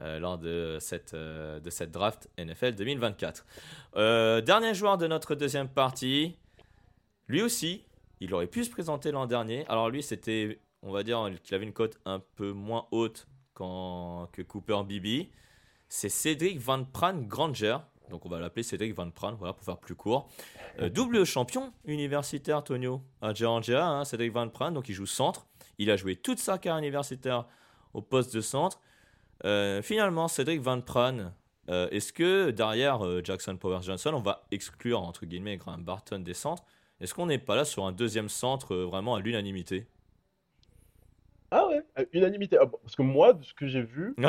euh, 0.00 0.18
lors 0.18 0.38
de 0.38 0.78
cette, 0.80 1.14
euh, 1.14 1.60
de 1.60 1.70
cette 1.70 1.92
draft 1.92 2.28
NFL 2.36 2.74
2024. 2.74 3.46
Euh, 3.94 4.40
dernier 4.40 4.74
joueur 4.74 4.98
de 4.98 5.06
notre 5.06 5.36
deuxième 5.36 5.68
partie, 5.68 6.34
lui 7.28 7.42
aussi, 7.42 7.84
il 8.18 8.34
aurait 8.34 8.48
pu 8.48 8.64
se 8.64 8.70
présenter 8.70 9.12
l'an 9.12 9.26
dernier. 9.26 9.64
Alors 9.68 9.90
lui, 9.90 10.02
c'était, 10.02 10.58
on 10.82 10.90
va 10.90 11.04
dire 11.04 11.30
qu'il 11.44 11.54
avait 11.54 11.64
une 11.64 11.72
cote 11.72 12.00
un 12.06 12.18
peu 12.18 12.50
moins 12.50 12.88
haute 12.90 13.28
que 13.54 14.42
Cooper 14.42 14.80
Bibi. 14.84 15.30
C'est 15.88 16.08
Cédric 16.08 16.58
Van 16.58 16.82
Pran 16.82 17.14
Granger, 17.14 17.76
Donc 18.10 18.26
on 18.26 18.28
va 18.28 18.40
l'appeler 18.40 18.64
Cédric 18.64 18.94
Van 18.94 19.08
Pran, 19.12 19.34
voilà, 19.34 19.52
pour 19.52 19.64
faire 19.64 19.78
plus 19.78 19.94
court. 19.94 20.28
Double 20.90 21.24
champion 21.24 21.72
universitaire, 21.84 22.64
Tonio, 22.64 23.00
à 23.22 23.32
Georgia, 23.32 23.86
hein, 23.86 24.04
Cédric 24.04 24.32
Van 24.32 24.48
Pran, 24.48 24.72
donc 24.72 24.88
il 24.88 24.92
joue 24.92 25.06
centre. 25.06 25.46
Il 25.78 25.88
a 25.92 25.96
joué 25.96 26.16
toute 26.16 26.40
sa 26.40 26.58
carrière 26.58 26.78
universitaire 26.82 27.46
au 27.92 28.02
poste 28.02 28.34
de 28.34 28.40
centre. 28.40 28.80
Euh, 29.44 29.82
finalement, 29.82 30.28
Cédric 30.28 30.60
Van 30.60 30.80
Pran, 30.80 31.32
euh, 31.68 31.88
est-ce 31.90 32.12
que 32.12 32.50
derrière 32.50 33.00
Jackson 33.24 33.56
Powers 33.56 33.82
Johnson, 33.82 34.12
on 34.14 34.20
va 34.20 34.44
exclure 34.50 35.02
entre 35.02 35.26
guillemets 35.26 35.56
Graham 35.56 35.82
Barton 35.82 36.18
des 36.18 36.34
centres 36.34 36.64
Est-ce 37.00 37.14
qu'on 37.14 37.26
n'est 37.26 37.38
pas 37.38 37.56
là 37.56 37.64
sur 37.64 37.86
un 37.86 37.92
deuxième 37.92 38.28
centre 38.28 38.76
vraiment 38.76 39.14
à 39.14 39.20
l'unanimité? 39.20 39.86
Ah 41.50 41.68
ouais, 41.68 42.06
unanimité. 42.12 42.58
Ah, 42.60 42.66
parce 42.66 42.96
que 42.96 43.02
moi, 43.02 43.32
de 43.32 43.44
ce 43.44 43.54
que 43.54 43.68
j'ai 43.68 43.82
vu. 43.82 44.14
il 44.18 44.24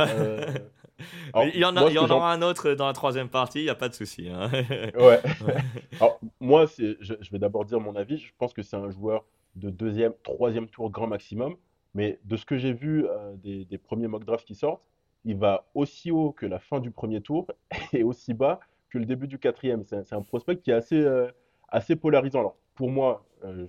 y 1.56 1.66
en, 1.66 1.76
a, 1.76 1.90
il 1.90 1.96
y 1.96 1.98
en 1.98 2.10
aura 2.10 2.32
un 2.32 2.42
autre 2.44 2.74
dans 2.74 2.86
la 2.86 2.94
troisième 2.94 3.30
partie, 3.30 3.62
il 3.62 3.64
n'y 3.64 3.70
a 3.70 3.76
pas 3.76 3.90
de 3.90 3.96
souci. 3.96 4.30
Hein. 4.30 4.52
ouais. 4.96 5.22
Alors, 6.00 6.20
moi, 6.40 6.68
je, 6.78 6.96
je 7.02 7.32
vais 7.32 7.40
d'abord 7.40 7.66
dire 7.66 7.80
mon 7.80 7.96
avis. 7.96 8.18
Je 8.18 8.32
pense 8.38 8.54
que 8.54 8.62
c'est 8.62 8.76
un 8.76 8.92
joueur 8.92 9.26
de 9.56 9.70
deuxième, 9.70 10.14
troisième 10.24 10.68
tour 10.68 10.90
grand 10.92 11.08
maximum. 11.08 11.56
Mais 11.96 12.20
de 12.26 12.36
ce 12.36 12.46
que 12.46 12.58
j'ai 12.58 12.74
vu 12.74 13.08
euh, 13.08 13.34
des, 13.38 13.66
des, 13.66 13.78
premiers 13.78 14.08
mock 14.08 14.26
drafts 14.26 14.46
qui 14.46 14.54
sortent, 14.54 14.84
il 15.26 15.38
va 15.38 15.66
aussi 15.74 16.12
haut 16.12 16.32
que 16.32 16.46
la 16.46 16.60
fin 16.60 16.80
du 16.80 16.92
premier 16.92 17.22
tour 17.22 17.48
et 17.94 18.04
aussi 18.04 18.34
bas 18.34 18.60
que 18.90 18.98
le 18.98 19.06
début 19.06 19.28
du 19.28 19.40
quatrième. 19.40 19.84
C'est 19.84 20.14
un 20.14 20.22
prospect 20.22 20.58
qui 20.58 20.72
est 20.72 20.76
assez, 20.76 21.02
euh, 21.02 21.30
assez 21.68 21.96
polarisant. 21.96 22.40
Alors, 22.40 22.56
pour 22.76 22.90
moi, 22.90 23.26
euh, 23.44 23.66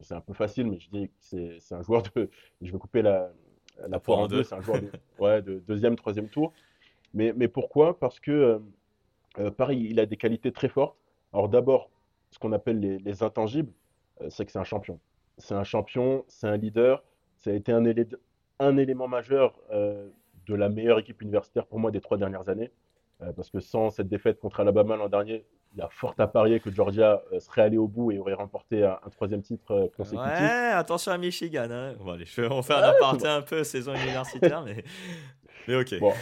c'est 0.00 0.14
un 0.14 0.20
peu 0.20 0.32
facile, 0.32 0.66
mais 0.66 0.78
je 0.80 0.90
dis 0.90 1.08
que 1.08 1.58
c'est 1.60 1.74
un 1.74 1.82
joueur 1.82 2.02
de. 2.14 2.30
Je 2.62 2.72
vais 2.72 2.78
couper 2.78 3.02
la, 3.02 3.30
la 3.86 4.00
poire 4.00 4.18
en 4.20 4.26
deux. 4.26 4.42
C'est 4.42 4.54
un 4.54 4.62
joueur 4.62 4.80
de, 4.80 4.90
ouais, 5.18 5.42
de, 5.42 5.62
deuxième, 5.68 5.94
troisième 5.94 6.28
tour. 6.28 6.52
Mais, 7.12 7.32
mais 7.36 7.48
pourquoi? 7.48 7.98
Parce 7.98 8.18
que, 8.18 8.32
euh, 8.32 8.58
euh, 9.38 9.50
pareil, 9.50 9.86
il 9.90 10.00
a 10.00 10.06
des 10.06 10.16
qualités 10.16 10.50
très 10.52 10.68
fortes. 10.68 10.96
Alors, 11.32 11.48
d'abord, 11.48 11.90
ce 12.30 12.38
qu'on 12.38 12.52
appelle 12.52 12.80
les, 12.80 12.98
les 12.98 13.22
intangibles, 13.22 13.72
c'est 14.28 14.46
que 14.46 14.52
c'est 14.52 14.58
un 14.58 14.64
champion. 14.64 14.98
C'est 15.38 15.54
un 15.54 15.64
champion, 15.64 16.24
c'est 16.28 16.46
un 16.46 16.56
leader. 16.56 17.04
Ça 17.36 17.50
a 17.50 17.52
été 17.52 17.72
un, 17.72 17.84
un 18.60 18.76
élément 18.76 19.08
majeur 19.08 19.60
de 20.46 20.54
la 20.54 20.68
meilleure 20.68 20.98
équipe 20.98 21.22
universitaire 21.22 21.66
pour 21.66 21.78
moi 21.78 21.90
des 21.90 22.00
trois 22.00 22.18
dernières 22.18 22.48
années. 22.48 22.70
parce 23.36 23.50
que 23.50 23.60
sans 23.60 23.90
cette 23.90 24.08
défaite 24.08 24.38
contre 24.38 24.60
Alabama 24.60 24.96
l'an 24.96 25.08
dernier, 25.08 25.46
il 25.74 25.80
y 25.80 25.82
a 25.82 25.88
fort 25.88 26.14
à 26.18 26.26
parier 26.26 26.60
que 26.60 26.70
Georgia 26.70 27.22
euh, 27.32 27.40
serait 27.40 27.62
allé 27.62 27.76
au 27.76 27.88
bout 27.88 28.12
et 28.12 28.18
aurait 28.18 28.34
remporté 28.34 28.84
un, 28.84 28.98
troisième 29.10 29.42
titre 29.42 29.72
euh, 29.72 29.88
consécutif. 29.96 30.40
Ouais, 30.40 30.72
attention 30.72 31.12
à 31.12 31.18
Michigan. 31.18 31.68
Hein. 31.68 31.94
Bon, 31.98 32.12
allez, 32.12 32.26
je 32.26 32.40
vais 32.40 32.46
en 32.48 32.62
faire 32.62 32.78
un 32.78 32.90
aparté 32.90 33.26
un 33.26 33.42
peu 33.42 33.64
saison 33.64 33.92
universitaire, 33.94 34.62
mais... 34.62 34.84
mais 35.66 35.76
ok. 35.76 35.98
Bon, 35.98 36.12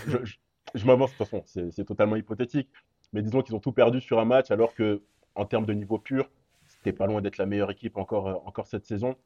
je, 0.74 0.86
m'avance 0.86 1.12
de 1.12 1.16
toute 1.16 1.28
façon, 1.28 1.42
c'est 1.44 1.84
totalement 1.84 2.16
hypothétique. 2.16 2.70
Mais 3.12 3.20
disons 3.20 3.42
qu'ils 3.42 3.54
ont 3.54 3.60
tout 3.60 3.72
perdu 3.72 4.00
sur 4.00 4.18
un 4.18 4.24
match, 4.24 4.50
alors 4.50 4.74
que 4.74 5.02
en 5.34 5.44
termes 5.44 5.66
de 5.66 5.74
niveau 5.74 5.98
pur, 5.98 6.30
c'était 6.66 6.94
pas 6.94 7.06
loin 7.06 7.20
d'être 7.20 7.36
la 7.36 7.44
meilleure 7.44 7.70
équipe 7.70 7.98
encore, 7.98 8.28
euh, 8.28 8.34
encore 8.46 8.66
cette 8.66 8.86
saison. 8.86 9.16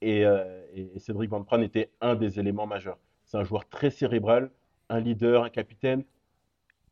Et, 0.00 0.24
et, 0.74 0.98
Cédric 0.98 1.30
Van 1.30 1.44
Pran 1.44 1.60
était 1.60 1.92
un 2.00 2.16
des 2.16 2.40
éléments 2.40 2.66
majeurs. 2.66 2.98
C'est 3.32 3.38
un 3.38 3.44
joueur 3.44 3.66
très 3.66 3.88
cérébral, 3.88 4.50
un 4.90 5.00
leader, 5.00 5.42
un 5.42 5.48
capitaine 5.48 6.04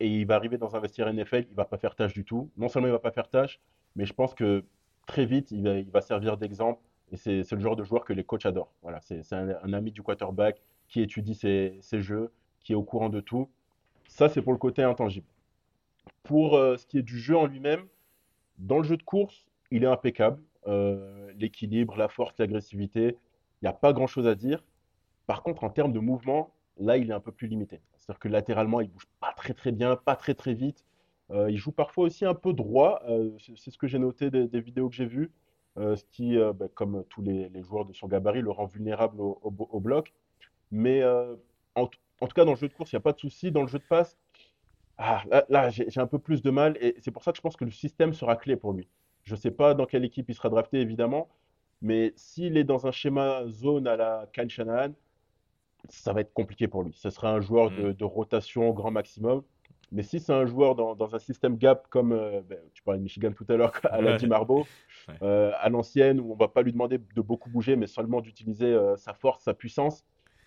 et 0.00 0.08
il 0.08 0.26
va 0.26 0.36
arriver 0.36 0.56
dans 0.56 0.74
un 0.74 0.80
vestiaire 0.80 1.12
NFL, 1.12 1.44
il 1.50 1.54
va 1.54 1.66
pas 1.66 1.76
faire 1.76 1.94
tâche 1.94 2.14
du 2.14 2.24
tout. 2.24 2.50
Non 2.56 2.70
seulement 2.70 2.88
il 2.88 2.92
va 2.92 2.98
pas 2.98 3.10
faire 3.10 3.28
tâche, 3.28 3.60
mais 3.94 4.06
je 4.06 4.14
pense 4.14 4.32
que 4.32 4.64
très 5.04 5.26
vite, 5.26 5.50
il 5.50 5.90
va, 5.90 6.00
servir 6.00 6.38
d'exemple. 6.38 6.80
Et 7.12 7.18
c'est 7.18 7.52
le 7.52 7.60
genre 7.60 7.76
de 7.76 7.84
joueur 7.84 8.06
que 8.06 8.14
les 8.14 8.24
coachs 8.24 8.46
adorent. 8.46 8.72
Voilà, 8.80 9.00
c'est 9.02 9.34
un, 9.34 9.72
ami 9.74 9.92
du 9.92 10.02
quarterback 10.02 10.62
qui 10.88 11.02
étudie 11.02 11.34
ses, 11.34 11.76
ses, 11.82 12.00
jeux, 12.00 12.32
qui 12.60 12.72
est 12.72 12.74
au 12.74 12.84
courant 12.84 13.10
de 13.10 13.20
tout. 13.20 13.50
Ça, 14.08 14.30
c'est 14.30 14.40
pour 14.40 14.52
le 14.54 14.58
côté 14.58 14.82
intangible. 14.82 15.26
Pour 16.22 16.56
euh, 16.56 16.78
ce 16.78 16.86
qui 16.86 16.96
est 16.96 17.02
du 17.02 17.18
jeu 17.18 17.36
en 17.36 17.44
lui-même, 17.44 17.84
dans 18.56 18.78
le 18.78 18.84
jeu 18.84 18.96
de 18.96 19.02
course, 19.02 19.44
il 19.70 19.84
est 19.84 19.88
impeccable. 19.88 20.42
Euh, 20.68 21.30
l'équilibre, 21.36 21.98
la 21.98 22.08
force, 22.08 22.38
l'agressivité, 22.38 23.18
il 23.60 23.64
n'y 23.64 23.68
a 23.68 23.74
pas 23.74 23.92
grand-chose 23.92 24.26
à 24.26 24.34
dire. 24.34 24.64
Par 25.26 25.42
contre, 25.42 25.64
en 25.64 25.70
termes 25.70 25.92
de 25.92 26.00
mouvement, 26.00 26.52
là, 26.78 26.96
il 26.96 27.10
est 27.10 27.14
un 27.14 27.20
peu 27.20 27.32
plus 27.32 27.46
limité. 27.46 27.80
C'est-à-dire 27.96 28.18
que 28.18 28.28
latéralement, 28.28 28.80
il 28.80 28.90
bouge 28.90 29.08
pas 29.20 29.32
très 29.36 29.54
très 29.54 29.72
bien, 29.72 29.96
pas 29.96 30.16
très 30.16 30.34
très 30.34 30.54
vite. 30.54 30.84
Euh, 31.30 31.50
il 31.50 31.56
joue 31.56 31.72
parfois 31.72 32.04
aussi 32.04 32.24
un 32.24 32.34
peu 32.34 32.52
droit. 32.52 33.02
Euh, 33.08 33.30
c'est 33.56 33.70
ce 33.70 33.78
que 33.78 33.86
j'ai 33.86 33.98
noté 33.98 34.30
des, 34.30 34.60
vidéos 34.60 34.88
que 34.88 34.94
j'ai 34.94 35.06
vues. 35.06 35.30
Euh, 35.78 35.94
ce 35.96 36.04
qui, 36.10 36.36
bah, 36.36 36.66
comme 36.74 37.04
tous 37.08 37.22
les, 37.22 37.50
joueurs 37.62 37.84
de 37.84 37.92
son 37.92 38.08
gabarit, 38.08 38.42
le 38.42 38.50
rend 38.50 38.66
vulnérable 38.66 39.20
au, 39.20 39.80
bloc. 39.80 40.12
Mais 40.70 41.02
en, 41.74 41.86
tout 41.86 42.34
cas, 42.34 42.44
dans 42.44 42.52
le 42.52 42.56
jeu 42.56 42.68
de 42.68 42.74
course, 42.74 42.92
il 42.92 42.96
n'y 42.96 43.00
a 43.00 43.02
pas 43.02 43.12
de 43.12 43.20
souci. 43.20 43.50
Dans 43.52 43.62
le 43.62 43.68
jeu 43.68 43.78
de 43.78 43.84
passe, 43.84 44.18
ah, 44.98 45.22
là, 45.48 45.70
j'ai 45.70 46.00
un 46.00 46.06
peu 46.06 46.18
plus 46.18 46.42
de 46.42 46.50
mal. 46.50 46.76
Et 46.80 46.96
c'est 47.00 47.10
pour 47.10 47.22
ça 47.22 47.32
que 47.32 47.36
je 47.36 47.42
pense 47.42 47.56
que 47.56 47.64
le 47.64 47.70
système 47.70 48.12
sera 48.12 48.36
clé 48.36 48.56
pour 48.56 48.72
lui. 48.72 48.88
Je 49.22 49.34
ne 49.34 49.40
sais 49.40 49.50
pas 49.50 49.74
dans 49.74 49.86
quelle 49.86 50.04
équipe 50.04 50.28
il 50.28 50.34
sera 50.34 50.48
drafté, 50.48 50.80
évidemment. 50.80 51.28
Mais 51.82 52.12
s'il 52.16 52.56
est 52.56 52.64
dans 52.64 52.86
un 52.86 52.92
schéma 52.92 53.44
zone 53.48 53.86
à 53.86 53.96
la 53.96 54.26
Kyle 54.32 54.50
Shanahan, 54.50 54.92
ça 55.88 56.12
va 56.12 56.20
être 56.20 56.32
compliqué 56.32 56.68
pour 56.68 56.82
lui. 56.82 56.92
Ce 56.94 57.10
sera 57.10 57.32
un 57.32 57.40
joueur 57.40 57.70
de, 57.70 57.92
mm. 57.92 58.04
rotation 58.04 58.68
au 58.68 58.72
grand 58.72 58.90
maximum. 58.90 59.42
Mais 59.92 60.04
si 60.04 60.20
c'est 60.20 60.32
un 60.32 60.46
joueur 60.46 60.76
dans, 60.76 61.14
un 61.14 61.18
système 61.18 61.56
gap 61.56 61.88
comme 61.90 62.12
euh, 62.12 62.42
ben, 62.48 62.58
tu 62.74 62.82
parlais 62.82 62.98
de 62.98 63.02
Michigan 63.02 63.32
tout 63.32 63.46
à 63.48 63.56
l'heure, 63.56 63.72
à 63.90 64.00
la 64.00 64.18
Marbo, 64.18 64.64
euh, 65.22 65.50
à 65.58 65.68
l'ancienne, 65.68 66.20
où 66.20 66.32
on 66.32 66.36
va 66.36 66.46
pas 66.46 66.62
lui 66.62 66.72
demander 66.72 66.98
de 66.98 67.20
beaucoup 67.20 67.50
bouger, 67.50 67.74
mais 67.74 67.88
seulement 67.88 68.20
d'utiliser 68.20 68.66
euh, 68.66 68.96
sa 68.96 69.14
force, 69.14 69.42
sa 69.42 69.54
puissance, 69.54 70.04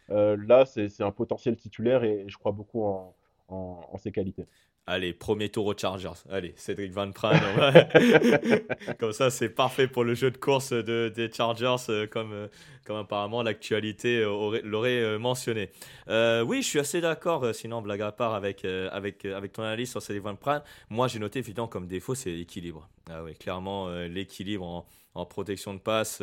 là, 0.09 0.65
c'est 0.65 1.01
un 1.01 1.11
potentiel 1.11 1.57
titulaire 1.57 2.03
et, 2.03 2.25
je 2.27 2.37
crois 2.37 2.51
beaucoup 2.51 2.83
en 2.83 3.97
ses 3.97 4.11
qualités. 4.11 4.45
Allez, 4.85 5.13
premier 5.13 5.47
tour 5.47 5.67
aux 5.67 5.77
Chargers. 5.77 6.09
Allez, 6.29 6.53
Cédric 6.57 6.91
Van 6.91 7.09
Pran. 7.09 7.31
comme 8.99 9.13
ça, 9.13 9.29
c'est 9.29 9.47
parfait 9.47 9.87
pour 9.87 10.03
le 10.03 10.13
jeu 10.13 10.29
de 10.29 10.35
course 10.35 10.73
de, 10.73 11.07
des 11.07 11.31
Chargers, 11.31 11.77
euh, 11.87 12.05
comme, 12.05 12.33
euh, 12.33 12.47
comme 12.85 12.97
apparemment 12.97 13.43
l'actualité 13.43 14.23
l'aurait 14.23 14.99
euh, 14.99 15.17
mentionné. 15.17 15.69
oui, 16.09 16.61
je 16.61 16.67
suis 16.67 16.79
assez 16.79 16.99
d'accord, 16.99 17.55
sinon, 17.55 17.81
blague 17.81 18.01
à 18.01 18.11
part, 18.11 18.33
avec, 18.33 18.65
avec, 18.65 19.23
avec 19.23 19.53
ton 19.53 19.63
analyse 19.63 19.89
sur 19.89 20.01
Cédric 20.01 20.23
Van 20.23 20.35
Pran. 20.35 20.59
Moi, 20.89 21.07
j'ai 21.07 21.19
noté, 21.19 21.39
évidemment, 21.39 21.69
comme 21.69 21.87
défaut, 21.87 22.13
c'est 22.13 22.31
l'équilibre. 22.31 22.89
Ah 23.09 23.23
oui, 23.23 23.35
clairement, 23.35 23.89
l'équilibre 23.89 24.65
en, 24.65 24.85
en, 25.15 25.25
protection 25.25 25.73
de 25.73 25.79
passe. 25.79 26.21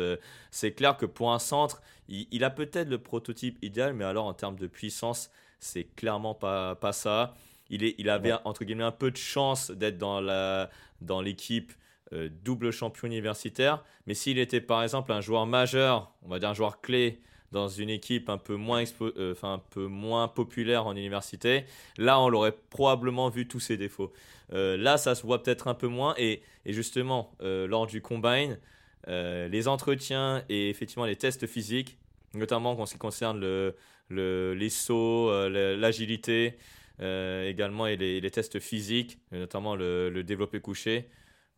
c'est 0.51 0.73
clair 0.73 0.97
que 0.97 1.07
pour 1.07 1.33
un 1.33 1.39
centre, 1.39 1.81
il, 2.07 2.27
il 2.29 2.43
a 2.43 2.51
peut-être 2.51 2.89
le 2.89 2.99
prototype 2.99 3.57
idéal, 3.63 3.95
mais 3.95 4.05
alors 4.05 4.27
en 4.27 4.35
termes 4.35 4.57
de 4.57 4.67
puissance, 4.67 5.31
c'est 5.59 5.85
clairement 5.95 6.35
pas, 6.35 6.75
pas 6.75 6.93
ça 6.93 7.33
il, 7.71 8.09
avait 8.09 8.33
entre 8.43 8.65
guillemets 8.65 8.83
un 8.83 8.91
peu 8.91 9.11
de 9.11 9.17
chance 9.17 9.71
d'être 9.71 9.97
dans 9.97 10.21
la 10.21 10.69
dans 11.01 11.21
l'équipe 11.21 11.73
euh, 12.13 12.29
double 12.43 12.71
champion 12.71 13.07
universitaire. 13.07 13.83
Mais 14.05 14.13
s'il 14.13 14.37
était 14.37 14.59
par 14.59 14.83
exemple 14.83 15.13
un 15.13 15.21
joueur 15.21 15.45
majeur, 15.45 16.11
on 16.23 16.27
va 16.27 16.39
dire 16.39 16.49
un 16.49 16.53
joueur 16.53 16.81
clé 16.81 17.21
dans 17.53 17.69
une 17.69 17.89
équipe 17.89 18.29
un 18.29 18.37
peu 18.37 18.55
moins, 18.55 18.83
euh, 19.01 19.33
un 19.43 19.59
peu 19.59 19.87
moins 19.87 20.27
populaire 20.27 20.87
en 20.87 20.95
université, 20.95 21.65
là 21.97 22.19
on 22.19 22.27
l'aurait 22.27 22.55
probablement 22.69 23.29
vu 23.29 23.47
tous 23.47 23.61
ses 23.61 23.77
défauts. 23.77 24.11
Euh, 24.51 24.75
là 24.75 24.97
ça 24.97 25.15
se 25.15 25.25
voit 25.25 25.41
peut-être 25.41 25.69
un 25.69 25.73
peu 25.73 25.87
moins 25.87 26.13
et, 26.17 26.41
justement 26.65 27.33
lors 27.41 27.87
du 27.87 28.01
combine, 28.01 28.59
les 29.07 29.67
entretiens 29.69 30.43
et 30.49 30.69
effectivement 30.69 31.05
les 31.05 31.15
tests 31.15 31.47
physiques, 31.47 31.97
notamment 32.33 32.79
en 32.79 32.85
ce 32.85 32.93
qui 32.93 32.99
concerne 32.99 33.39
le, 33.39 34.53
les 34.53 34.69
sauts, 34.69 35.31
l'agilité, 35.49 36.57
également 37.01 37.87
et 37.87 37.97
les, 37.97 38.31
tests 38.31 38.59
physiques, 38.59 39.19
notamment 39.31 39.75
le, 39.75 40.09
le 40.09 40.23
développé 40.23 40.59
couché, 40.59 41.09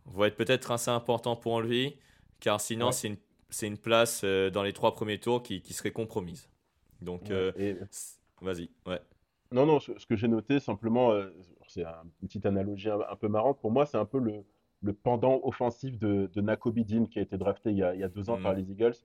vont 0.06 0.26
être 0.26 0.36
peut-être 0.36 0.72
assez 0.72 0.92
importants 0.92 1.36
pour 1.36 1.62
lui, 1.62 1.98
car 2.40 2.60
sinon 2.60 2.92
c'est 2.92 3.08
une, 3.10 3.18
une, 3.62 3.78
place 3.78 4.22
euh, 4.24 4.50
dans 4.50 4.64
les 4.64 4.74
trois 4.74 4.94
premiers 4.94 5.20
tours 5.20 5.44
qui, 5.44 5.62
qui 5.62 5.74
serait 5.74 5.92
compromise. 5.92 6.50
Donc, 7.02 7.30
euh, 7.32 7.52
vas-y. 8.42 8.70
Ouais. 8.86 9.00
Non, 9.52 9.66
non, 9.66 9.80
ce, 9.80 9.92
que 10.06 10.16
j'ai 10.16 10.28
noté 10.28 10.60
simplement, 10.60 11.14
c'est 11.68 11.84
une 11.84 12.28
petite 12.28 12.46
analogie 12.46 12.90
un, 12.90 13.16
peu 13.20 13.28
marrante. 13.28 13.60
Pour 13.60 13.72
moi, 13.72 13.86
c'est 13.86 13.98
un 13.98 14.06
peu 14.06 14.20
le, 14.20 14.44
le, 14.82 14.94
pendant 14.94 15.42
offensif 15.44 16.00
de, 16.00 16.30
de 16.34 16.42
Nakobe 16.42 16.80
Dean 16.80 17.06
qui 17.06 17.20
a 17.20 17.22
été 17.22 17.38
drafté 17.38 17.70
il 17.70 17.78
y 17.78 17.84
a, 17.84 17.94
il 17.94 18.00
y 18.00 18.04
a 18.04 18.08
deux 18.08 18.30
ans 18.30 18.40
par 18.42 18.54
mm. 18.54 18.58
les 18.58 18.72
Eagles. 18.72 18.96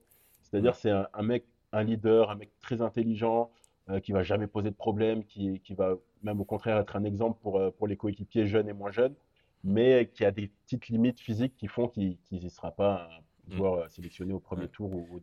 C'est-à-dire, 0.41 0.75
c'est 0.75 0.89
un, 0.89 1.07
un, 1.13 1.21
mec, 1.21 1.45
un 1.71 1.83
leader, 1.83 2.31
un 2.31 2.35
mec 2.35 2.49
très 2.61 2.81
intelligent, 2.81 3.51
euh, 3.89 3.99
qui 3.99 4.11
va 4.11 4.23
jamais 4.23 4.47
poser 4.47 4.71
de 4.71 4.75
problème, 4.75 5.23
qui, 5.23 5.59
qui, 5.59 5.73
va 5.75 5.95
même 6.23 6.39
au 6.39 6.45
contraire 6.45 6.77
être 6.77 6.95
un 6.95 7.03
exemple 7.03 7.39
pour, 7.41 7.59
euh, 7.59 7.71
pour 7.71 7.87
les 7.87 7.97
coéquipiers 7.97 8.47
jeunes 8.47 8.69
et 8.69 8.73
moins 8.73 8.91
jeunes, 8.91 9.15
mais 9.63 10.09
qui 10.13 10.25
a 10.25 10.31
des 10.31 10.47
petites 10.47 10.87
limites 10.87 11.19
physiques 11.19 11.55
qui 11.57 11.67
font 11.67 11.87
qu'il 11.87 12.17
ne 12.31 12.49
sera 12.49 12.71
pas 12.71 13.09
un 13.49 13.53
mm. 13.53 13.57
joueur 13.57 13.73
euh, 13.75 13.87
sélectionné 13.89 14.33
au 14.33 14.39
premier 14.39 14.67
tour 14.67 14.91
ou, 14.93 15.21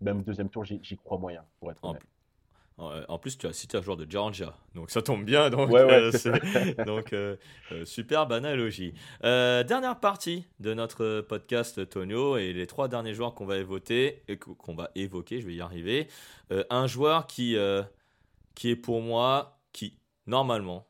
même 0.00 0.20
au 0.20 0.22
deuxième 0.22 0.48
tour, 0.48 0.64
j'y 0.64 0.96
crois 0.96 1.18
moyen, 1.18 1.44
pour 1.58 1.70
être 1.70 1.84
honnête. 1.84 2.02
En 2.78 3.18
plus, 3.18 3.36
tu 3.36 3.46
as 3.46 3.52
cité 3.52 3.76
un 3.76 3.82
joueur 3.82 3.98
de 3.98 4.10
Georgia, 4.10 4.54
donc 4.74 4.90
ça 4.90 5.02
tombe 5.02 5.22
bien. 5.22 5.50
Donc, 5.50 5.68
donc 6.86 7.14
superbe 7.84 8.32
analogie. 8.32 8.94
dernière 9.22 10.00
partie 10.00 10.46
de 10.60 10.72
notre 10.72 11.20
podcast 11.20 11.86
Tonio 11.90 12.38
et 12.38 12.54
les 12.54 12.66
trois 12.66 12.88
derniers 12.88 13.12
joueurs 13.12 13.34
qu'on 13.34 13.44
va 13.44 13.58
évoquer, 13.58 14.22
qu'on 14.56 14.74
va 14.74 14.90
évoquer, 14.94 15.42
je 15.42 15.46
vais 15.46 15.54
y 15.56 15.60
arriver. 15.60 16.08
un 16.70 16.86
joueur 16.86 17.26
qui 17.26 17.54
qui 18.54 18.68
est 18.68 18.76
pour 18.76 19.00
moi, 19.00 19.58
qui, 19.72 19.96
normalement, 20.26 20.86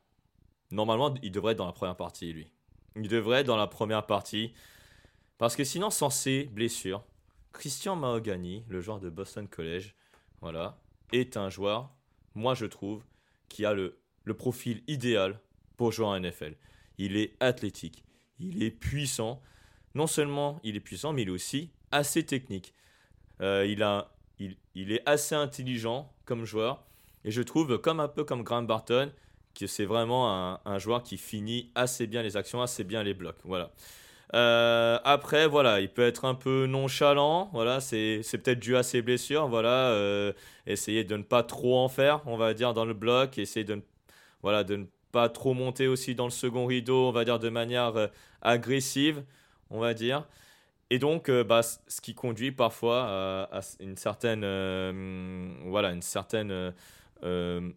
normalement, 0.71 1.13
il 1.21 1.31
devrait 1.31 1.53
être 1.53 1.57
dans 1.57 1.65
la 1.65 1.73
première 1.73 1.97
partie, 1.97 2.33
lui. 2.33 2.51
Il 2.95 3.07
devrait 3.07 3.41
être 3.41 3.47
dans 3.47 3.57
la 3.57 3.67
première 3.67 4.05
partie. 4.05 4.53
Parce 5.37 5.55
que 5.55 5.63
sinon, 5.63 5.89
sans 5.89 6.09
ses 6.09 6.45
blessures, 6.45 7.03
Christian 7.53 7.95
Mahogany, 7.95 8.63
le 8.69 8.81
joueur 8.81 8.99
de 8.99 9.09
Boston 9.09 9.47
College, 9.47 9.95
voilà, 10.41 10.79
est 11.11 11.37
un 11.37 11.49
joueur, 11.49 11.91
moi 12.35 12.53
je 12.53 12.65
trouve, 12.65 13.03
qui 13.49 13.65
a 13.65 13.73
le, 13.73 13.97
profil 14.37 14.81
idéal 14.87 15.39
pour 15.77 15.91
jouer 15.91 16.05
en 16.05 16.19
NFL. 16.19 16.55
Il 16.97 17.17
est 17.17 17.33
athlétique, 17.39 18.03
il 18.39 18.63
est 18.63 18.71
puissant. 18.71 19.41
Non 19.93 20.07
seulement 20.07 20.59
il 20.63 20.75
est 20.75 20.81
puissant, 20.81 21.11
mais 21.11 21.23
il 21.23 21.27
est 21.27 21.31
aussi 21.31 21.71
assez 21.91 22.25
technique. 22.25 22.73
Euh, 23.41 23.65
il, 23.65 24.91
est 24.91 25.07
assez 25.07 25.35
intelligent 25.35 26.13
comme 26.25 26.45
joueur. 26.45 26.85
Et 27.25 27.31
je 27.31 27.41
trouve, 27.41 27.77
comme 27.77 27.99
un 27.99 28.07
peu 28.07 28.23
comme 28.23 28.43
Graham 28.43 28.65
Barton, 28.65 29.11
que 29.53 29.67
c'est 29.67 29.85
vraiment 29.85 30.59
un, 30.65 30.79
joueur 30.79 31.03
qui 31.03 31.17
finit 31.17 31.71
assez 31.75 32.07
bien 32.07 32.21
les 32.23 32.37
actions, 32.37 32.61
assez 32.61 32.83
bien 32.83 33.03
les 33.03 33.13
blocs. 33.13 33.39
Voilà. 33.43 33.71
Euh, 34.33 34.97
après, 35.03 35.47
voilà, 35.47 35.81
il 35.81 35.89
peut 35.89 36.03
être 36.03 36.25
un 36.25 36.35
peu 36.35 36.65
nonchalant. 36.65 37.49
Voilà, 37.53 37.79
c'est 37.81 38.21
peut-être 38.31 38.59
dû 38.59 38.75
à 38.77 38.83
ses 38.83 39.01
blessures. 39.01 39.47
Voilà, 39.47 39.89
euh, 39.89 40.33
essayer 40.65 41.03
de 41.03 41.17
ne 41.17 41.23
pas 41.23 41.43
trop 41.43 41.77
en 41.79 41.89
faire, 41.89 42.21
on 42.25 42.37
va 42.37 42.53
dire, 42.53 42.73
dans 42.73 42.85
le 42.85 42.93
bloc. 42.93 43.37
Essayer 43.37 43.65
de 43.65 43.75
ne, 43.75 43.81
voilà, 44.41 44.63
de 44.63 44.77
ne 44.77 44.85
pas 45.11 45.29
trop 45.29 45.53
monter 45.53 45.87
aussi 45.87 46.15
dans 46.15 46.25
le 46.25 46.31
second 46.31 46.65
rideau, 46.65 47.09
on 47.09 47.11
va 47.11 47.25
dire, 47.25 47.39
de 47.39 47.49
manière 47.49 47.95
euh, 47.97 48.07
agressive, 48.41 49.23
on 49.69 49.79
va 49.79 49.93
dire. 49.93 50.27
Et 50.89 50.99
donc, 50.99 51.31
bah, 51.31 51.61
ce 51.63 52.01
qui 52.01 52.13
conduit 52.13 52.51
parfois 52.51 53.05
à, 53.05 53.59
à 53.59 53.61
une 53.79 53.95
certaine, 53.95 54.41
voilà, 55.65 55.91
une 55.91 56.01
certaine 56.01 56.73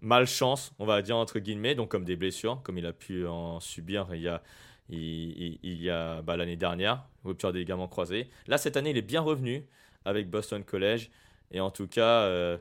malchance, 0.00 0.72
on 0.78 0.86
va 0.86 1.02
dire, 1.02 1.16
entre 1.16 1.38
guillemets, 1.38 1.74
donc 1.74 1.90
comme 1.90 2.04
des 2.04 2.16
blessures, 2.16 2.62
comme 2.62 2.78
il 2.78 2.86
a 2.86 2.92
pu 2.92 3.26
en 3.26 3.60
subir 3.60 4.08
il 4.14 4.22
y 4.22 4.28
a 4.28 4.42
il, 4.88 5.58
y 5.62 5.90
a 5.90 6.22
bah, 6.22 6.36
l'année 6.36 6.56
dernière, 6.56 7.06
rupture 7.24 7.52
des 7.52 7.60
ligaments 7.60 7.88
croisés. 7.88 8.28
Là, 8.46 8.58
cette 8.58 8.76
année, 8.76 8.90
il 8.90 8.96
est 8.96 9.02
bien 9.02 9.20
revenu 9.20 9.66
avec 10.04 10.28
Boston 10.28 10.62
College. 10.64 11.10
Et 11.50 11.60
en 11.60 11.70
tout 11.70 11.88
cas, 11.88 12.22
euh, 12.22 12.58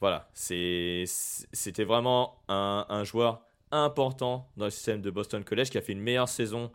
voilà, 0.00 0.28
c'était 0.32 1.84
vraiment 1.84 2.42
un, 2.48 3.04
joueur 3.04 3.42
important 3.70 4.50
dans 4.56 4.66
le 4.66 4.70
système 4.70 5.02
de 5.02 5.10
Boston 5.10 5.44
College 5.44 5.70
qui 5.70 5.78
a 5.78 5.82
fait 5.82 5.92
une 5.92 6.00
meilleure 6.00 6.28
saison 6.28 6.70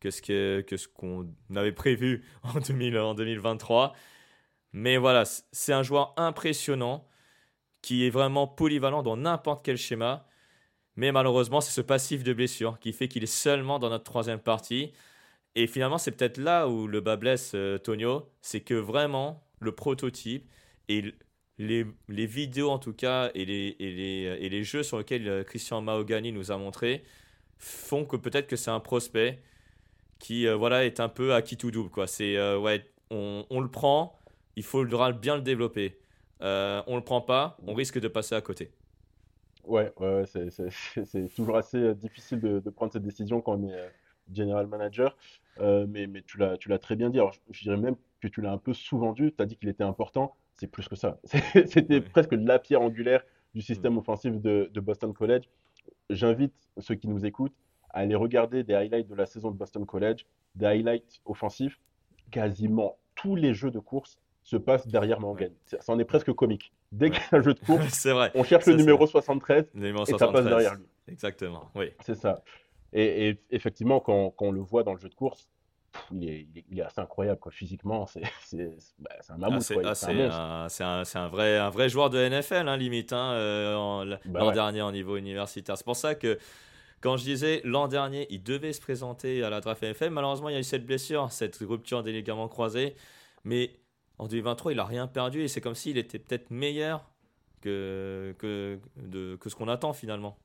que 0.00 0.10
ce 0.10 0.20
qu'on 0.88 1.24
que 1.24 1.58
avait 1.58 1.72
prévu 1.72 2.24
en, 2.42 2.60
2000, 2.60 2.98
en 2.98 3.14
2023. 3.14 3.94
Mais 4.72 4.96
voilà, 4.96 5.24
c'est 5.24 5.72
un 5.72 5.82
joueur 5.82 6.12
impressionnant 6.16 7.06
qui 7.84 8.06
est 8.06 8.10
vraiment 8.10 8.46
polyvalent 8.46 9.02
dans 9.02 9.18
n'importe 9.18 9.62
quel 9.62 9.76
schéma. 9.76 10.26
Mais 10.96 11.12
malheureusement, 11.12 11.60
c'est 11.60 11.72
ce 11.72 11.82
passif 11.82 12.24
de 12.24 12.32
blessure 12.32 12.78
qui 12.78 12.94
fait 12.94 13.08
qu'il 13.08 13.22
est 13.22 13.26
seulement 13.26 13.78
dans 13.78 13.90
notre 13.90 14.04
troisième 14.04 14.38
partie. 14.38 14.92
Et 15.54 15.66
finalement, 15.66 15.98
c'est 15.98 16.12
peut-être 16.12 16.38
là 16.38 16.66
où 16.66 16.86
le 16.86 17.02
bas 17.02 17.16
blesse 17.16 17.52
euh, 17.54 17.76
Tonio, 17.76 18.30
c'est 18.40 18.62
que 18.62 18.72
vraiment, 18.72 19.44
le 19.60 19.72
prototype 19.72 20.48
et 20.88 21.14
les, 21.58 21.84
vidéos 22.08 22.70
en 22.70 22.78
tout 22.78 22.94
cas 22.94 23.30
et 23.34 23.44
les, 23.44 24.64
jeux 24.64 24.82
sur 24.82 24.96
lesquels 24.96 25.28
euh, 25.28 25.44
Christian 25.44 25.82
Mahogany 25.82 26.32
nous 26.32 26.52
a 26.52 26.56
montré 26.56 27.04
font 27.58 28.06
que 28.06 28.16
peut-être 28.16 28.46
que 28.46 28.56
c'est 28.56 28.70
un 28.70 28.80
prospect 28.80 29.42
qui 30.18 30.46
euh, 30.46 30.56
voilà, 30.56 30.86
est 30.86 31.00
un 31.00 31.10
peu 31.10 31.34
à 31.34 31.42
qui 31.42 31.58
tout 31.58 31.70
double. 31.70 31.90
Quoi. 31.90 32.06
C'est, 32.06 32.56
ouais, 32.56 32.90
on, 33.10 33.44
on, 33.50 33.60
le 33.60 33.70
prend, 33.70 34.18
il 34.56 34.62
faudra 34.62 35.12
bien 35.12 35.36
le 35.36 35.42
développer. 35.42 35.98
Euh, 36.42 36.82
on 36.86 36.96
le 36.96 37.02
prend 37.02 37.20
pas, 37.20 37.56
on 37.66 37.74
risque 37.74 38.00
de 38.00 38.08
passer 38.08 38.34
à 38.34 38.40
côté. 38.40 38.70
Ouais, 39.64 39.92
ouais 39.98 40.24
c'est 40.26 41.34
toujours 41.34 41.56
assez 41.56 41.94
difficile 41.94 42.40
de, 42.40 42.60
de, 42.60 42.70
prendre 42.70 42.92
cette 42.92 43.02
décision 43.02 43.40
quand 43.40 43.58
on 43.58 43.68
est 43.68 43.92
general 44.32 44.66
manager. 44.66 45.16
Euh, 45.60 45.86
mais, 45.88 46.06
mais 46.06 46.22
tu 46.22 46.38
l'as 46.38 46.78
très 46.78 46.96
bien 46.96 47.10
dit. 47.10 47.18
Alors, 47.18 47.32
je, 47.32 47.40
je, 47.50 47.62
dirais 47.62 47.76
même 47.76 47.96
que 48.20 48.28
tu 48.28 48.40
l'as 48.40 48.52
un 48.52 48.58
peu 48.58 48.72
sous-vendu. 48.72 49.32
Tu 49.36 49.42
as 49.42 49.46
dit 49.46 49.56
qu'il 49.56 49.68
était 49.68 49.84
important. 49.84 50.36
C'est 50.54 50.66
plus 50.66 50.88
que 50.88 50.96
ça. 50.96 51.18
C'était 51.24 51.94
ouais. 51.94 52.00
presque 52.00 52.32
la 52.32 52.58
pierre 52.58 52.82
angulaire 52.82 53.22
du 53.54 53.62
système 53.62 53.94
mmh. 53.94 53.98
offensif 53.98 54.40
de, 54.40 54.70
de, 54.72 54.80
Boston 54.80 55.12
College. 55.12 55.44
J'invite 56.10 56.54
ceux 56.78 56.94
qui 56.94 57.08
nous 57.08 57.24
écoutent 57.24 57.54
à 57.90 58.00
aller 58.00 58.14
regarder 58.14 58.64
des 58.64 58.74
highlights 58.74 59.08
de 59.08 59.14
la 59.14 59.26
saison 59.26 59.50
de 59.50 59.56
Boston 59.56 59.86
College, 59.86 60.26
des 60.54 60.66
highlights 60.66 61.20
offensifs. 61.24 61.80
Quasiment 62.30 62.98
tous 63.14 63.36
les 63.36 63.54
jeux 63.54 63.70
de 63.70 63.78
course 63.78 64.18
se 64.44 64.56
passent 64.56 64.86
derrière 64.86 65.20
Mangan. 65.20 65.50
Ça 65.64 65.92
en 65.92 65.98
est 65.98 66.04
presque 66.04 66.32
comique. 66.32 66.72
Dès 66.92 67.10
qu'il 67.10 67.18
y 67.18 67.34
a 67.34 67.38
un 67.38 67.42
jeu 67.42 67.54
de 67.54 67.60
course, 67.60 68.06
vrai. 68.06 68.30
on 68.34 68.44
cherche 68.44 68.64
ça, 68.64 68.70
le 68.70 68.76
numéro 68.76 69.06
73 69.06 69.70
le 69.74 69.80
numéro 69.80 70.04
et 70.04 70.18
ça 70.18 70.28
passe 70.28 70.44
derrière 70.44 70.74
lui. 70.74 70.84
Exactement, 71.08 71.70
oui. 71.74 71.90
C'est 72.00 72.14
ça. 72.14 72.42
Et, 72.92 73.28
et, 73.28 73.40
effectivement, 73.50 74.00
quand, 74.00 74.30
quand, 74.30 74.46
on 74.46 74.52
le 74.52 74.60
voit 74.60 74.84
dans 74.84 74.92
le 74.92 75.00
jeu 75.00 75.08
de 75.08 75.14
course, 75.14 75.48
il, 76.12 76.28
est, 76.28 76.46
il, 76.52 76.58
est, 76.58 76.64
il, 76.70 76.78
est, 76.78 76.82
assez 76.82 77.00
incroyable. 77.00 77.40
Quoi. 77.40 77.50
Physiquement, 77.50 78.06
c'est 78.06 78.22
bah, 78.98 79.10
un 79.28 79.36
mammouth. 79.38 79.72
Ah, 79.84 79.94
c'est 79.94 80.06
ah, 80.30 80.68
un, 80.80 81.02
un, 81.02 81.02
un, 81.14 81.28
vrai, 81.28 81.58
un 81.58 81.70
vrai 81.70 81.88
joueur 81.88 82.10
de 82.10 82.28
NFL, 82.28 82.68
hein, 82.68 82.76
limite, 82.76 83.12
hein, 83.12 83.32
euh, 83.32 84.04
l'an 84.04 84.18
bah, 84.26 84.46
ouais. 84.46 84.52
dernier 84.52 84.82
au 84.82 84.92
niveau 84.92 85.16
universitaire. 85.16 85.76
C'est 85.76 85.84
pour 85.84 85.96
ça 85.96 86.14
que 86.14 86.38
quand 87.00 87.16
je 87.16 87.24
disais 87.24 87.60
l'an 87.64 87.88
dernier, 87.88 88.26
il 88.30 88.42
devait 88.42 88.72
se 88.72 88.80
présenter 88.80 89.42
à 89.42 89.50
la 89.50 89.60
draft 89.60 89.82
NFL, 89.82 90.10
malheureusement, 90.10 90.48
il 90.48 90.52
y 90.52 90.56
a 90.56 90.60
eu 90.60 90.64
cette 90.64 90.86
blessure, 90.86 91.32
cette 91.32 91.56
rupture 91.56 92.02
des 92.02 92.12
ligaments 92.12 92.48
croisés. 92.48 92.94
Mais 93.44 93.76
en 94.18 94.26
2023, 94.26 94.72
il 94.72 94.76
n'a 94.76 94.84
rien 94.84 95.06
perdu 95.06 95.42
et 95.42 95.48
c'est 95.48 95.60
comme 95.60 95.74
s'il 95.74 95.98
était 95.98 96.18
peut-être 96.18 96.50
meilleur 96.50 97.10
que, 97.60 98.34
que, 98.38 98.78
de, 98.96 99.36
que 99.36 99.48
ce 99.48 99.56
qu'on 99.56 99.68
attend 99.68 99.92
finalement. 99.92 100.36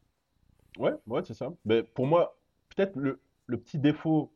Ouais, 0.77 0.93
ouais 1.07 1.21
c'est 1.23 1.33
ça. 1.33 1.51
Mais 1.65 1.83
pour 1.83 2.07
moi, 2.07 2.37
peut-être 2.69 2.95
le, 2.95 3.19
le, 3.45 3.57
petit 3.57 3.77
défaut 3.77 4.31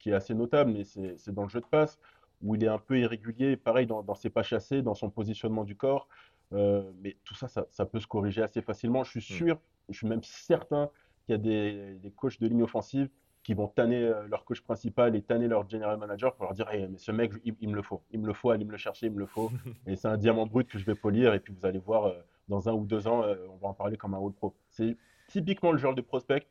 qui 0.00 0.10
est 0.10 0.14
assez 0.14 0.34
notable, 0.34 0.72
mais 0.72 0.84
c'est 0.84 1.32
dans 1.32 1.42
le 1.42 1.48
jeu 1.48 1.60
de 1.60 1.66
passe, 1.66 1.98
où 2.42 2.54
il 2.54 2.64
est 2.64 2.68
un 2.68 2.78
peu 2.78 2.98
irrégulier, 2.98 3.56
pareil 3.56 3.86
dans, 3.86 4.02
dans 4.02 4.14
ses 4.14 4.30
pas 4.30 4.42
chassés, 4.42 4.82
dans 4.82 4.94
son 4.94 5.10
positionnement 5.10 5.64
du 5.64 5.76
corps. 5.76 6.08
Euh, 6.52 6.90
mais 7.02 7.16
tout 7.24 7.34
ça, 7.34 7.48
ça, 7.48 7.66
ça, 7.70 7.84
peut 7.84 8.00
se 8.00 8.06
corriger 8.06 8.42
assez 8.42 8.62
facilement. 8.62 9.04
Je 9.04 9.10
suis 9.10 9.20
sûr, 9.20 9.56
mmh. 9.56 9.60
je 9.90 9.98
suis 9.98 10.06
même 10.06 10.22
certain 10.22 10.88
qu'il 11.26 11.32
y 11.32 11.34
a 11.34 11.38
des, 11.38 11.94
des, 11.98 12.10
coachs 12.10 12.40
de 12.40 12.46
ligne 12.46 12.62
offensive 12.62 13.10
qui 13.48 13.54
vont 13.54 13.68
tanner 13.68 14.02
euh, 14.02 14.28
leur 14.28 14.44
coach 14.44 14.60
principal 14.60 15.16
et 15.16 15.22
tanner 15.22 15.48
leur 15.48 15.66
general 15.66 15.96
manager 15.96 16.34
pour 16.34 16.44
leur 16.44 16.52
dire 16.52 16.68
hey, 16.68 16.86
mais 16.86 16.98
ce 16.98 17.12
mec, 17.12 17.32
il, 17.46 17.54
il, 17.62 17.70
me 17.70 17.76
le 17.76 17.80
faut, 17.80 18.02
il 18.10 18.20
me 18.20 18.26
le 18.26 18.34
faut, 18.34 18.50
allez 18.50 18.66
me 18.66 18.72
le 18.72 18.76
chercher, 18.76 19.06
il 19.06 19.12
me 19.12 19.20
le 19.20 19.24
faut. 19.24 19.50
et 19.86 19.96
c'est 19.96 20.08
un 20.08 20.18
diamant 20.18 20.44
brut 20.44 20.68
que 20.68 20.78
je 20.78 20.84
vais 20.84 20.94
polir, 20.94 21.32
et 21.32 21.40
puis 21.40 21.54
vous 21.54 21.64
allez 21.64 21.78
voir, 21.78 22.08
euh, 22.08 22.12
dans 22.48 22.68
un 22.68 22.74
ou 22.74 22.84
deux 22.84 23.08
ans, 23.08 23.22
euh, 23.22 23.36
on 23.50 23.56
va 23.56 23.68
en 23.68 23.72
parler 23.72 23.96
comme 23.96 24.12
un 24.12 24.22
All 24.22 24.32
Pro. 24.32 24.54
C'est 24.68 24.98
typiquement 25.28 25.72
le 25.72 25.78
genre 25.78 25.94
de 25.94 26.02
prospect 26.02 26.46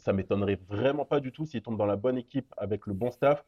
ça 0.00 0.14
m'étonnerait 0.14 0.58
vraiment 0.66 1.04
pas 1.04 1.20
du 1.20 1.30
tout 1.30 1.44
s'il 1.44 1.60
tombe 1.60 1.76
dans 1.76 1.84
la 1.84 1.96
bonne 1.96 2.16
équipe 2.16 2.54
avec 2.56 2.86
le 2.86 2.94
bon 2.94 3.10
staff. 3.10 3.44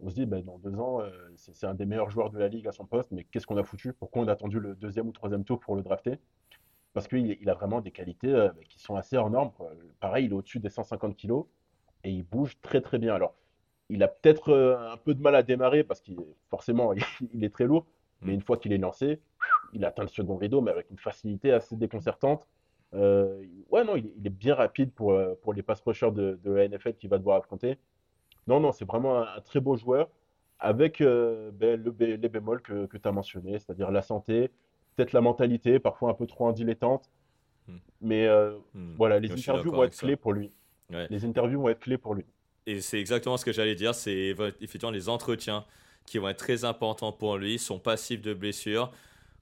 On 0.00 0.10
se 0.10 0.16
dit, 0.16 0.26
ben, 0.26 0.44
dans 0.44 0.58
deux 0.58 0.74
ans, 0.80 1.00
euh, 1.00 1.10
c'est 1.36 1.64
un 1.64 1.74
des 1.74 1.86
meilleurs 1.86 2.10
joueurs 2.10 2.30
de 2.30 2.38
la 2.40 2.48
ligue 2.48 2.66
à 2.66 2.72
son 2.72 2.84
poste, 2.84 3.12
mais 3.12 3.22
qu'est-ce 3.22 3.46
qu'on 3.46 3.56
a 3.56 3.62
foutu? 3.62 3.92
Pourquoi 3.92 4.22
on 4.22 4.26
a 4.26 4.32
attendu 4.32 4.58
le 4.58 4.74
deuxième 4.74 5.06
ou 5.06 5.12
troisième 5.12 5.44
tour 5.44 5.60
pour 5.60 5.76
le 5.76 5.82
drafter? 5.82 6.18
Parce 6.92 7.06
qu'il 7.06 7.38
il 7.40 7.48
a 7.48 7.54
vraiment 7.54 7.80
des 7.80 7.92
qualités 7.92 8.34
euh, 8.34 8.50
qui 8.68 8.80
sont 8.80 8.96
assez 8.96 9.16
hors 9.16 9.30
normes. 9.30 9.52
Quoi. 9.52 9.70
Pareil, 10.00 10.26
il 10.26 10.32
est 10.32 10.34
au-dessus 10.34 10.58
des 10.58 10.70
150 10.70 11.16
kilos 11.16 11.46
et 12.04 12.10
il 12.10 12.22
bouge 12.22 12.58
très 12.60 12.80
très 12.80 12.98
bien. 12.98 13.14
Alors, 13.14 13.34
il 13.88 14.02
a 14.02 14.08
peut-être 14.08 14.50
euh, 14.50 14.92
un 14.92 14.96
peu 14.96 15.14
de 15.14 15.20
mal 15.20 15.34
à 15.34 15.42
démarrer 15.42 15.84
parce 15.84 16.00
qu'il 16.00 16.16
forcément 16.48 16.92
il 17.32 17.44
est 17.44 17.52
très 17.52 17.64
lourd, 17.64 17.86
mais 18.22 18.34
une 18.34 18.42
fois 18.42 18.56
qu'il 18.56 18.72
est 18.72 18.78
lancé, 18.78 19.20
il 19.72 19.84
atteint 19.84 20.02
le 20.02 20.08
second 20.08 20.36
rideau, 20.36 20.60
mais 20.60 20.70
avec 20.70 20.90
une 20.90 20.98
facilité 20.98 21.52
assez 21.52 21.76
déconcertante. 21.76 22.46
Euh, 22.94 23.42
ouais, 23.70 23.84
non, 23.84 23.96
il, 23.96 24.06
est 24.24 24.30
bien 24.30 24.54
rapide 24.54 24.92
pour, 24.92 25.12
euh, 25.12 25.34
pour 25.42 25.54
les 25.54 25.62
pass 25.62 25.80
rushers 25.80 26.10
de, 26.10 26.38
de 26.42 26.52
la 26.52 26.68
NFL 26.68 26.94
qu'il 26.94 27.08
va 27.08 27.18
devoir 27.18 27.38
affronter. 27.38 27.78
Non, 28.46 28.60
non, 28.60 28.72
c'est 28.72 28.84
vraiment 28.84 29.18
un, 29.18 29.36
un, 29.36 29.40
très 29.40 29.60
beau 29.60 29.76
joueur 29.76 30.10
avec 30.58 31.00
euh, 31.00 31.50
ben, 31.52 31.82
le, 31.82 31.94
les 31.98 32.28
bémols 32.28 32.60
que, 32.60 32.86
que 32.86 32.96
tu 32.98 33.08
as 33.08 33.12
mentionné, 33.12 33.58
c'est-à-dire 33.58 33.90
la 33.90 34.02
santé, 34.02 34.50
peut-être 34.94 35.12
la 35.12 35.20
mentalité, 35.20 35.78
parfois 35.78 36.10
un 36.10 36.14
peu 36.14 36.26
trop 36.26 36.46
en 36.46 36.52
dilettante. 36.52 37.10
Hmm. 37.66 37.78
Mais 38.00 38.28
hmm. 38.74 38.94
voilà, 38.96 39.18
les 39.20 39.32
interviews 39.32 39.72
vont 39.72 39.84
être 39.84 39.96
clés 39.96 40.16
pour 40.16 40.32
lui. 40.32 40.52
Ouais. 40.92 41.06
Les 41.10 41.24
interviews 41.24 41.60
vont 41.60 41.68
être 41.68 41.80
clés 41.80 41.98
pour 41.98 42.14
lui. 42.14 42.24
Et 42.66 42.80
c'est 42.80 43.00
exactement 43.00 43.36
ce 43.36 43.44
que 43.44 43.52
j'allais 43.52 43.74
dire, 43.74 43.94
c'est 43.94 44.34
effectivement 44.60 44.90
les 44.90 45.08
entretiens 45.08 45.64
qui 46.06 46.18
vont 46.18 46.28
être 46.28 46.38
très 46.38 46.64
importants 46.64 47.12
pour 47.12 47.36
lui, 47.36 47.58
son 47.58 47.78
passif 47.78 48.22
de 48.22 48.34
blessure, 48.34 48.92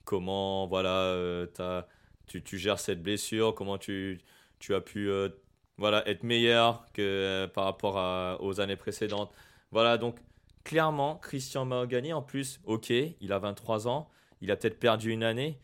comment, 0.05 0.65
voilà, 0.67 1.15
tu 1.53 1.61
as 1.61 1.87
tu, 2.31 2.41
tu, 2.41 2.57
gères 2.57 2.79
cette 2.79 3.03
blessure, 3.03 3.53
comment 3.53 3.77
tu, 3.77 4.21
tu 4.59 4.73
as 4.73 4.81
pu 4.81 5.09
euh, 5.09 5.29
voilà, 5.77 6.07
être 6.07 6.23
meilleur 6.23 6.85
que 6.93 7.01
euh, 7.01 7.47
par 7.47 7.65
rapport 7.65 7.97
à, 7.97 8.37
aux 8.41 8.61
années 8.61 8.75
précédentes. 8.77 9.33
Voilà, 9.71 9.97
donc 9.97 10.17
clairement, 10.63 11.17
Christian 11.17 11.65
Mahogany, 11.65 12.13
en 12.13 12.21
plus, 12.21 12.61
ok, 12.65 12.89
il 12.89 13.33
a 13.33 13.39
23 13.39 13.87
ans, 13.87 14.09
il 14.41 14.51
a 14.51 14.55
peut-être 14.55 14.79
perdu 14.79 15.11
une 15.11 15.23
année, 15.23 15.59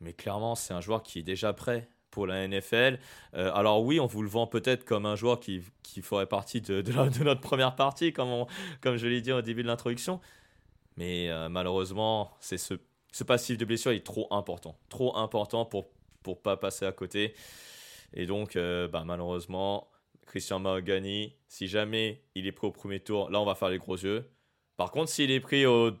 mais 0.00 0.12
clairement, 0.12 0.54
c'est 0.54 0.72
un 0.72 0.80
joueur 0.80 1.02
qui 1.02 1.18
est 1.18 1.22
déjà 1.22 1.52
prêt 1.52 1.88
pour 2.10 2.26
la 2.26 2.46
NFL. 2.46 2.98
Euh, 3.34 3.52
alors 3.54 3.84
oui, 3.84 4.00
on 4.00 4.06
vous 4.06 4.22
le 4.22 4.28
vend 4.28 4.46
peut-être 4.46 4.84
comme 4.84 5.06
un 5.06 5.16
joueur 5.16 5.40
qui, 5.40 5.62
qui 5.82 6.02
ferait 6.02 6.26
partie 6.26 6.60
de, 6.60 6.80
de, 6.80 7.24
notre 7.24 7.40
première 7.40 7.74
partie, 7.76 8.12
comme, 8.12 8.46
comme 8.80 8.96
je 8.96 9.06
l'ai 9.06 9.20
dit 9.20 9.32
au 9.32 9.42
début 9.42 9.62
de 9.62 9.68
l'introduction. 9.68 10.20
Mais 10.96 11.30
euh, 11.30 11.48
malheureusement, 11.48 12.32
c'est 12.40 12.58
ce 12.58 12.74
ce 13.12 13.24
passif 13.24 13.58
de 13.58 13.64
blessure 13.64 13.90
est 13.90 14.06
trop 14.06 14.28
important. 14.30 14.78
Trop 14.88 15.16
important 15.16 15.64
pour 15.64 15.88
pour 16.22 16.42
pas 16.42 16.56
passer 16.56 16.84
à 16.84 16.92
côté. 16.92 17.34
Et 18.12 18.26
donc, 18.26 18.56
euh, 18.56 18.88
bah, 18.88 19.04
malheureusement, 19.06 19.88
Christian 20.26 20.58
Mahogany, 20.58 21.34
si 21.48 21.66
jamais 21.66 22.22
il 22.34 22.46
est 22.46 22.52
pris 22.52 22.66
au 22.66 22.72
premier 22.72 23.00
tour, 23.00 23.30
là 23.30 23.40
on 23.40 23.44
va 23.44 23.54
faire 23.54 23.70
les 23.70 23.78
gros 23.78 23.96
yeux. 23.96 24.30
Par 24.76 24.90
contre, 24.90 25.10
s'il 25.10 25.30
est 25.30 25.40
pris 25.40 25.66
au 25.66 25.92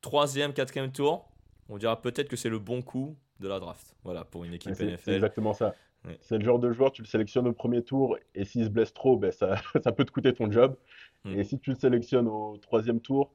troisième, 0.00 0.52
quatrième 0.52 0.92
tour, 0.92 1.28
on 1.68 1.78
dira 1.78 2.00
peut-être 2.00 2.28
que 2.28 2.36
c'est 2.36 2.48
le 2.48 2.58
bon 2.58 2.82
coup 2.82 3.16
de 3.40 3.48
la 3.48 3.58
draft. 3.60 3.94
Voilà, 4.04 4.24
pour 4.24 4.44
une 4.44 4.54
équipe 4.54 4.72
NFL. 4.72 4.98
C'est 4.98 5.14
exactement 5.14 5.52
ça. 5.52 5.74
C'est 6.20 6.38
le 6.38 6.44
genre 6.44 6.58
de 6.58 6.72
joueur, 6.72 6.92
tu 6.92 7.02
le 7.02 7.06
sélectionnes 7.06 7.48
au 7.48 7.52
premier 7.52 7.82
tour 7.82 8.16
et 8.34 8.44
s'il 8.44 8.64
se 8.64 8.70
blesse 8.70 8.94
trop, 8.94 9.16
ben 9.16 9.30
ça, 9.30 9.56
ça 9.84 9.92
peut 9.92 10.04
te 10.04 10.10
coûter 10.10 10.32
ton 10.32 10.50
job. 10.50 10.76
Hmm. 11.24 11.38
Et 11.38 11.44
si 11.44 11.58
tu 11.58 11.70
le 11.70 11.76
sélectionnes 11.76 12.28
au 12.28 12.56
troisième 12.56 13.00
tour 13.00 13.32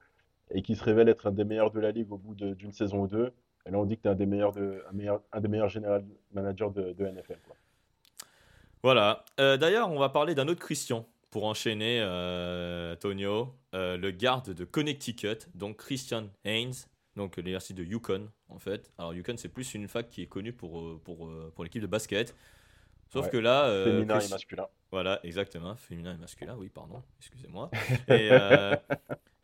et 0.49 0.61
qu'il 0.61 0.75
se 0.75 0.83
révèle 0.83 1.09
être 1.09 1.27
un 1.27 1.31
des 1.31 1.43
meilleurs 1.43 1.71
de 1.71 1.79
la 1.79 1.91
ligue 1.91 2.11
au 2.11 2.17
bout 2.17 2.33
d'une 2.33 2.71
saison 2.71 3.01
ou 3.01 3.07
deux, 3.07 3.33
et 3.65 3.71
là 3.71 3.79
on 3.79 3.85
dit 3.85 3.97
que 3.97 4.03
tu 4.03 4.07
es 4.07 4.11
un 4.11 4.15
des 4.15 4.25
meilleurs, 4.25 4.53
de, 4.53 4.81
un 4.89 4.93
meilleur, 4.93 5.21
un 5.31 5.41
des 5.41 5.49
meilleurs 5.49 5.69
général 5.69 6.05
managers 6.33 6.69
de, 6.73 6.93
de 6.93 7.05
NFL. 7.05 7.37
Voilà. 8.83 9.23
Euh, 9.39 9.55
d'ailleurs, 9.55 9.89
on 9.89 9.97
va 9.97 10.09
parler 10.09 10.35
d'un 10.35 10.47
autre 10.49 10.59
Christian 10.59 11.07
pour 11.31 11.45
enchaîner, 11.45 11.99
euh, 12.01 12.95
Tonio, 12.95 13.55
euh, 13.73 13.97
le 13.97 14.11
garde 14.11 14.53
de 14.53 14.65
Connecticut, 14.65 15.47
donc 15.55 15.77
Christian 15.77 16.25
Haynes, 16.43 16.73
donc 17.16 17.38
l'université 17.38 17.74
de 17.74 17.84
Yukon 17.84 18.30
en 18.49 18.59
fait. 18.59 18.91
Alors 18.97 19.14
Yukon 19.14 19.36
c'est 19.38 19.49
plus 19.49 19.74
une 19.74 19.88
fac 19.88 20.09
qui 20.09 20.22
est 20.22 20.28
connue 20.28 20.53
pour, 20.53 20.99
pour, 21.01 21.30
pour 21.53 21.64
l'équipe 21.64 21.82
de 21.82 21.88
basket. 21.88 22.36
Sauf 23.09 23.30
que 23.30 23.38
là... 23.38 23.84
féminin 23.84 24.20
et 24.20 24.28
masculin. 24.28 24.68
Voilà, 24.91 25.20
exactement. 25.24 25.76
Féminin 25.76 26.16
et 26.16 26.18
masculin, 26.18 26.55
oui, 26.57 26.70
pardon, 26.70 27.03
excusez-moi. 27.20 27.70
Et 28.07 28.32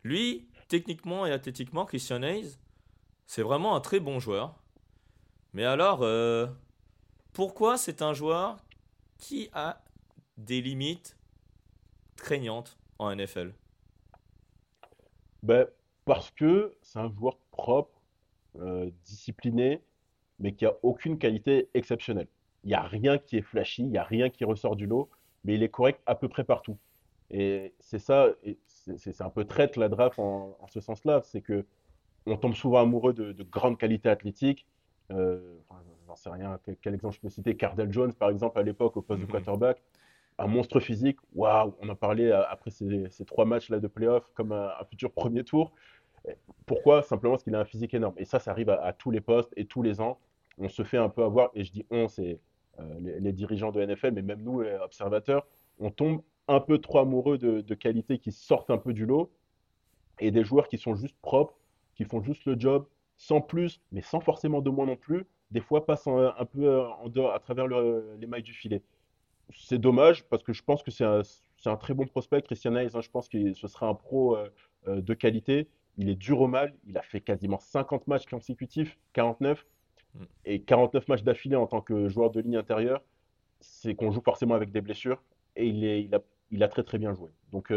lui, 0.02 0.48
techniquement 0.66 1.24
et 1.26 1.32
athlétiquement, 1.32 1.84
Christian 1.84 2.22
Haynes, 2.22 2.50
c'est 3.26 3.42
vraiment 3.42 3.76
un 3.76 3.80
très 3.80 4.00
bon 4.00 4.18
joueur. 4.18 4.60
Mais 5.52 5.64
alors, 5.64 6.04
pourquoi 7.32 7.76
c'est 7.76 8.02
un 8.02 8.12
joueur 8.12 8.56
qui 9.18 9.50
a 9.52 9.82
des 10.36 10.60
limites 10.60 11.16
craignantes 12.16 12.78
en 12.98 13.14
NFL 13.14 13.54
ben, 15.42 15.66
Parce 16.04 16.30
que 16.30 16.76
c'est 16.82 16.98
un 16.98 17.10
joueur 17.10 17.38
propre, 17.50 18.00
euh, 18.60 18.90
discipliné, 19.04 19.80
mais 20.38 20.52
qui 20.52 20.66
a 20.66 20.74
aucune 20.82 21.18
qualité 21.18 21.68
exceptionnelle. 21.74 22.28
Il 22.64 22.68
n'y 22.68 22.74
a 22.74 22.82
rien 22.82 23.18
qui 23.18 23.36
est 23.36 23.42
flashy, 23.42 23.82
il 23.82 23.90
n'y 23.90 23.98
a 23.98 24.04
rien 24.04 24.30
qui 24.30 24.44
ressort 24.44 24.76
du 24.76 24.86
lot, 24.86 25.08
mais 25.44 25.54
il 25.54 25.62
est 25.62 25.68
correct 25.68 26.00
à 26.06 26.14
peu 26.14 26.28
près 26.28 26.44
partout. 26.44 26.76
Et 27.30 27.74
c'est 27.78 28.00
ça, 28.00 28.28
c'est 28.96 29.20
un 29.20 29.30
peu 29.30 29.44
traite 29.44 29.76
la 29.76 29.88
draft 29.88 30.18
en, 30.18 30.56
ce 30.66 30.80
sens-là, 30.80 31.20
c'est 31.24 31.40
que 31.40 31.64
on 32.26 32.36
tombe 32.36 32.54
souvent 32.54 32.80
amoureux 32.80 33.12
de, 33.12 33.32
de 33.32 33.42
grandes 33.44 33.78
qualités 33.78 34.08
athlétiques. 34.08 34.66
Euh, 35.12 35.58
j'en 36.06 36.16
sais 36.16 36.30
rien, 36.30 36.58
quel, 36.82 36.94
exemple 36.94 37.14
je 37.14 37.20
peux 37.20 37.28
citer? 37.28 37.56
Cardell 37.56 37.92
Jones, 37.92 38.12
par 38.12 38.30
exemple, 38.30 38.58
à 38.58 38.62
l'époque, 38.62 38.96
au 38.96 39.02
poste 39.02 39.20
de 39.20 39.26
mhm. 39.26 39.32
quarterback. 39.32 39.82
Un 40.38 40.46
monstre 40.46 40.80
physique, 40.80 41.18
waouh, 41.34 41.74
on 41.80 41.88
en 41.88 41.94
parlait 41.94 42.32
euh, 42.32 42.42
après 42.48 42.70
ces, 42.70 43.24
trois 43.26 43.44
matchs-là 43.44 43.78
de 43.78 43.86
playoff 43.88 44.30
comme 44.34 44.52
un, 44.52 44.70
futur 44.88 45.12
premier 45.12 45.44
tour. 45.44 45.72
Pourquoi? 46.66 47.02
Simplement 47.02 47.34
parce 47.34 47.44
qu'il 47.44 47.54
a 47.54 47.60
un 47.60 47.64
physique 47.64 47.94
énorme. 47.94 48.14
Et 48.16 48.24
ça, 48.24 48.38
ça 48.38 48.50
arrive 48.50 48.70
à, 48.70 48.92
tous 48.92 49.10
les 49.10 49.20
postes 49.20 49.52
et 49.56 49.64
tous 49.64 49.82
les 49.82 50.00
ans. 50.00 50.18
On 50.58 50.68
se 50.68 50.82
fait 50.82 50.98
un 50.98 51.08
peu 51.08 51.24
avoir, 51.24 51.50
et 51.54 51.64
je 51.64 51.72
dis 51.72 51.86
on, 51.90 52.08
c'est 52.08 52.38
euh, 52.78 53.00
les, 53.00 53.32
dirigeants 53.32 53.72
de 53.72 53.84
NFL, 53.84 54.12
mais 54.12 54.22
même 54.22 54.42
nous, 54.42 54.62
observateurs, 54.62 55.46
on 55.78 55.90
tombe 55.90 56.22
un 56.48 56.60
peu 56.60 56.78
trop 56.78 56.98
amoureux 56.98 57.38
de, 57.38 57.60
de 57.60 57.74
qualités 57.74 58.18
qui 58.18 58.32
sortent 58.32 58.70
un 58.70 58.78
peu 58.78 58.92
du 58.92 59.06
lot 59.06 59.30
et 60.20 60.30
des 60.30 60.44
joueurs 60.44 60.68
qui 60.68 60.78
sont 60.78 60.94
juste 60.94 61.16
propres, 61.22 61.56
qui 61.94 62.04
font 62.04 62.22
juste 62.22 62.44
le 62.44 62.58
job, 62.58 62.86
sans 63.16 63.40
plus, 63.40 63.80
mais 63.92 64.02
sans 64.02 64.20
forcément 64.20 64.60
de 64.60 64.70
moins 64.70 64.86
non 64.86 64.96
plus, 64.96 65.26
des 65.50 65.60
fois 65.60 65.84
passe 65.84 66.06
un, 66.06 66.32
peu 66.52 66.64
euh, 66.64 66.88
en 66.88 67.08
dehors, 67.08 67.34
à 67.34 67.40
travers 67.40 67.66
les 67.66 68.26
mailles 68.26 68.42
du 68.42 68.54
filet. 68.54 68.82
C'est 69.52 69.78
dommage 69.78 70.24
parce 70.28 70.42
que 70.42 70.52
je 70.52 70.62
pense 70.62 70.82
que 70.82 70.90
c'est 70.90 71.04
un, 71.04 71.76
très 71.76 71.92
bon 71.92 72.06
prospect, 72.06 72.42
Christian 72.42 72.76
Hayes. 72.76 72.90
Hein. 72.94 73.00
je 73.00 73.10
pense 73.10 73.28
que 73.28 73.52
ce 73.52 73.66
sera 73.66 73.88
un 73.88 73.94
pro 73.94 74.36
euh, 74.36 74.48
de 74.86 75.14
qualité. 75.14 75.68
Il 75.98 76.08
est 76.08 76.14
dur 76.14 76.40
au 76.40 76.48
mal. 76.48 76.74
Il 76.86 76.96
a 76.96 77.02
fait 77.02 77.20
quasiment 77.20 77.58
50 77.58 78.06
matchs 78.06 78.26
consécutifs, 78.26 78.98
49. 79.12 79.66
Mm. 80.14 80.24
Et 80.44 80.62
49 80.62 81.08
matchs 81.08 81.22
d'affilée 81.22 81.56
en 81.56 81.66
tant 81.66 81.80
que 81.80 82.08
joueur 82.08 82.30
de 82.30 82.40
ligne 82.40 82.56
intérieure, 82.56 83.02
c'est 83.60 83.94
qu'on 83.94 84.10
joue 84.10 84.22
forcément 84.22 84.54
avec 84.54 84.70
des 84.70 84.80
blessures. 84.80 85.22
Et 85.56 85.66
il, 85.66 85.84
est, 85.84 86.02
il, 86.04 86.14
a, 86.14 86.20
il 86.50 86.62
a 86.62 86.68
très 86.68 86.82
très 86.82 86.98
bien 86.98 87.14
joué. 87.14 87.30
Donc 87.52 87.70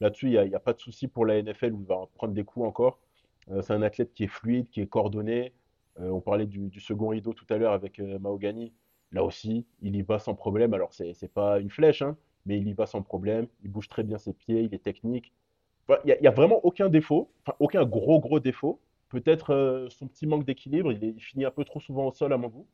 là-dessus, 0.00 0.26
il 0.26 0.30
n'y 0.32 0.54
a, 0.54 0.56
a, 0.56 0.60
pas 0.60 0.72
de 0.72 0.80
souci 0.80 1.08
pour 1.08 1.26
la 1.26 1.40
NFL 1.42 1.72
où 1.72 1.80
il 1.80 1.86
va 1.86 2.08
prendre 2.14 2.32
des 2.32 2.44
coups 2.44 2.66
encore. 2.66 2.98
c'est 3.46 3.72
un 3.72 3.82
athlète 3.82 4.12
qui 4.14 4.24
est 4.24 4.28
fluide, 4.28 4.68
qui 4.70 4.80
est 4.80 4.86
coordonné, 4.86 5.52
euh, 6.00 6.10
on 6.10 6.20
parlait 6.20 6.46
du, 6.46 6.80
second 6.80 7.08
rideau 7.08 7.32
tout 7.32 7.46
à 7.50 7.56
l'heure 7.56 7.72
avec 7.72 7.98
euh, 7.98 8.18
Mahogany. 8.18 8.72
Là 9.12 9.24
aussi, 9.24 9.66
il 9.80 9.96
y 9.96 10.02
va 10.02 10.18
sans 10.18 10.34
problème. 10.34 10.74
Alors, 10.74 10.92
c'est 10.92 11.12
n'est 11.20 11.28
pas 11.28 11.60
une 11.60 11.70
flèche, 11.70 12.02
hein, 12.02 12.16
mais 12.46 12.58
il 12.58 12.68
y 12.68 12.72
va 12.72 12.86
sans 12.86 13.02
problème. 13.02 13.46
Il 13.62 13.70
bouge 13.70 13.88
très 13.88 14.02
bien 14.02 14.18
ses 14.18 14.32
pieds, 14.32 14.62
il 14.62 14.74
est 14.74 14.82
technique. 14.82 15.32
Il 16.04 16.16
n'y 16.20 16.26
a, 16.26 16.30
vraiment 16.30 16.60
aucun 16.64 16.88
défaut, 16.88 17.30
aucun 17.58 17.84
gros, 17.84 18.20
gros 18.20 18.40
défaut. 18.40 18.80
Peut-être 19.08 19.54
euh, 19.54 19.88
son 19.88 20.06
petit 20.06 20.26
manque 20.26 20.44
d'équilibre, 20.44 20.92
il, 20.92 21.18
finit 21.20 21.46
un 21.46 21.50
peu 21.50 21.64
trop 21.64 21.80
souvent 21.80 22.06
au 22.06 22.12
sol 22.12 22.32
à 22.32 22.36
mon 22.36 22.48
goût. 22.48 22.66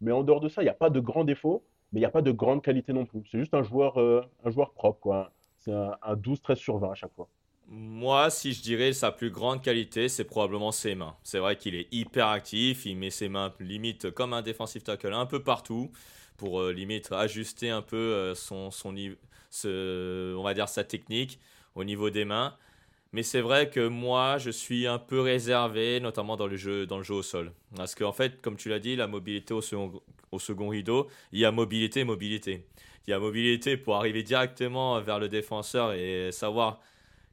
Mais 0.00 0.12
en 0.12 0.22
dehors 0.22 0.40
de 0.40 0.48
ça, 0.48 0.62
il 0.62 0.66
n'y 0.66 0.70
a 0.70 0.74
pas 0.74 0.90
de 0.90 1.00
grands 1.00 1.24
défauts, 1.24 1.64
mais 1.92 1.98
il 1.98 2.02
n'y 2.02 2.06
a 2.06 2.10
pas 2.10 2.22
de 2.22 2.30
grande 2.30 2.62
qualité 2.62 2.92
non 2.92 3.06
plus. 3.06 3.22
C'est 3.30 3.38
juste 3.38 3.54
un 3.54 3.62
joueur, 3.62 3.98
un 3.98 4.50
joueur 4.50 4.72
propre. 4.72 5.30
C'est 5.58 5.72
un, 5.72 5.96
un 6.02 6.14
12-13 6.14 6.54
sur 6.56 6.78
20 6.78 6.90
à 6.90 6.94
chaque 6.94 7.12
fois. 7.14 7.28
Moi, 7.66 8.28
si 8.30 8.52
je 8.52 8.62
dirais 8.62 8.92
sa 8.92 9.10
plus 9.10 9.30
grande 9.30 9.62
qualité, 9.62 10.08
c'est 10.08 10.24
probablement 10.24 10.70
ses 10.70 10.94
mains. 10.94 11.16
C'est 11.22 11.38
vrai 11.38 11.56
qu'il 11.56 11.74
est 11.74 11.88
hyper 11.92 12.28
actif, 12.28 12.84
il 12.84 12.96
met 12.96 13.10
ses 13.10 13.28
mains 13.28 13.52
limite 13.58 14.10
comme 14.10 14.34
un 14.34 14.42
défensif 14.42 14.84
tackle 14.84 15.14
un 15.14 15.26
peu 15.26 15.42
partout 15.42 15.90
pour 16.36 16.60
euh, 16.60 16.72
limite 16.72 17.10
ajuster 17.12 17.70
un 17.70 17.82
peu 17.82 17.96
euh, 17.96 18.34
son, 18.34 18.70
son 18.70 18.94
on 19.64 20.42
va 20.42 20.52
dire 20.52 20.68
sa 20.68 20.84
technique 20.84 21.38
au 21.74 21.84
niveau 21.84 22.10
des 22.10 22.24
mains. 22.24 22.56
Mais 23.12 23.22
c'est 23.22 23.40
vrai 23.40 23.70
que 23.70 23.86
moi, 23.86 24.38
je 24.38 24.50
suis 24.50 24.88
un 24.88 24.98
peu 24.98 25.20
réservé, 25.20 26.00
notamment 26.00 26.36
dans 26.36 26.48
le 26.48 26.56
jeu, 26.56 26.84
dans 26.86 26.98
le 26.98 27.04
jeu 27.04 27.14
au 27.14 27.22
sol. 27.22 27.52
Parce 27.76 27.94
qu'en 27.94 28.12
fait, 28.12 28.40
comme 28.40 28.56
tu 28.56 28.68
l'as 28.68 28.80
dit, 28.80 28.96
la 28.96 29.06
mobilité 29.06 29.54
au 29.54 29.60
second, 29.60 30.02
au 30.32 30.38
second 30.40 30.68
rideau, 30.68 31.06
il 31.30 31.38
y 31.38 31.44
a 31.44 31.52
mobilité, 31.52 32.02
mobilité. 32.02 32.66
Il 33.06 33.10
y 33.10 33.12
a 33.12 33.20
mobilité 33.20 33.76
pour 33.76 33.96
arriver 33.96 34.22
directement 34.22 35.00
vers 35.00 35.20
le 35.20 35.28
défenseur 35.28 35.92
et 35.92 36.32
savoir 36.32 36.80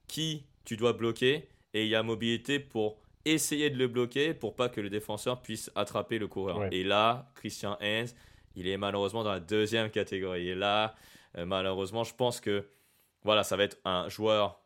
qui 0.07 0.43
tu 0.65 0.77
dois 0.77 0.93
bloquer 0.93 1.47
et 1.73 1.83
il 1.83 1.89
y 1.89 1.95
a 1.95 2.03
mobilité 2.03 2.59
pour 2.59 2.97
essayer 3.25 3.69
de 3.69 3.77
le 3.77 3.87
bloquer 3.87 4.33
pour 4.33 4.55
pas 4.55 4.69
que 4.69 4.81
le 4.81 4.89
défenseur 4.89 5.41
puisse 5.41 5.71
attraper 5.75 6.19
le 6.19 6.27
coureur. 6.27 6.67
Et 6.71 6.83
là, 6.83 7.31
Christian 7.35 7.77
Hens, 7.81 8.15
il 8.55 8.67
est 8.67 8.77
malheureusement 8.77 9.23
dans 9.23 9.31
la 9.31 9.39
deuxième 9.39 9.89
catégorie. 9.89 10.49
Et 10.49 10.55
là, 10.55 10.95
euh, 11.37 11.45
malheureusement, 11.45 12.03
je 12.03 12.13
pense 12.13 12.41
que 12.41 12.65
voilà, 13.23 13.43
ça 13.43 13.55
va 13.55 13.63
être 13.63 13.77
un 13.85 14.09
joueur 14.09 14.59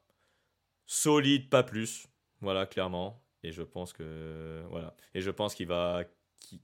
solide, 0.86 1.50
pas 1.50 1.64
plus. 1.64 2.08
Voilà, 2.42 2.66
clairement. 2.66 3.22
Et 3.44 3.52
je 3.52 3.62
pense 3.62 3.94
que 3.94 4.64
voilà. 4.70 4.96
Et 5.14 5.22
je 5.22 5.32
pense 5.32 5.56
qu'il 5.56 5.68
va 5.68 6.04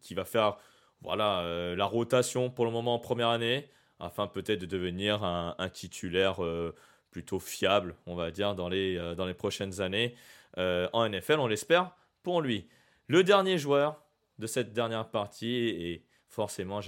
qui 0.02 0.14
va 0.14 0.26
faire 0.26 0.58
voilà 1.02 1.42
euh, 1.42 1.76
la 1.76 1.86
rotation 1.86 2.50
pour 2.50 2.66
le 2.66 2.72
moment 2.72 2.96
en 2.96 3.00
première 3.00 3.30
année 3.30 3.70
afin 4.00 4.28
peut-être 4.28 4.60
de 4.60 4.66
devenir 4.66 5.24
un, 5.24 5.70
titulaire 5.70 6.44
euh, 6.44 6.74
plutôt 7.12 7.40
fiable, 7.40 7.96
on 8.08 8.16
va 8.16 8.32
dire, 8.32 8.56
dans 8.56 8.68
les, 8.68 8.98
euh, 8.98 9.14
dans 9.14 9.28
les 9.28 9.36
prochaines 9.36 9.80
années 9.80 10.16
en 10.58 11.08
NFL, 11.08 11.40
on 11.40 11.48
l'espère 11.48 11.96
pour 12.24 12.42
lui. 12.42 12.68
Le 13.08 13.24
dernier 13.24 13.58
joueur 13.58 14.04
de 14.40 14.48
cette 14.48 14.74
dernière 14.74 15.08
partie, 15.10 15.56
et 15.56 16.04
forcément, 16.28 16.82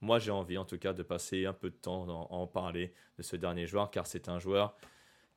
moi 0.00 0.18
j'ai 0.18 0.30
envie 0.30 0.58
en 0.58 0.64
tout 0.64 0.78
cas 0.78 0.92
de 0.92 1.02
passer 1.02 1.46
un 1.46 1.52
peu 1.52 1.70
de 1.70 1.76
temps 1.76 2.08
à 2.08 2.34
en 2.34 2.46
parler 2.46 2.92
de 3.18 3.22
ce 3.22 3.36
dernier 3.36 3.66
joueur, 3.66 3.90
car 3.90 4.06
c'est 4.06 4.28
un 4.28 4.38
joueur 4.38 4.74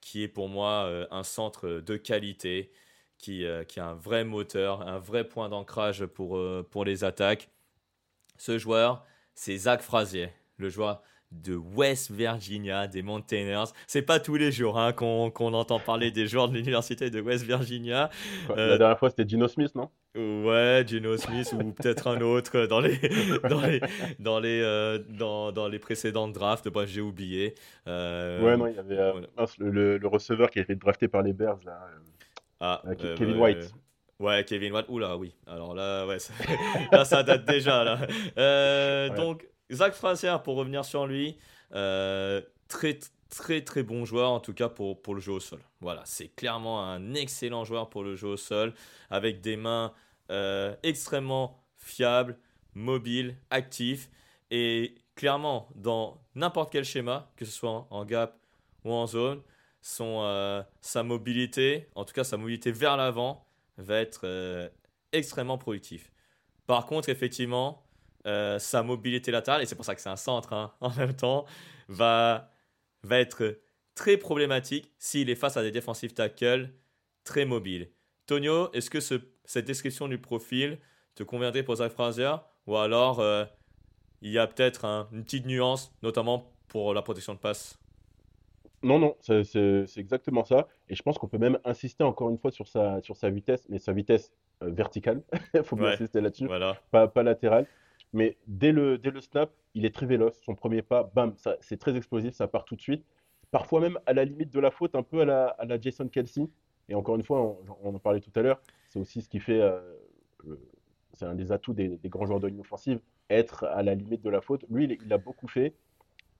qui 0.01 0.23
est 0.23 0.27
pour 0.27 0.49
moi 0.49 0.85
euh, 0.85 1.07
un 1.11 1.23
centre 1.23 1.69
de 1.69 1.97
qualité, 1.97 2.71
qui, 3.17 3.45
qui 3.69 3.79
a 3.79 3.87
un 3.87 3.93
vrai 3.93 4.25
moteur, 4.25 4.81
un 4.85 4.99
vrai 4.99 5.23
point 5.23 5.47
d'ancrage 5.47 6.05
pour, 6.05 6.37
pour 6.69 6.83
les 6.83 7.05
attaques. 7.05 7.49
Ce 8.37 8.57
joueur, 8.57 9.05
c'est 9.33 9.55
Zach 9.55 9.81
Frazier, 9.81 10.29
le 10.57 10.67
joueur 10.69 11.01
de 11.33 11.55
West 11.55 12.11
Virginia, 12.11 12.87
des 12.87 13.01
Mountaineers. 13.01 13.71
C'est 13.87 14.01
pas 14.01 14.19
tous 14.19 14.35
les 14.35 14.51
jours 14.51 14.77
hein, 14.77 14.93
qu'on 14.93 15.53
entend 15.53 15.79
parler 15.79 16.11
des 16.11 16.27
joueurs 16.27 16.47
de 16.47 16.55
l'université 16.55 17.09
de 17.09 17.19
West 17.21 17.43
Virginia. 17.43 18.09
La 18.49 18.55
euh, 18.57 18.77
dernière 18.77 18.99
fois, 18.99 19.09
c'était 19.09 19.27
Gino 19.27 19.47
Smith, 19.47 19.73
non? 19.75 19.89
Ouais, 20.15 20.83
Gino 20.85 21.17
Smith 21.17 21.53
ou 21.53 21.71
peut-être 21.71 22.07
un 22.07 22.21
autre 22.21 22.67
dans 22.67 22.79
les 22.79 22.97
dans 23.49 23.61
les 23.61 23.81
dans 24.19 24.39
les 24.39 24.61
euh, 24.61 24.99
dans, 25.09 25.51
dans, 25.51 25.67
les 25.67 25.79
précédentes 25.79 26.33
drafts. 26.33 26.67
Bref, 26.67 26.87
j'ai 26.87 27.01
oublié. 27.01 27.55
Euh, 27.87 28.41
ouais, 28.43 28.57
non, 28.57 28.67
il 28.67 28.75
y 28.75 28.79
avait 28.79 28.95
le, 29.57 29.97
le, 29.97 30.07
receveur 30.07 30.51
qui 30.51 30.59
a 30.59 30.61
été 30.61 30.75
drafté 30.75 31.07
par 31.07 31.23
les 31.23 31.33
Bears 31.33 31.59
là. 31.65 31.79
Ah, 32.59 32.83
Kevin 32.95 33.37
White. 33.37 33.73
Ouais, 34.19 34.43
Kevin 34.45 34.73
White. 34.73 34.85
Oula, 34.87 35.17
oui. 35.17 35.35
Alors 35.47 35.73
là, 35.73 36.05
ouais, 36.05 36.19
ça, 36.19 36.33
là, 36.91 37.05
ça 37.05 37.23
date 37.23 37.45
déjà 37.45 37.83
là. 37.83 39.09
Donc 39.09 39.47
Zach 39.71 39.93
Fraser, 39.93 40.35
pour 40.43 40.55
revenir 40.55 40.85
sur 40.85 41.07
lui, 41.07 41.37
euh, 41.73 42.41
très 42.67 42.99
très 43.29 43.61
très 43.61 43.81
bon 43.81 44.05
joueur 44.05 44.29
en 44.29 44.39
tout 44.39 44.53
cas 44.53 44.69
pour, 44.69 45.01
pour 45.01 45.15
le 45.15 45.19
jeu 45.19 45.31
au 45.31 45.39
sol. 45.39 45.59
Voilà, 45.81 46.01
c'est 46.05 46.27
clairement 46.27 46.87
un 46.87 47.15
excellent 47.15 47.65
joueur 47.65 47.89
pour 47.89 48.03
le 48.03 48.15
jeu 48.15 48.27
au 48.27 48.37
sol, 48.37 48.73
avec 49.09 49.41
des 49.41 49.57
mains 49.57 49.91
euh, 50.31 50.75
extrêmement 50.83 51.63
fiables, 51.77 52.37
mobiles, 52.73 53.35
actifs. 53.49 54.09
Et 54.51 54.95
clairement, 55.15 55.69
dans 55.75 56.21
n'importe 56.35 56.71
quel 56.71 56.85
schéma, 56.85 57.31
que 57.35 57.45
ce 57.45 57.51
soit 57.51 57.87
en 57.89 58.05
gap 58.05 58.39
ou 58.83 58.91
en 58.91 59.07
zone, 59.07 59.41
son, 59.81 60.63
sa 60.81 61.03
mobilité, 61.03 61.89
en 61.95 62.05
tout 62.05 62.13
cas 62.13 62.23
sa 62.23 62.37
mobilité 62.37 62.71
vers 62.71 62.95
l'avant, 62.95 63.45
va 63.77 63.97
être 63.97 64.71
extrêmement 65.11 65.57
productif. 65.57 66.11
Par 66.67 66.85
contre, 66.85 67.09
effectivement, 67.09 67.83
sa 68.23 68.83
mobilité 68.83 69.31
latérale, 69.31 69.61
et 69.61 69.65
c'est 69.65 69.75
pour 69.75 69.85
ça 69.85 69.95
que 69.95 70.01
c'est 70.01 70.09
un 70.09 70.15
centre 70.15 70.53
hein, 70.53 70.73
en 70.81 70.91
même 70.91 71.15
temps, 71.15 71.45
va, 71.89 72.49
va 73.03 73.19
être 73.19 73.59
très 73.95 74.17
problématique 74.17 74.91
s'il 74.97 75.29
est 75.29 75.35
face 75.35 75.57
à 75.57 75.63
des 75.63 75.71
defensive 75.71 76.13
tackles 76.13 76.69
très 77.23 77.45
mobiles. 77.45 77.91
Tonio, 78.25 78.71
est-ce 78.73 78.89
que 78.89 78.99
cette 79.45 79.65
description 79.65 80.07
du 80.07 80.17
profil 80.17 80.79
te 81.15 81.23
conviendrait 81.23 81.63
pour 81.63 81.75
Zach 81.75 81.91
Frazier 81.91 82.33
ou 82.67 82.75
alors 82.77 83.19
euh, 83.19 83.45
il 84.21 84.31
y 84.31 84.39
a 84.39 84.47
peut-être 84.47 84.85
une 85.11 85.23
petite 85.23 85.45
nuance, 85.45 85.93
notamment 86.01 86.51
pour 86.67 86.93
la 86.93 87.01
protection 87.01 87.33
de 87.33 87.39
passe? 87.39 87.77
Non, 88.81 88.99
non, 88.99 89.15
c'est 89.21 89.85
exactement 89.97 90.43
ça. 90.43 90.67
Et 90.89 90.95
je 90.95 91.03
pense 91.03 91.17
qu'on 91.17 91.27
peut 91.27 91.37
même 91.37 91.57
insister 91.63 92.03
encore 92.03 92.29
une 92.29 92.37
fois 92.37 92.51
sur 92.51 92.67
sa, 92.67 93.01
sur 93.01 93.15
sa 93.15 93.29
vitesse, 93.29 93.65
mais 93.69 93.79
sa 93.79 93.93
vitesse 93.93 94.33
euh, 94.61 94.69
verticale. 94.71 95.23
Il 95.53 95.63
faut 95.63 95.75
bien 95.75 95.87
insister 95.87 96.19
là-dessus. 96.19 96.47
Voilà. 96.47 96.77
Pas, 96.91 97.07
pas 97.07 97.23
latérale. 97.23 97.65
Mais 98.11 98.37
dès 98.47 98.71
le, 98.71 98.97
dès 98.97 99.11
le 99.11 99.21
snap, 99.21 99.51
il 99.73 99.85
est 99.85 99.95
très 99.95 100.05
véloce. 100.05 100.39
Son 100.43 100.55
premier 100.55 100.81
pas, 100.81 101.09
bam, 101.15 101.33
c'est 101.61 101.77
très 101.77 101.95
explosif, 101.95 102.33
ça 102.33 102.47
part 102.47 102.65
tout 102.65 102.75
de 102.75 102.81
suite 102.81 103.05
parfois 103.53 103.79
même 103.79 103.99
à 104.07 104.13
la 104.13 104.25
limite 104.25 104.51
de 104.51 104.59
la 104.59 104.71
faute, 104.71 104.95
un 104.95 105.03
peu 105.03 105.21
à 105.21 105.25
la, 105.25 105.45
à 105.45 105.65
la 105.65 105.79
Jason 105.79 106.07
Kelsey. 106.09 106.49
Et 106.89 106.95
encore 106.95 107.15
une 107.15 107.23
fois, 107.23 107.55
on, 107.83 107.95
en 107.95 107.99
parlait 107.99 108.19
tout 108.19 108.31
à 108.35 108.41
l'heure, 108.41 108.59
c'est 108.93 108.99
aussi 108.99 109.21
ce 109.23 109.29
qui 109.29 109.39
fait, 109.39 109.59
euh, 109.59 109.81
c'est 111.13 111.25
un 111.25 111.33
des 111.33 111.51
atouts 111.51 111.73
des, 111.73 111.99
grands 112.05 112.27
joueurs 112.27 112.39
de 112.39 112.47
ligne 112.47 112.59
offensive, 112.59 112.99
être 113.29 113.63
à 113.63 113.81
la 113.81 113.95
limite 113.95 114.21
de 114.21 114.29
la 114.29 114.39
faute. 114.39 114.65
Lui, 114.69 114.83
il, 114.83 114.97
il 115.03 115.11
a 115.11 115.17
beaucoup 115.17 115.47
fait. 115.47 115.73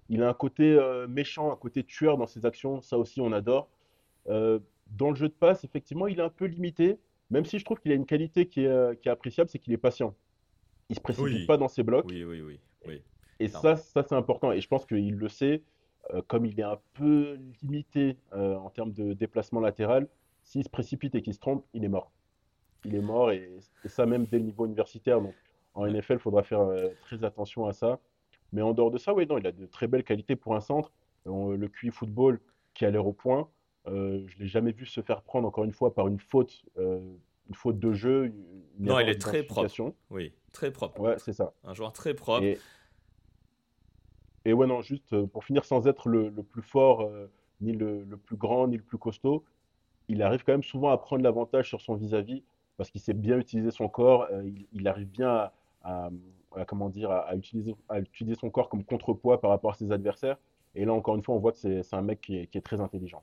Il 0.10 0.22
a 0.22 0.30
un 0.30 0.34
côté 0.34 0.74
euh, 0.74 1.08
méchant, 1.08 1.51
un 1.51 1.56
côté 1.56 1.84
tueur 1.84 2.18
dans 2.18 2.28
ses 2.28 2.45
actions, 2.45 2.80
ça 2.82 2.99
aussi 2.99 3.22
on 3.22 3.32
adore. 3.32 3.70
Euh, 4.30 4.60
dans 4.91 5.10
le 5.10 5.16
jeu 5.16 5.30
de 5.30 5.34
passe, 5.34 5.64
effectivement, 5.64 6.06
il 6.06 6.20
est 6.20 6.24
un 6.24 6.30
peu 6.30 6.45
limité, 6.45 6.99
même 7.32 7.45
si 7.45 7.58
je 7.58 7.66
trouve 7.66 7.80
qu'il 7.80 7.91
a 7.91 7.95
une 7.95 8.06
qualité 8.06 8.45
qui 8.45 8.66
est, 8.66 9.01
qui 9.01 9.08
est 9.08 9.12
appréciable, 9.12 9.49
c'est 9.49 9.58
qu'il 9.58 9.74
est 9.74 9.78
patient. 9.78 10.14
Il 10.89 10.95
se 10.95 11.01
précipite 11.01 11.47
pas 11.47 11.58
dans 11.58 11.70
ses 11.70 11.82
blocs. 11.82 12.06
Oui, 12.08 12.24
oui, 12.24 12.41
oui. 12.41 12.60
oui. 12.86 13.01
Et 13.39 13.47
ça, 13.47 13.78
ça 13.78 14.04
c'est 14.04 14.14
important. 14.14 14.51
Et 14.51 14.62
je 14.62 14.68
pense 14.68 14.86
qu'il 14.86 15.16
le 15.16 15.30
sait. 15.30 15.64
Euh, 16.14 16.22
comme 16.28 16.45
il 16.45 16.60
est 16.60 16.64
un 16.64 16.80
peu 16.93 17.39
limité 17.62 18.18
en 18.34 18.70
termes 18.70 18.91
de 18.91 19.14
déplacement 19.14 19.62
latéral, 19.62 20.08
s'il 20.43 20.64
se 20.64 20.70
précipite 20.70 21.16
et 21.16 21.24
qu'il 21.24 21.34
se 21.34 21.39
trompe, 21.39 21.66
il 21.74 21.84
est 21.84 21.89
mort. 21.89 22.12
Il 22.86 22.96
est 22.96 23.02
mort 23.02 23.32
et, 23.32 23.50
ça 23.86 24.06
même 24.06 24.26
dès 24.26 24.40
le 24.40 24.46
niveau 24.46 24.66
universitaire. 24.66 25.22
Donc 25.22 25.36
en 25.74 25.88
NFL, 25.88 26.14
il 26.14 26.20
faudra 26.20 26.44
faire 26.44 26.62
euh, 26.62 26.90
très 27.02 27.24
attention 27.24 27.66
à 27.66 27.74
ça. 27.74 28.00
Mais 28.52 28.62
en 28.62 28.74
dehors 28.74 28.92
de 28.92 28.98
ça, 28.98 29.14
oui, 29.14 29.26
non, 29.26 29.38
il 29.38 29.48
a 29.48 29.52
de 29.52 29.66
très 29.66 29.88
belles 29.88 30.04
qualités 30.04 30.36
pour 30.36 30.56
un 30.56 30.62
centre. 30.62 30.92
le 31.26 31.68
QI 31.68 31.90
football 31.90 32.40
qui 32.74 32.86
a 32.86 32.92
l'air 32.92 33.08
au 33.08 33.14
point, 33.14 33.50
je 33.88 33.92
ne 33.92 34.40
l'ai 34.40 34.48
jamais 34.48 34.72
vu 34.72 34.86
se 34.86 35.02
faire 35.02 35.24
prendre 35.24 35.48
encore 35.48 35.64
une 35.64 35.72
fois 35.72 35.96
par 35.96 36.08
une 36.08 36.20
faute, 36.20 36.64
une 36.78 37.56
faute 37.56 37.80
de 37.80 37.94
jeu. 37.94 38.32
non, 38.78 39.00
il 39.00 39.10
est 39.10 39.20
très 39.20 39.42
propre. 39.42 39.96
Oui, 40.12 40.34
très 40.52 40.70
propre. 40.72 41.00
Ouais, 41.00 41.16
c'est 41.18 41.34
ça. 41.34 41.54
Un 41.64 41.74
joueur 41.74 41.94
très 41.94 42.14
propre. 42.14 42.46
Et 44.46 44.54
ouais, 44.54 44.68
non, 44.68 44.82
juste 44.82 45.14
euh, 45.14 45.26
pour 45.26 45.46
finir, 45.46 45.64
sans 45.66 45.88
être 45.88 46.10
le, 46.10 46.32
plus 46.32 46.62
fort, 46.62 47.02
euh, 47.02 47.28
ni 47.62 47.72
le, 47.72 48.06
plus 48.26 48.36
grand, 48.36 48.68
ni 48.68 48.78
le 48.78 48.84
plus 48.84 48.98
costaud, 48.98 49.46
il 50.10 50.22
arrive 50.22 50.44
quand 50.44 50.52
même 50.52 50.64
souvent 50.64 50.90
à 50.90 50.98
prendre 50.98 51.24
l'avantage 51.24 51.70
sur 51.70 51.80
son 51.80 51.96
vis-à-vis 51.96 52.44
parce 52.78 52.90
qu'il 52.90 53.02
sait 53.02 53.14
bien 53.14 53.38
utiliser 53.38 53.72
son 53.72 53.88
corps. 53.88 54.28
Euh, 54.32 54.50
il, 54.72 54.88
arrive 54.88 55.08
bien 55.08 55.50
à, 55.84 56.10
comment 56.68 56.90
dire, 56.90 57.12
à, 57.12 57.36
utiliser, 57.36 57.76
son 58.40 58.50
corps 58.50 58.70
comme 58.70 58.84
contrepoids 58.84 59.42
par 59.42 59.52
rapport 59.52 59.72
à 59.72 59.76
ses 59.76 59.92
adversaires. 59.92 60.38
Et 60.76 60.86
là, 60.86 60.94
encore 60.94 61.16
une 61.16 61.24
fois, 61.24 61.36
on 61.36 61.40
voit 61.40 61.52
que 61.52 61.58
c'est 61.58 61.94
un 61.94 62.02
mec 62.02 62.22
qui 62.22 62.38
est, 62.38 62.62
très 62.66 62.82
intelligent. 62.82 63.22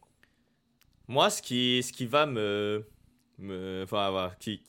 Moi, 1.09 1.31
ce 1.31 1.43
qui, 1.43 1.83
ce 1.83 1.93
qui 1.93 2.07
va 2.07 2.27
me. 2.27 2.87
me 3.39 3.85
voilà, 3.89 4.33
qui, 4.39 4.63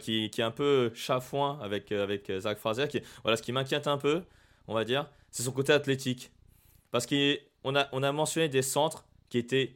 qui, 0.00 0.30
qui, 0.30 0.40
est 0.40 0.44
un 0.44 0.50
peu 0.50 0.92
chafouin 0.94 1.58
avec, 1.60 1.90
avec 1.90 2.30
Zach 2.38 2.58
Fraser, 2.58 2.86
qui, 2.88 3.00
voilà, 3.22 3.36
ce 3.36 3.42
qui 3.42 3.52
m'inquiète 3.52 3.86
un 3.86 3.98
peu, 3.98 4.22
on 4.68 4.74
va 4.74 4.84
dire, 4.84 5.10
c'est 5.30 5.42
son 5.42 5.52
côté 5.52 5.72
athlétique. 5.72 6.30
Parce 6.90 7.06
qu'on 7.06 7.76
a, 7.76 7.88
on 7.92 8.02
a 8.02 8.12
mentionné 8.12 8.48
des 8.48 8.62
centres 8.62 9.06
qui 9.28 9.38
étaient 9.38 9.74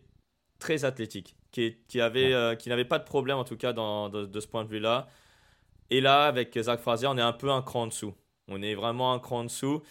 très 0.59 0.85
athlétiques, 0.85 1.37
qui, 1.53 1.77
qui, 1.87 2.01
euh, 2.01 2.57
qui 2.57 2.69
n'avaient 2.69 2.85
pas 2.85 2.99
de 2.99 3.05
problème 3.05 3.37
en 3.37 3.45
tout 3.45 3.57
cas 3.57 3.73
dans, 3.73 4.09
de, 4.09 4.41
ce 4.41 4.47
point 4.47 4.65
de 4.65 4.69
vue-là. 4.69 5.07
Et 5.91 6.01
là, 6.01 6.25
avec 6.25 6.59
Zach 6.59 6.81
Frazier, 6.81 7.07
on 7.07 7.19
est 7.19 7.23
un 7.23 7.35
peu 7.35 7.51
un 7.51 7.63
cran 7.63 7.83
en 7.83 7.87
dessous. 7.87 8.15
On 8.49 8.63
est 8.63 8.75
vraiment 8.75 9.13
un 9.13 9.19
cran 9.19 9.41
en 9.41 9.45
dessous. 9.45 9.83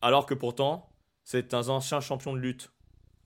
Alors 0.00 0.26
que 0.26 0.34
pourtant, 0.34 0.88
c'est 1.24 1.52
un 1.54 1.68
ancien 1.68 2.00
champion 2.00 2.32
de 2.32 2.38
lutte. 2.38 2.70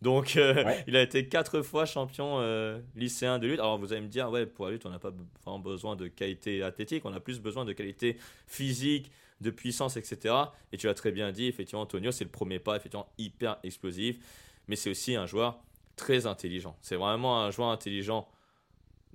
Donc, 0.00 0.36
euh, 0.36 0.64
il 0.86 0.96
a 0.96 1.02
été 1.02 1.28
quatre 1.28 1.60
fois 1.60 1.84
champion 1.84 2.38
euh, 2.40 2.80
lycéen 2.96 3.38
de 3.38 3.46
lutte. 3.46 3.60
Alors, 3.60 3.78
vous 3.78 3.92
allez 3.92 4.02
me 4.02 4.08
dire, 4.08 4.30
ouais, 4.30 4.46
pour 4.46 4.66
la 4.66 4.72
lutte, 4.72 4.86
on 4.86 4.90
n'a 4.90 4.98
pas 4.98 5.12
vraiment 5.44 5.58
besoin 5.58 5.96
de 5.96 6.08
qualité 6.08 6.62
athlétique, 6.62 7.04
on 7.04 7.12
a 7.12 7.20
plus 7.20 7.40
besoin 7.40 7.64
de 7.64 7.72
qualité 7.72 8.16
physique, 8.46 9.10
de 9.40 9.50
puissance, 9.50 9.96
etc. 9.96 10.34
Et 10.72 10.78
tu 10.78 10.86
l'as 10.86 10.94
très 10.94 11.12
bien 11.12 11.30
dit, 11.30 11.46
effectivement, 11.46 11.82
Antonio, 11.82 12.10
c'est 12.10 12.24
le 12.24 12.30
premier 12.30 12.58
pas, 12.58 12.76
effectivement, 12.76 13.08
hyper 13.18 13.58
explosif. 13.62 14.18
Mais 14.66 14.76
c'est 14.76 14.90
aussi 14.90 15.14
un 15.14 15.26
joueur 15.26 15.60
très 15.98 16.26
intelligent. 16.26 16.76
C'est 16.80 16.96
vraiment 16.96 17.42
un 17.42 17.50
joueur 17.50 17.68
intelligent 17.68 18.26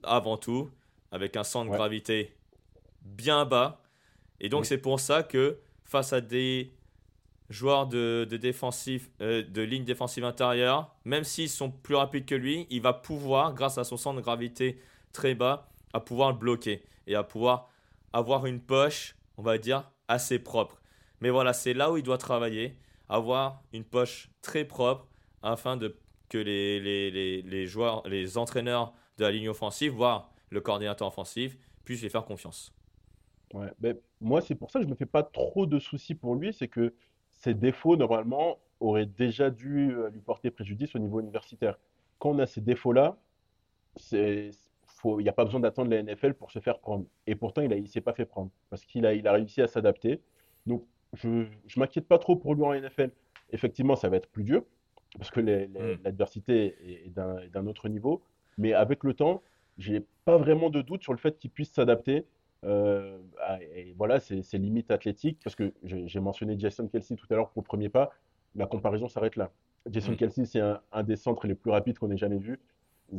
avant 0.03 0.37
tout, 0.37 0.69
avec 1.11 1.35
un 1.35 1.43
centre 1.43 1.71
de 1.71 1.75
gravité 1.75 2.35
bien 3.01 3.45
bas. 3.45 3.81
Et 4.39 4.49
donc, 4.49 4.65
c'est 4.65 4.77
pour 4.77 4.99
ça 4.99 5.23
que 5.23 5.59
face 5.83 6.13
à 6.13 6.21
des 6.21 6.73
joueurs 7.49 7.87
de, 7.87 8.27
de, 8.29 8.37
défensif, 8.37 9.09
euh, 9.21 9.43
de 9.43 9.61
ligne 9.61 9.83
défensive 9.83 10.23
intérieure, 10.23 10.93
même 11.05 11.23
s'ils 11.23 11.49
sont 11.49 11.71
plus 11.71 11.95
rapides 11.95 12.25
que 12.25 12.35
lui, 12.35 12.67
il 12.69 12.81
va 12.81 12.93
pouvoir, 12.93 13.53
grâce 13.53 13.77
à 13.77 13.83
son 13.83 13.97
centre 13.97 14.17
de 14.17 14.21
gravité 14.21 14.79
très 15.11 15.35
bas, 15.35 15.69
à 15.93 15.99
pouvoir 15.99 16.31
le 16.31 16.37
bloquer 16.37 16.83
et 17.07 17.15
à 17.15 17.23
pouvoir 17.23 17.69
avoir 18.11 18.45
une 18.45 18.59
poche, 18.59 19.15
on 19.37 19.43
va 19.43 19.57
dire, 19.57 19.89
assez 20.07 20.39
propre. 20.39 20.81
Mais 21.21 21.29
voilà, 21.29 21.53
c'est 21.53 21.73
là 21.73 21.91
où 21.91 21.97
il 21.97 22.03
doit 22.03 22.17
travailler, 22.17 22.77
avoir 23.07 23.61
une 23.71 23.83
poche 23.83 24.29
très 24.41 24.65
propre 24.65 25.07
afin 25.41 25.77
de, 25.77 25.95
que 26.33 26.39
les, 26.39 27.67
joueurs, 27.67 28.07
les 28.07 28.37
entraîneurs 28.39 28.93
de 29.17 29.23
la 29.23 29.31
ligne 29.31 29.49
offensive, 29.49 29.91
voire 29.91 30.31
le 30.49 30.61
coordinateur 30.61 31.07
offensif, 31.07 31.57
puissent 31.85 32.01
lui 32.01 32.09
faire 32.09 32.25
confiance. 32.25 32.73
Ouais, 33.53 33.71
ben, 33.79 33.95
moi, 34.19 34.41
c'est 34.41 34.55
pour 34.55 34.71
ça 34.71 34.79
que 34.79 34.83
je 34.83 34.87
ne 34.87 34.93
me 34.93 34.97
fais 34.97 35.05
pas 35.05 35.21
trop 35.21 35.67
de 35.67 35.77
soucis 35.77 36.15
pour 36.15 36.35
lui, 36.35 36.51
c'est 36.51 36.67
que 36.67 36.95
ses 37.29 37.53
défauts, 37.53 37.95
normalement, 37.97 38.57
auraient 38.79 39.05
déjà 39.05 39.51
dû 39.51 39.93
euh, 39.93 40.09
lui 40.09 40.21
porter 40.21 40.49
préjudice 40.49 40.95
au 40.95 40.99
niveau 40.99 41.19
universitaire. 41.19 41.77
Quand 42.17 42.31
on 42.31 42.39
a 42.39 42.47
ces 42.47 42.61
défauts-là, 42.61 43.17
il 44.11 44.51
n'y 45.03 45.29
a 45.29 45.33
pas 45.33 45.45
besoin 45.45 45.59
d'attendre 45.59 45.91
la 45.91 46.01
NFL 46.01 46.33
pour 46.33 46.49
se 46.49 46.59
faire 46.59 46.79
prendre. 46.79 47.05
Et 47.27 47.35
pourtant, 47.35 47.61
il 47.61 47.69
ne 47.69 47.85
s'est 47.85 48.01
pas 48.01 48.13
fait 48.13 48.25
prendre 48.25 48.49
parce 48.71 48.85
qu'il 48.85 49.05
a, 49.05 49.09
a 49.09 49.31
réussi 49.33 49.61
à 49.61 49.67
s'adapter. 49.67 50.19
Donc, 50.65 50.83
je 51.13 51.27
ne 51.27 51.45
m'inquiète 51.77 52.07
pas 52.07 52.17
trop 52.17 52.35
pour 52.35 52.55
lui 52.55 52.63
en 52.63 52.73
NFL. 52.73 53.11
Effectivement, 53.51 53.95
ça 53.95 54.09
va 54.09 54.17
être 54.17 54.29
plus 54.29 54.43
dur 54.43 54.63
parce 55.17 55.31
que 55.31 55.39
hmm. 55.39 55.99
l'adversité 56.03 56.75
est, 57.05 57.09
d'un 57.09 57.67
autre 57.67 57.89
niveau. 57.89 58.23
Mais 58.57 58.73
avec 58.73 59.03
le 59.03 59.13
temps, 59.13 59.41
j'ai 59.77 60.05
pas 60.25 60.37
vraiment 60.37 60.69
de 60.69 60.81
doute 60.81 61.03
sur 61.03 61.13
le 61.13 61.19
fait 61.19 61.37
qu'il 61.37 61.51
puisse 61.51 61.71
s'adapter. 61.71 62.25
Euh, 62.65 63.17
et 63.75 63.93
voilà, 63.97 64.19
c'est 64.19 64.57
limite 64.57 64.89
athlétique 64.91 65.39
parce 65.43 65.55
que 65.55 65.73
j'ai 65.83 66.19
mentionné 66.19 66.55
Jason 66.57 66.87
Kelsey 66.87 67.15
tout 67.15 67.27
à 67.29 67.35
l'heure 67.35 67.49
pour 67.49 67.61
le 67.61 67.67
premier 67.67 67.89
pas. 67.89 68.11
La 68.55 68.65
comparaison 68.65 69.07
s'arrête 69.07 69.35
là. 69.35 69.51
Jason 69.89 70.13
hmm. 70.13 70.17
Kelsey, 70.17 70.45
c'est 70.45 70.61
un, 70.61 70.81
un, 70.91 71.03
des 71.03 71.15
centres 71.15 71.47
les 71.47 71.55
plus 71.55 71.71
rapides 71.71 71.97
qu'on 71.97 72.11
ait 72.11 72.17
jamais 72.17 72.37
vu. 72.37 72.59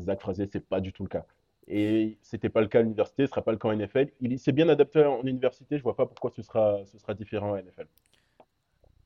Zach 0.05 0.21
Frazier, 0.21 0.47
c'est 0.51 0.67
pas 0.67 0.81
du 0.81 0.93
tout 0.93 1.03
le 1.03 1.09
cas. 1.09 1.27
Et 1.67 2.19
c'était 2.23 2.49
pas 2.49 2.61
le 2.61 2.69
cas 2.69 2.81
à 2.81 2.83
l'université, 2.83 3.27
ce 3.27 3.31
sera 3.31 3.43
pas 3.43 3.53
le 3.53 3.59
cas 3.59 3.69
en 3.69 3.77
NFL. 3.77 4.11
Il 4.21 4.39
s'est 4.39 4.53
bien 4.53 4.69
adapté 4.69 5.05
en 5.05 5.23
université, 5.23 5.79
je 5.79 5.83
vois 5.83 5.97
pas 5.97 6.07
pourquoi 6.07 6.31
ce 6.31 6.43
sera, 6.43 6.85
ce 6.85 6.99
sera 6.99 7.15
différent 7.15 7.53
en 7.53 7.57
NFL. 7.57 7.87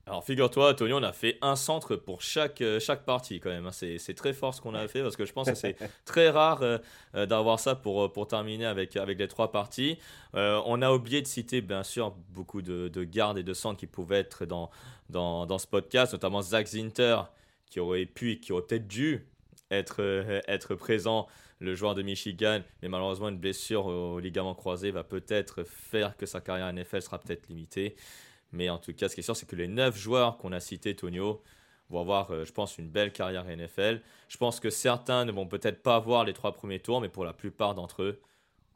Alors 0.09 0.25
figure-toi, 0.25 0.73
Tony, 0.73 0.95
on 0.95 1.03
a 1.03 1.13
fait 1.13 1.37
un 1.43 1.55
centre 1.55 1.95
pour 1.95 2.23
chaque, 2.23 2.63
euh, 2.63 2.81
chaque 2.81 3.05
partie 3.05 3.41
quand 3.41 3.51
même. 3.51 3.67
Hein. 3.67 3.73
C'est 3.73 4.15
très 4.15 4.33
fort 4.33 4.55
ce 4.55 4.63
qu'on 4.63 4.73
a 4.73 4.89
fait 4.89 5.03
parce 5.03 5.17
que 5.17 5.27
je 5.27 5.35
pense 5.35 5.51
que 5.51 5.55
c'est 5.55 5.77
très 6.07 6.31
rare 6.31 6.63
euh, 6.63 6.79
euh, 7.15 7.27
d'avoir 7.27 7.61
ça 7.61 7.75
pour, 7.75 8.11
pour 8.11 8.27
terminer 8.27 8.65
avec, 8.65 8.97
avec 8.97 9.19
les 9.19 9.29
trois 9.29 9.53
parties. 9.53 9.99
on 10.33 10.81
a 10.81 10.91
oublié 10.93 11.21
de 11.21 11.27
citer 11.27 11.61
bien 11.61 11.83
sûr 11.83 12.15
beaucoup 12.31 12.63
de, 12.63 12.89
de 12.89 13.05
gardes 13.05 13.37
et 13.37 13.43
de 13.43 13.53
centres 13.53 13.79
qui 13.79 13.87
pouvaient 13.87 14.21
être 14.21 14.47
dans, 14.47 14.71
dans, 15.11 15.45
dans, 15.45 15.59
ce 15.59 15.67
podcast, 15.67 16.15
notamment 16.15 16.41
Zach 16.41 16.69
Zinter 16.69 17.21
qui 17.69 17.79
aurait 17.79 18.07
pu 18.07 18.33
et 18.33 18.41
qui 18.41 18.53
aurait 18.53 18.63
peut-être 18.63 18.89
dû 18.89 19.27
être, 19.71 20.01
être 20.49 20.75
présent 20.75 21.27
le 21.61 21.75
joueur 21.75 21.95
de 21.95 22.01
Michigan, 22.01 22.63
mais 22.81 22.89
malheureusement 22.89 23.29
une 23.29 23.39
blessure 23.39 23.85
au 23.87 24.21
ligament 24.21 24.55
croisé 24.55 24.91
va 24.91 25.05
peut-être 25.05 25.65
faire 25.65 26.17
que 26.17 26.25
sa 26.25 26.41
carrière 26.41 26.73
NFL 26.73 27.03
sera 27.03 27.19
peut-être 27.19 27.49
limitée. 27.49 27.95
Mais 28.53 28.71
en 28.71 28.79
tout 28.79 28.93
cas, 28.95 29.09
ce 29.09 29.15
qui 29.15 29.21
est 29.21 29.25
sûr, 29.25 29.37
c'est 29.37 29.47
que 29.47 29.57
les 29.57 29.69
9 29.69 29.97
joueurs 29.97 30.39
qu'on 30.39 30.53
a 30.53 30.61
cités, 30.61 30.95
Tonio, 30.97 31.43
vont 31.91 32.01
avoir, 32.01 32.31
euh, 32.31 32.45
je 32.45 32.53
pense, 32.53 32.79
une 32.79 32.89
belle 32.89 33.13
carrière 33.13 33.45
NFL. 33.47 34.01
Je 34.29 34.37
pense 34.37 34.61
que 34.61 34.71
certains 34.71 35.25
ne 35.25 35.33
vont 35.33 35.47
peut-être 35.47 35.83
pas 35.83 35.97
avoir 35.97 36.25
les 36.25 36.33
trois 36.33 36.53
premiers 36.53 36.81
tours, 36.81 37.01
mais 37.01 37.09
pour 37.09 37.25
la 37.25 37.33
plupart 37.33 37.75
d'entre 37.75 38.03
eux, 38.03 38.21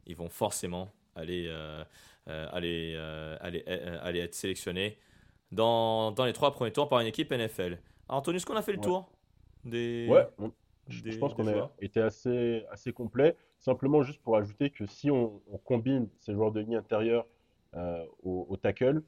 ils 0.07 0.15
vont 0.15 0.29
forcément 0.29 0.91
aller, 1.15 1.45
euh, 1.47 1.83
euh, 2.27 2.47
aller, 2.51 2.95
aller, 3.41 3.63
aller 4.01 4.19
être 4.19 4.33
sélectionnés 4.35 4.97
dans, 5.51 6.11
dans 6.11 6.25
les 6.25 6.33
trois 6.33 6.51
premiers 6.51 6.71
tours 6.73 6.89
par 6.89 6.99
une 6.99 7.07
équipe 7.07 7.31
NFL. 7.31 7.79
Alors, 8.09 8.19
Anthony, 8.19 8.37
est-ce 8.37 8.45
qu'on 8.45 8.55
a 8.55 8.61
fait 8.63 8.71
le 8.73 8.79
Ouais. 8.79 8.83
tour 8.83 9.11
des... 9.63 10.07
Ouais, 10.09 10.27
on- 10.39 10.51
je, 10.89 11.01
des- 11.01 11.11
je 11.13 11.17
pense 11.19 11.33
qu'on 11.33 11.47
a 11.47 11.71
été 11.79 12.01
assez, 12.01 12.65
assez 12.69 12.91
complet. 12.91 13.37
Simplement, 13.59 14.01
juste 14.03 14.21
pour 14.21 14.35
ajouter 14.35 14.69
que 14.69 14.85
si 14.85 15.09
on, 15.09 15.41
on 15.51 15.57
combine 15.57 16.09
ces 16.17 16.33
joueurs 16.33 16.51
de 16.51 16.59
ligne 16.59 16.75
intérieure 16.75 17.25
euh, 17.75 18.05
au, 18.23 18.45
au 18.49 18.57
tackle, 18.57 19.01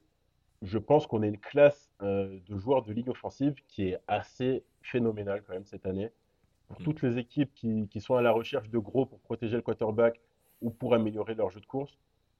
je 0.65 0.77
pense 0.77 1.07
qu'on 1.07 1.21
a 1.23 1.27
une 1.27 1.39
classe 1.39 1.91
euh, 2.01 2.39
de 2.47 2.57
joueurs 2.57 2.83
de 2.83 2.93
ligne 2.93 3.09
offensive 3.09 3.55
qui 3.67 3.89
est 3.89 3.99
assez 4.07 4.63
phénoménale 4.81 5.43
quand 5.45 5.53
même 5.53 5.65
cette 5.65 5.85
année. 5.85 6.11
Pour 6.67 6.79
Mm. 6.79 6.83
toutes 6.83 7.01
les 7.03 7.17
équipes 7.17 7.53
qui, 7.53 7.87
qui 7.89 8.01
sont 8.01 8.15
à 8.15 8.21
la 8.21 8.31
recherche 8.31 8.69
de 8.69 8.79
gros 8.79 9.05
pour 9.05 9.19
protéger 9.19 9.55
le 9.55 9.61
quarterback 9.61 10.19
ou 10.61 10.71
pour 10.71 10.93
améliorer 10.93 11.35
leur 11.35 11.49
jeu 11.51 11.61
de 11.61 11.65
course, 11.65 11.97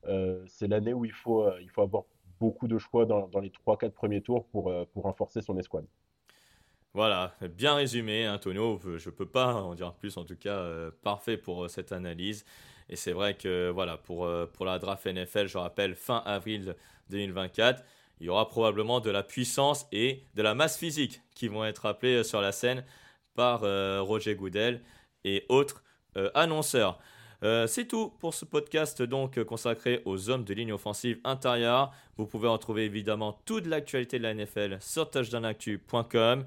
euh, 0.08 0.44
c'est 0.48 0.68
l'année 0.68 0.94
où 0.94 1.06
il 1.06 1.12
faut, 1.14 1.44
euh, 1.46 1.60
il 1.62 1.70
faut 1.70 1.82
avoir 1.82 2.04
beaucoup 2.40 2.68
de 2.68 2.78
choix 2.78 3.06
dans, 3.06 3.28
dans 3.28 3.40
les 3.40 3.50
3-4 3.52 3.92
premiers 3.92 4.22
tours 4.22 4.46
pour, 4.48 4.72
pour 4.94 5.04
renforcer 5.04 5.42
son 5.42 5.58
escouade. 5.58 5.86
Voilà, 6.96 7.34
bien 7.58 7.76
résumé, 7.76 8.26
Antonio. 8.30 8.80
Je 8.98 9.10
peux 9.10 9.26
pas 9.26 9.54
en 9.54 9.76
dire 9.76 9.94
plus, 9.96 10.16
en 10.16 10.24
tout 10.24 10.38
cas, 10.38 10.56
euh, 10.56 10.92
parfait 11.04 11.36
pour 11.36 11.66
euh, 11.66 11.68
cette 11.68 11.92
analyse. 11.92 12.46
Et 12.88 12.96
c'est 12.96 13.12
vrai 13.12 13.34
que 13.36 13.70
voilà, 13.70 13.98
pour, 13.98 14.24
euh, 14.24 14.46
pour 14.46 14.66
la 14.66 14.80
draft 14.80 15.06
NFL, 15.06 15.48
je 15.48 15.58
rappelle, 15.58 15.96
fin 15.96 16.24
avril 16.26 16.74
2024, 17.10 17.84
il 18.20 18.28
y 18.28 18.30
aura 18.30 18.48
probablement 18.48 19.00
de 19.00 19.10
la 19.10 19.24
puissance 19.24 19.88
et 19.92 20.24
de 20.36 20.42
la 20.42 20.56
masse 20.56 20.78
physique 20.78 21.22
qui 21.34 21.48
vont 21.48 21.66
être 21.66 21.86
appelés 21.86 22.16
euh, 22.16 22.24
sur 22.24 22.42
la 22.42 22.52
scène 22.52 22.84
par 23.36 23.64
euh, 23.64 24.02
Roger 24.02 24.36
Goodell 24.36 24.82
et 25.24 25.46
autres 25.50 25.84
euh, 26.18 26.30
annonceurs. 26.34 27.00
C'est 27.68 27.88
tout 27.88 28.12
pour 28.18 28.34
ce 28.34 28.44
podcast 28.44 29.04
donc 29.04 29.44
consacré 29.44 30.02
aux 30.06 30.32
hommes 30.32 30.44
de 30.46 30.54
ligne 30.56 30.74
offensive 30.74 31.20
intérieure. 31.24 31.92
Vous 32.18 32.26
pouvez 32.26 32.48
retrouver 32.48 32.86
évidemment 32.86 33.40
toute 33.46 33.68
l'actualité 33.68 34.18
de 34.18 34.24
la 34.24 34.34
NFL 34.34 34.78
sur 34.82 35.12
touchdownactu.com. 35.12 36.44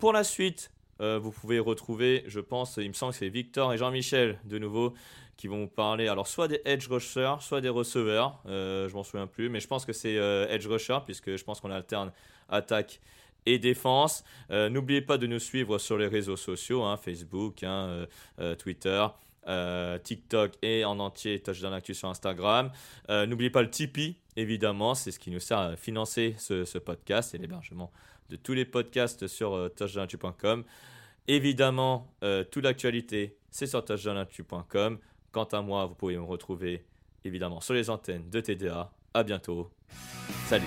Pour 0.00 0.12
la 0.12 0.24
suite, 0.24 0.72
vous 0.98 1.30
pouvez 1.30 1.60
retrouver, 1.60 2.24
je 2.26 2.40
pense, 2.40 2.78
il 2.78 2.88
me 2.88 2.94
semble 2.94 3.12
que 3.12 3.18
c'est 3.18 3.28
Victor 3.28 3.72
et 3.72 3.78
Jean-Michel 3.78 4.40
de 4.44 4.58
nouveau 4.58 4.92
qui 5.36 5.48
vont 5.48 5.60
vous 5.60 5.68
parler 5.68 6.08
alors 6.08 6.26
soit 6.26 6.48
des 6.48 6.60
edge 6.64 6.88
rushers, 6.88 7.36
soit 7.40 7.60
des 7.60 7.68
receveurs. 7.68 8.40
Euh, 8.46 8.88
je 8.88 8.94
m'en 8.94 9.02
souviens 9.02 9.26
plus, 9.26 9.48
mais 9.48 9.60
je 9.60 9.68
pense 9.68 9.84
que 9.84 9.92
c'est 9.92 10.16
euh, 10.16 10.48
edge 10.48 10.66
rusher 10.66 10.98
puisque 11.04 11.36
je 11.36 11.44
pense 11.44 11.60
qu'on 11.60 11.70
alterne 11.70 12.12
attaque 12.48 13.00
et 13.46 13.58
défense. 13.58 14.24
Euh, 14.50 14.68
N'oubliez 14.68 15.02
pas 15.02 15.18
de 15.18 15.26
nous 15.26 15.38
suivre 15.38 15.78
sur 15.78 15.98
les 15.98 16.06
réseaux 16.06 16.36
sociaux, 16.36 16.82
hein, 16.82 16.96
Facebook, 16.96 17.62
hein, 17.62 18.06
euh, 18.38 18.54
Twitter. 18.54 19.06
TikTok 20.04 20.52
et 20.62 20.84
en 20.84 21.00
entier 21.00 21.40
Touchdown 21.40 21.72
Actu 21.72 21.94
sur 21.94 22.08
Instagram. 22.08 22.70
N'oubliez 23.08 23.50
pas 23.50 23.62
le 23.62 23.70
Tipeee, 23.70 24.14
évidemment, 24.36 24.94
c'est 24.94 25.10
ce 25.10 25.18
qui 25.18 25.32
nous 25.32 25.40
sert 25.40 25.58
à 25.58 25.74
financer 25.74 26.36
ce, 26.38 26.78
podcast 26.78 27.34
et 27.34 27.38
l'hébergement 27.38 27.90
de 28.30 28.36
tous 28.36 28.52
les 28.52 28.64
podcasts 28.64 29.26
sur 29.26 29.54
euh, 29.54 29.68
touchdownactu.com. 29.68 30.64
Évidemment, 31.26 32.08
toute 32.52 32.62
l'actualité, 32.64 33.36
c'est 33.50 33.66
sur 33.66 33.84
touchdownactu.com. 33.84 34.98
Quant 35.32 35.44
à 35.44 35.62
moi, 35.62 35.86
vous 35.86 35.94
pouvez 35.94 36.16
me 36.16 36.22
retrouver 36.22 36.84
évidemment 37.24 37.60
sur 37.60 37.74
les 37.74 37.88
antennes 37.88 38.28
de 38.30 38.40
TDA. 38.40 38.90
À 39.14 39.22
bientôt. 39.22 39.70
Salut. 40.46 40.66